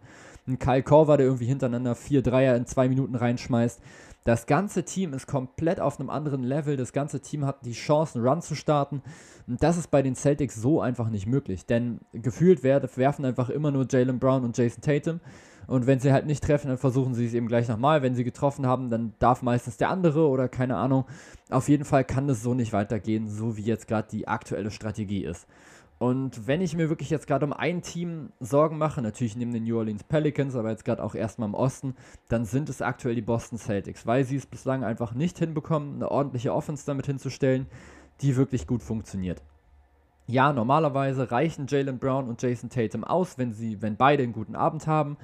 Ein 0.47 0.59
Kyle 0.59 0.83
Korver, 0.83 1.17
der 1.17 1.25
irgendwie 1.25 1.45
hintereinander 1.45 1.95
vier 1.95 2.21
Dreier 2.21 2.55
in 2.55 2.65
zwei 2.65 2.89
Minuten 2.89 3.15
reinschmeißt. 3.15 3.81
Das 4.25 4.45
ganze 4.45 4.83
Team 4.83 5.13
ist 5.13 5.27
komplett 5.27 5.79
auf 5.79 5.99
einem 5.99 6.09
anderen 6.09 6.43
Level. 6.43 6.77
Das 6.77 6.93
ganze 6.93 7.21
Team 7.21 7.45
hat 7.45 7.65
die 7.65 7.73
Chance, 7.73 8.17
einen 8.17 8.27
Run 8.27 8.41
zu 8.41 8.55
starten. 8.55 9.01
Und 9.47 9.61
das 9.61 9.77
ist 9.77 9.91
bei 9.91 10.01
den 10.01 10.15
Celtics 10.15 10.55
so 10.55 10.79
einfach 10.79 11.09
nicht 11.09 11.27
möglich. 11.27 11.65
Denn 11.65 11.99
gefühlt 12.13 12.63
werfen 12.63 13.25
einfach 13.25 13.49
immer 13.49 13.71
nur 13.71 13.85
Jalen 13.89 14.19
Brown 14.19 14.43
und 14.43 14.57
Jason 14.57 14.81
Tatum. 14.81 15.19
Und 15.67 15.87
wenn 15.87 15.99
sie 15.99 16.11
halt 16.11 16.25
nicht 16.25 16.43
treffen, 16.43 16.67
dann 16.67 16.77
versuchen 16.77 17.13
sie 17.13 17.25
es 17.25 17.33
eben 17.33 17.47
gleich 17.47 17.67
nochmal. 17.67 18.01
Wenn 18.01 18.15
sie 18.15 18.23
getroffen 18.23 18.65
haben, 18.65 18.89
dann 18.89 19.13
darf 19.19 19.41
meistens 19.41 19.77
der 19.77 19.89
andere 19.89 20.27
oder 20.27 20.49
keine 20.49 20.77
Ahnung. 20.77 21.05
Auf 21.49 21.69
jeden 21.69 21.85
Fall 21.85 22.03
kann 22.03 22.27
das 22.27 22.41
so 22.41 22.53
nicht 22.53 22.73
weitergehen, 22.73 23.27
so 23.29 23.57
wie 23.57 23.63
jetzt 23.63 23.87
gerade 23.87 24.07
die 24.09 24.27
aktuelle 24.27 24.71
Strategie 24.71 25.23
ist. 25.23 25.47
Und 26.03 26.47
wenn 26.47 26.59
ich 26.59 26.75
mir 26.75 26.89
wirklich 26.89 27.09
jetzt 27.09 27.27
gerade 27.27 27.45
um 27.45 27.53
ein 27.53 27.81
Team 27.81 28.33
Sorgen 28.41 28.77
mache, 28.77 29.01
natürlich 29.01 29.37
neben 29.37 29.53
den 29.53 29.63
New 29.63 29.77
Orleans 29.77 30.03
Pelicans, 30.03 30.53
aber 30.53 30.69
jetzt 30.69 30.83
gerade 30.83 31.01
auch 31.01 31.15
erstmal 31.15 31.47
im 31.47 31.55
Osten, 31.55 31.95
dann 32.27 32.43
sind 32.43 32.67
es 32.67 32.81
aktuell 32.81 33.15
die 33.15 33.21
Boston 33.21 33.57
Celtics, 33.57 34.05
weil 34.05 34.25
sie 34.25 34.35
es 34.35 34.45
bislang 34.45 34.83
einfach 34.83 35.13
nicht 35.13 35.39
hinbekommen, 35.39 35.95
eine 35.95 36.11
ordentliche 36.11 36.53
Offense 36.53 36.85
damit 36.85 37.05
hinzustellen, 37.05 37.67
die 38.19 38.35
wirklich 38.35 38.67
gut 38.67 38.83
funktioniert. 38.83 39.41
Ja, 40.27 40.51
normalerweise 40.51 41.31
reichen 41.31 41.67
Jalen 41.69 41.99
Brown 41.99 42.27
und 42.27 42.41
Jason 42.41 42.69
Tatum 42.69 43.05
aus, 43.05 43.37
wenn 43.37 43.53
sie, 43.53 43.81
wenn 43.81 43.95
beide 43.95 44.23
einen 44.23 44.33
guten 44.33 44.57
Abend 44.57 44.87
haben 44.87 45.15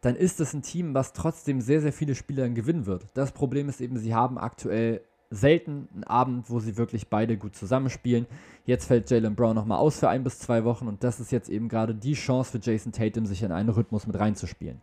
dann 0.00 0.14
ist 0.14 0.38
es 0.38 0.54
ein 0.54 0.62
Team, 0.62 0.94
was 0.94 1.12
trotzdem 1.12 1.60
sehr, 1.60 1.80
sehr 1.80 1.92
viele 1.92 2.14
Spiele 2.14 2.48
gewinnen 2.52 2.86
wird. 2.86 3.08
Das 3.14 3.32
Problem 3.32 3.68
ist 3.68 3.80
eben, 3.80 3.98
sie 3.98 4.14
haben 4.14 4.38
aktuell 4.38 5.00
selten 5.30 5.88
einen 5.92 6.04
Abend, 6.04 6.48
wo 6.48 6.60
sie 6.60 6.76
wirklich 6.76 7.08
beide 7.08 7.36
gut 7.36 7.54
zusammenspielen. 7.54 8.26
Jetzt 8.64 8.86
fällt 8.86 9.10
Jalen 9.10 9.34
Brown 9.34 9.54
nochmal 9.54 9.78
aus 9.78 9.98
für 9.98 10.08
ein 10.08 10.24
bis 10.24 10.38
zwei 10.38 10.64
Wochen 10.64 10.88
und 10.88 11.04
das 11.04 11.20
ist 11.20 11.32
jetzt 11.32 11.48
eben 11.48 11.68
gerade 11.68 11.94
die 11.94 12.14
Chance 12.14 12.52
für 12.52 12.58
Jason 12.58 12.92
Tatum, 12.92 13.26
sich 13.26 13.42
in 13.42 13.52
einen 13.52 13.68
Rhythmus 13.68 14.06
mit 14.06 14.18
reinzuspielen. 14.18 14.80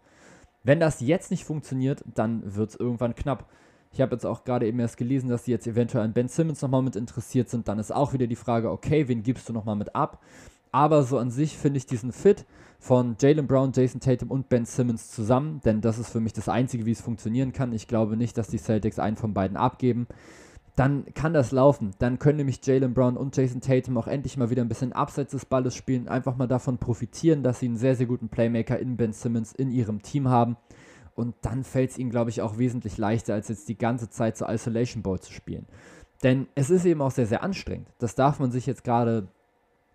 Wenn 0.63 0.79
das 0.79 0.99
jetzt 0.99 1.31
nicht 1.31 1.45
funktioniert, 1.45 2.03
dann 2.13 2.55
wird 2.55 2.71
es 2.71 2.75
irgendwann 2.75 3.15
knapp. 3.15 3.49
Ich 3.91 4.01
habe 4.01 4.15
jetzt 4.15 4.25
auch 4.25 4.43
gerade 4.43 4.67
eben 4.67 4.79
erst 4.79 4.97
gelesen, 4.97 5.29
dass 5.29 5.45
sie 5.45 5.51
jetzt 5.51 5.67
eventuell 5.67 6.03
an 6.03 6.13
Ben 6.13 6.27
Simmons 6.27 6.61
nochmal 6.61 6.81
mit 6.81 6.95
interessiert 6.95 7.49
sind. 7.49 7.67
Dann 7.67 7.79
ist 7.79 7.93
auch 7.93 8.13
wieder 8.13 8.27
die 8.27 8.35
Frage, 8.35 8.69
okay, 8.69 9.07
wen 9.07 9.23
gibst 9.23 9.47
du 9.47 9.53
nochmal 9.53 9.75
mit 9.75 9.95
ab? 9.95 10.21
Aber 10.75 11.03
so 11.03 11.19
an 11.19 11.31
sich 11.31 11.57
finde 11.57 11.77
ich 11.77 11.85
diesen 11.85 12.11
Fit 12.11 12.43
von 12.79 13.15
Jalen 13.17 13.47
Brown, 13.47 13.71
Jason 13.73 14.01
Tatum 14.01 14.29
und 14.29 14.49
Ben 14.49 14.65
Simmons 14.65 15.09
zusammen, 15.09 15.61
denn 15.63 15.79
das 15.79 15.97
ist 15.97 16.09
für 16.09 16.19
mich 16.19 16.33
das 16.33 16.49
Einzige, 16.49 16.85
wie 16.85 16.91
es 16.91 16.99
funktionieren 16.99 17.53
kann. 17.53 17.71
Ich 17.71 17.87
glaube 17.87 18.17
nicht, 18.17 18.37
dass 18.37 18.49
die 18.49 18.57
Celtics 18.57 18.99
einen 18.99 19.15
von 19.15 19.33
beiden 19.33 19.55
abgeben. 19.55 20.05
Dann 20.75 21.05
kann 21.13 21.31
das 21.31 21.53
laufen. 21.53 21.91
Dann 21.99 22.19
können 22.19 22.39
nämlich 22.39 22.59
Jalen 22.61 22.93
Brown 22.93 23.15
und 23.15 23.37
Jason 23.37 23.61
Tatum 23.61 23.97
auch 23.97 24.07
endlich 24.07 24.35
mal 24.35 24.49
wieder 24.49 24.63
ein 24.63 24.67
bisschen 24.67 24.91
abseits 24.91 25.31
des 25.31 25.45
Balles 25.45 25.75
spielen, 25.75 26.09
einfach 26.09 26.35
mal 26.35 26.45
davon 26.45 26.77
profitieren, 26.77 27.41
dass 27.41 27.61
sie 27.61 27.67
einen 27.67 27.77
sehr, 27.77 27.95
sehr 27.95 28.07
guten 28.07 28.27
Playmaker 28.27 28.77
in 28.77 28.97
Ben 28.97 29.13
Simmons 29.13 29.53
in 29.53 29.71
ihrem 29.71 30.01
Team 30.01 30.27
haben. 30.27 30.57
Und 31.15 31.35
dann 31.43 31.63
fällt 31.63 31.91
es 31.91 31.97
ihnen, 31.97 32.09
glaube 32.09 32.31
ich, 32.31 32.41
auch 32.41 32.57
wesentlich 32.57 32.97
leichter, 32.97 33.33
als 33.33 33.47
jetzt 33.47 33.69
die 33.69 33.77
ganze 33.77 34.09
Zeit 34.09 34.35
so 34.35 34.45
Isolation 34.45 35.03
Ball 35.03 35.21
zu 35.21 35.31
spielen. 35.31 35.67
Denn 36.21 36.47
es 36.53 36.69
ist 36.69 36.83
eben 36.83 37.01
auch 37.01 37.11
sehr, 37.11 37.27
sehr 37.27 37.43
anstrengend. 37.43 37.87
Das 37.97 38.15
darf 38.15 38.39
man 38.39 38.51
sich 38.51 38.65
jetzt 38.65 38.83
gerade 38.83 39.29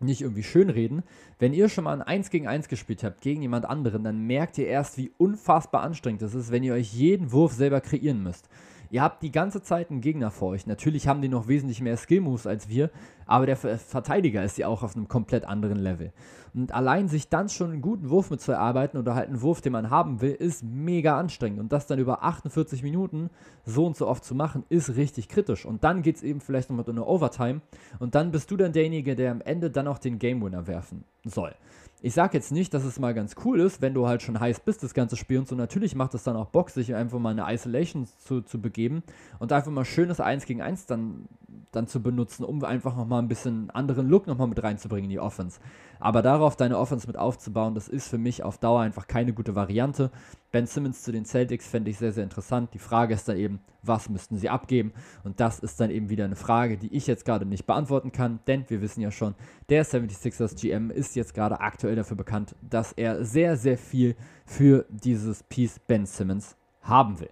nicht 0.02 0.22
irgendwie 0.22 0.42
schönreden. 0.42 1.02
Wenn 1.38 1.52
ihr 1.52 1.68
schon 1.68 1.84
mal 1.84 1.94
ein 1.94 2.02
1 2.02 2.30
gegen 2.30 2.48
1 2.48 2.68
gespielt 2.68 3.04
habt 3.04 3.20
gegen 3.20 3.42
jemand 3.42 3.64
anderen, 3.64 4.04
dann 4.04 4.26
merkt 4.26 4.58
ihr 4.58 4.66
erst, 4.66 4.98
wie 4.98 5.12
unfassbar 5.18 5.82
anstrengend 5.82 6.22
es 6.22 6.34
ist, 6.34 6.50
wenn 6.50 6.62
ihr 6.62 6.74
euch 6.74 6.92
jeden 6.92 7.32
Wurf 7.32 7.52
selber 7.52 7.80
kreieren 7.80 8.22
müsst. 8.22 8.48
Ihr 8.90 9.02
habt 9.02 9.22
die 9.22 9.30
ganze 9.30 9.62
Zeit 9.62 9.90
einen 9.90 10.00
Gegner 10.00 10.32
vor 10.32 10.48
euch. 10.48 10.66
Natürlich 10.66 11.06
haben 11.06 11.22
die 11.22 11.28
noch 11.28 11.46
wesentlich 11.46 11.80
mehr 11.80 11.96
Skill-Moves 11.96 12.48
als 12.48 12.68
wir, 12.68 12.90
aber 13.24 13.46
der 13.46 13.56
Verteidiger 13.56 14.42
ist 14.42 14.58
ja 14.58 14.66
auch 14.66 14.82
auf 14.82 14.96
einem 14.96 15.06
komplett 15.06 15.44
anderen 15.44 15.78
Level. 15.78 16.12
Und 16.54 16.74
allein 16.74 17.06
sich 17.06 17.28
dann 17.28 17.48
schon 17.48 17.70
einen 17.70 17.82
guten 17.82 18.10
Wurf 18.10 18.30
mit 18.30 18.40
zu 18.40 18.50
erarbeiten 18.50 18.98
oder 18.98 19.14
halt 19.14 19.28
einen 19.28 19.42
Wurf, 19.42 19.60
den 19.60 19.72
man 19.72 19.90
haben 19.90 20.20
will, 20.20 20.32
ist 20.32 20.64
mega 20.64 21.16
anstrengend. 21.16 21.60
Und 21.60 21.72
das 21.72 21.86
dann 21.86 22.00
über 22.00 22.24
48 22.24 22.82
Minuten 22.82 23.30
so 23.64 23.86
und 23.86 23.96
so 23.96 24.08
oft 24.08 24.24
zu 24.24 24.34
machen, 24.34 24.64
ist 24.68 24.96
richtig 24.96 25.28
kritisch. 25.28 25.64
Und 25.64 25.84
dann 25.84 26.02
geht 26.02 26.16
es 26.16 26.24
eben 26.24 26.40
vielleicht 26.40 26.68
nochmal 26.68 26.84
um 26.86 26.96
eine 26.96 27.06
Overtime. 27.06 27.60
Und 28.00 28.16
dann 28.16 28.32
bist 28.32 28.50
du 28.50 28.56
dann 28.56 28.72
derjenige, 28.72 29.14
der 29.14 29.30
am 29.30 29.40
Ende 29.40 29.70
dann 29.70 29.86
auch 29.86 29.98
den 29.98 30.18
Game 30.18 30.42
Winner 30.42 30.66
werfen 30.66 31.04
soll. 31.24 31.54
Ich 32.02 32.14
sage 32.14 32.36
jetzt 32.36 32.50
nicht, 32.50 32.72
dass 32.72 32.84
es 32.84 32.98
mal 32.98 33.12
ganz 33.12 33.34
cool 33.44 33.60
ist, 33.60 33.82
wenn 33.82 33.92
du 33.92 34.06
halt 34.06 34.22
schon 34.22 34.40
heiß 34.40 34.60
bist, 34.60 34.82
das 34.82 34.94
ganze 34.94 35.16
Spiel 35.16 35.38
und 35.38 35.48
so. 35.48 35.54
Natürlich 35.54 35.94
macht 35.94 36.14
es 36.14 36.22
dann 36.22 36.34
auch 36.34 36.46
Bock, 36.46 36.70
sich 36.70 36.94
einfach 36.94 37.18
mal 37.18 37.38
eine 37.38 37.52
Isolation 37.52 38.06
zu, 38.24 38.40
zu 38.40 38.60
begeben 38.60 39.02
und 39.38 39.52
einfach 39.52 39.70
mal 39.70 39.84
schönes 39.84 40.18
1 40.18 40.46
gegen 40.46 40.62
1 40.62 40.86
dann, 40.86 41.28
dann 41.72 41.86
zu 41.86 42.02
benutzen, 42.02 42.44
um 42.44 42.62
einfach 42.64 42.96
nochmal 42.96 43.22
ein 43.22 43.28
bisschen 43.28 43.70
anderen 43.70 44.08
Look 44.08 44.26
nochmal 44.26 44.48
mit 44.48 44.62
reinzubringen 44.62 45.04
in 45.04 45.10
die 45.10 45.20
Offense. 45.20 45.60
Aber 46.00 46.22
darauf 46.22 46.56
deine 46.56 46.78
Offense 46.78 47.06
mit 47.06 47.16
aufzubauen, 47.16 47.74
das 47.74 47.86
ist 47.86 48.08
für 48.08 48.18
mich 48.18 48.42
auf 48.42 48.58
Dauer 48.58 48.80
einfach 48.80 49.06
keine 49.06 49.32
gute 49.32 49.54
Variante. 49.54 50.10
Ben 50.50 50.66
Simmons 50.66 51.02
zu 51.02 51.12
den 51.12 51.24
Celtics 51.24 51.68
fände 51.68 51.90
ich 51.90 51.98
sehr, 51.98 52.12
sehr 52.12 52.24
interessant. 52.24 52.74
Die 52.74 52.78
Frage 52.78 53.14
ist 53.14 53.28
dann 53.28 53.36
eben, 53.36 53.60
was 53.82 54.08
müssten 54.08 54.36
sie 54.36 54.48
abgeben? 54.48 54.92
Und 55.22 55.40
das 55.40 55.60
ist 55.60 55.78
dann 55.78 55.90
eben 55.90 56.08
wieder 56.08 56.24
eine 56.24 56.36
Frage, 56.36 56.76
die 56.76 56.94
ich 56.94 57.06
jetzt 57.06 57.24
gerade 57.24 57.46
nicht 57.46 57.66
beantworten 57.66 58.12
kann, 58.12 58.40
denn 58.46 58.64
wir 58.68 58.80
wissen 58.80 59.00
ja 59.00 59.10
schon, 59.10 59.34
der 59.68 59.84
76ers 59.84 60.60
GM 60.60 60.90
ist 60.90 61.16
jetzt 61.16 61.34
gerade 61.34 61.60
aktuell 61.60 61.96
dafür 61.96 62.16
bekannt, 62.16 62.56
dass 62.68 62.92
er 62.92 63.24
sehr, 63.24 63.56
sehr 63.56 63.78
viel 63.78 64.16
für 64.44 64.86
dieses 64.88 65.42
Piece 65.44 65.78
Ben 65.78 66.06
Simmons 66.06 66.56
haben 66.82 67.20
will. 67.20 67.30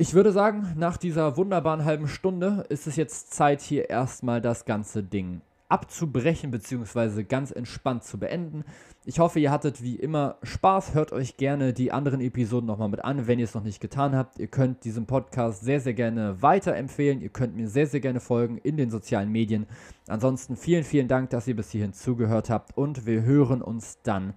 Ich 0.00 0.14
würde 0.14 0.30
sagen, 0.30 0.74
nach 0.76 0.96
dieser 0.96 1.36
wunderbaren 1.36 1.84
halben 1.84 2.06
Stunde 2.06 2.64
ist 2.68 2.86
es 2.86 2.94
jetzt 2.94 3.34
Zeit, 3.34 3.60
hier 3.60 3.90
erstmal 3.90 4.40
das 4.40 4.64
ganze 4.64 5.02
Ding 5.02 5.40
abzubrechen 5.68 6.52
bzw. 6.52 7.24
ganz 7.24 7.50
entspannt 7.50 8.04
zu 8.04 8.16
beenden. 8.16 8.62
Ich 9.04 9.18
hoffe, 9.18 9.40
ihr 9.40 9.50
hattet 9.50 9.82
wie 9.82 9.96
immer 9.96 10.36
Spaß. 10.44 10.94
Hört 10.94 11.10
euch 11.10 11.36
gerne 11.36 11.72
die 11.72 11.90
anderen 11.90 12.20
Episoden 12.20 12.68
nochmal 12.68 12.88
mit 12.88 13.04
an, 13.04 13.26
wenn 13.26 13.40
ihr 13.40 13.44
es 13.44 13.54
noch 13.54 13.64
nicht 13.64 13.80
getan 13.80 14.14
habt. 14.14 14.38
Ihr 14.38 14.46
könnt 14.46 14.84
diesem 14.84 15.06
Podcast 15.06 15.64
sehr, 15.64 15.80
sehr 15.80 15.94
gerne 15.94 16.40
weiterempfehlen. 16.40 17.20
Ihr 17.20 17.30
könnt 17.30 17.56
mir 17.56 17.66
sehr, 17.68 17.88
sehr 17.88 17.98
gerne 17.98 18.20
folgen 18.20 18.58
in 18.58 18.76
den 18.76 18.90
sozialen 18.90 19.32
Medien. 19.32 19.66
Ansonsten 20.06 20.56
vielen, 20.56 20.84
vielen 20.84 21.08
Dank, 21.08 21.30
dass 21.30 21.48
ihr 21.48 21.56
bis 21.56 21.72
hierhin 21.72 21.92
zugehört 21.92 22.50
habt 22.50 22.78
und 22.78 23.04
wir 23.04 23.22
hören 23.22 23.62
uns 23.62 24.00
dann 24.04 24.34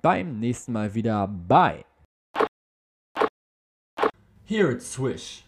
beim 0.00 0.40
nächsten 0.40 0.72
Mal 0.72 0.94
wieder 0.94 1.28
bei 1.28 1.84
Here 4.52 4.70
it's 4.70 4.86
Swish. 4.86 5.40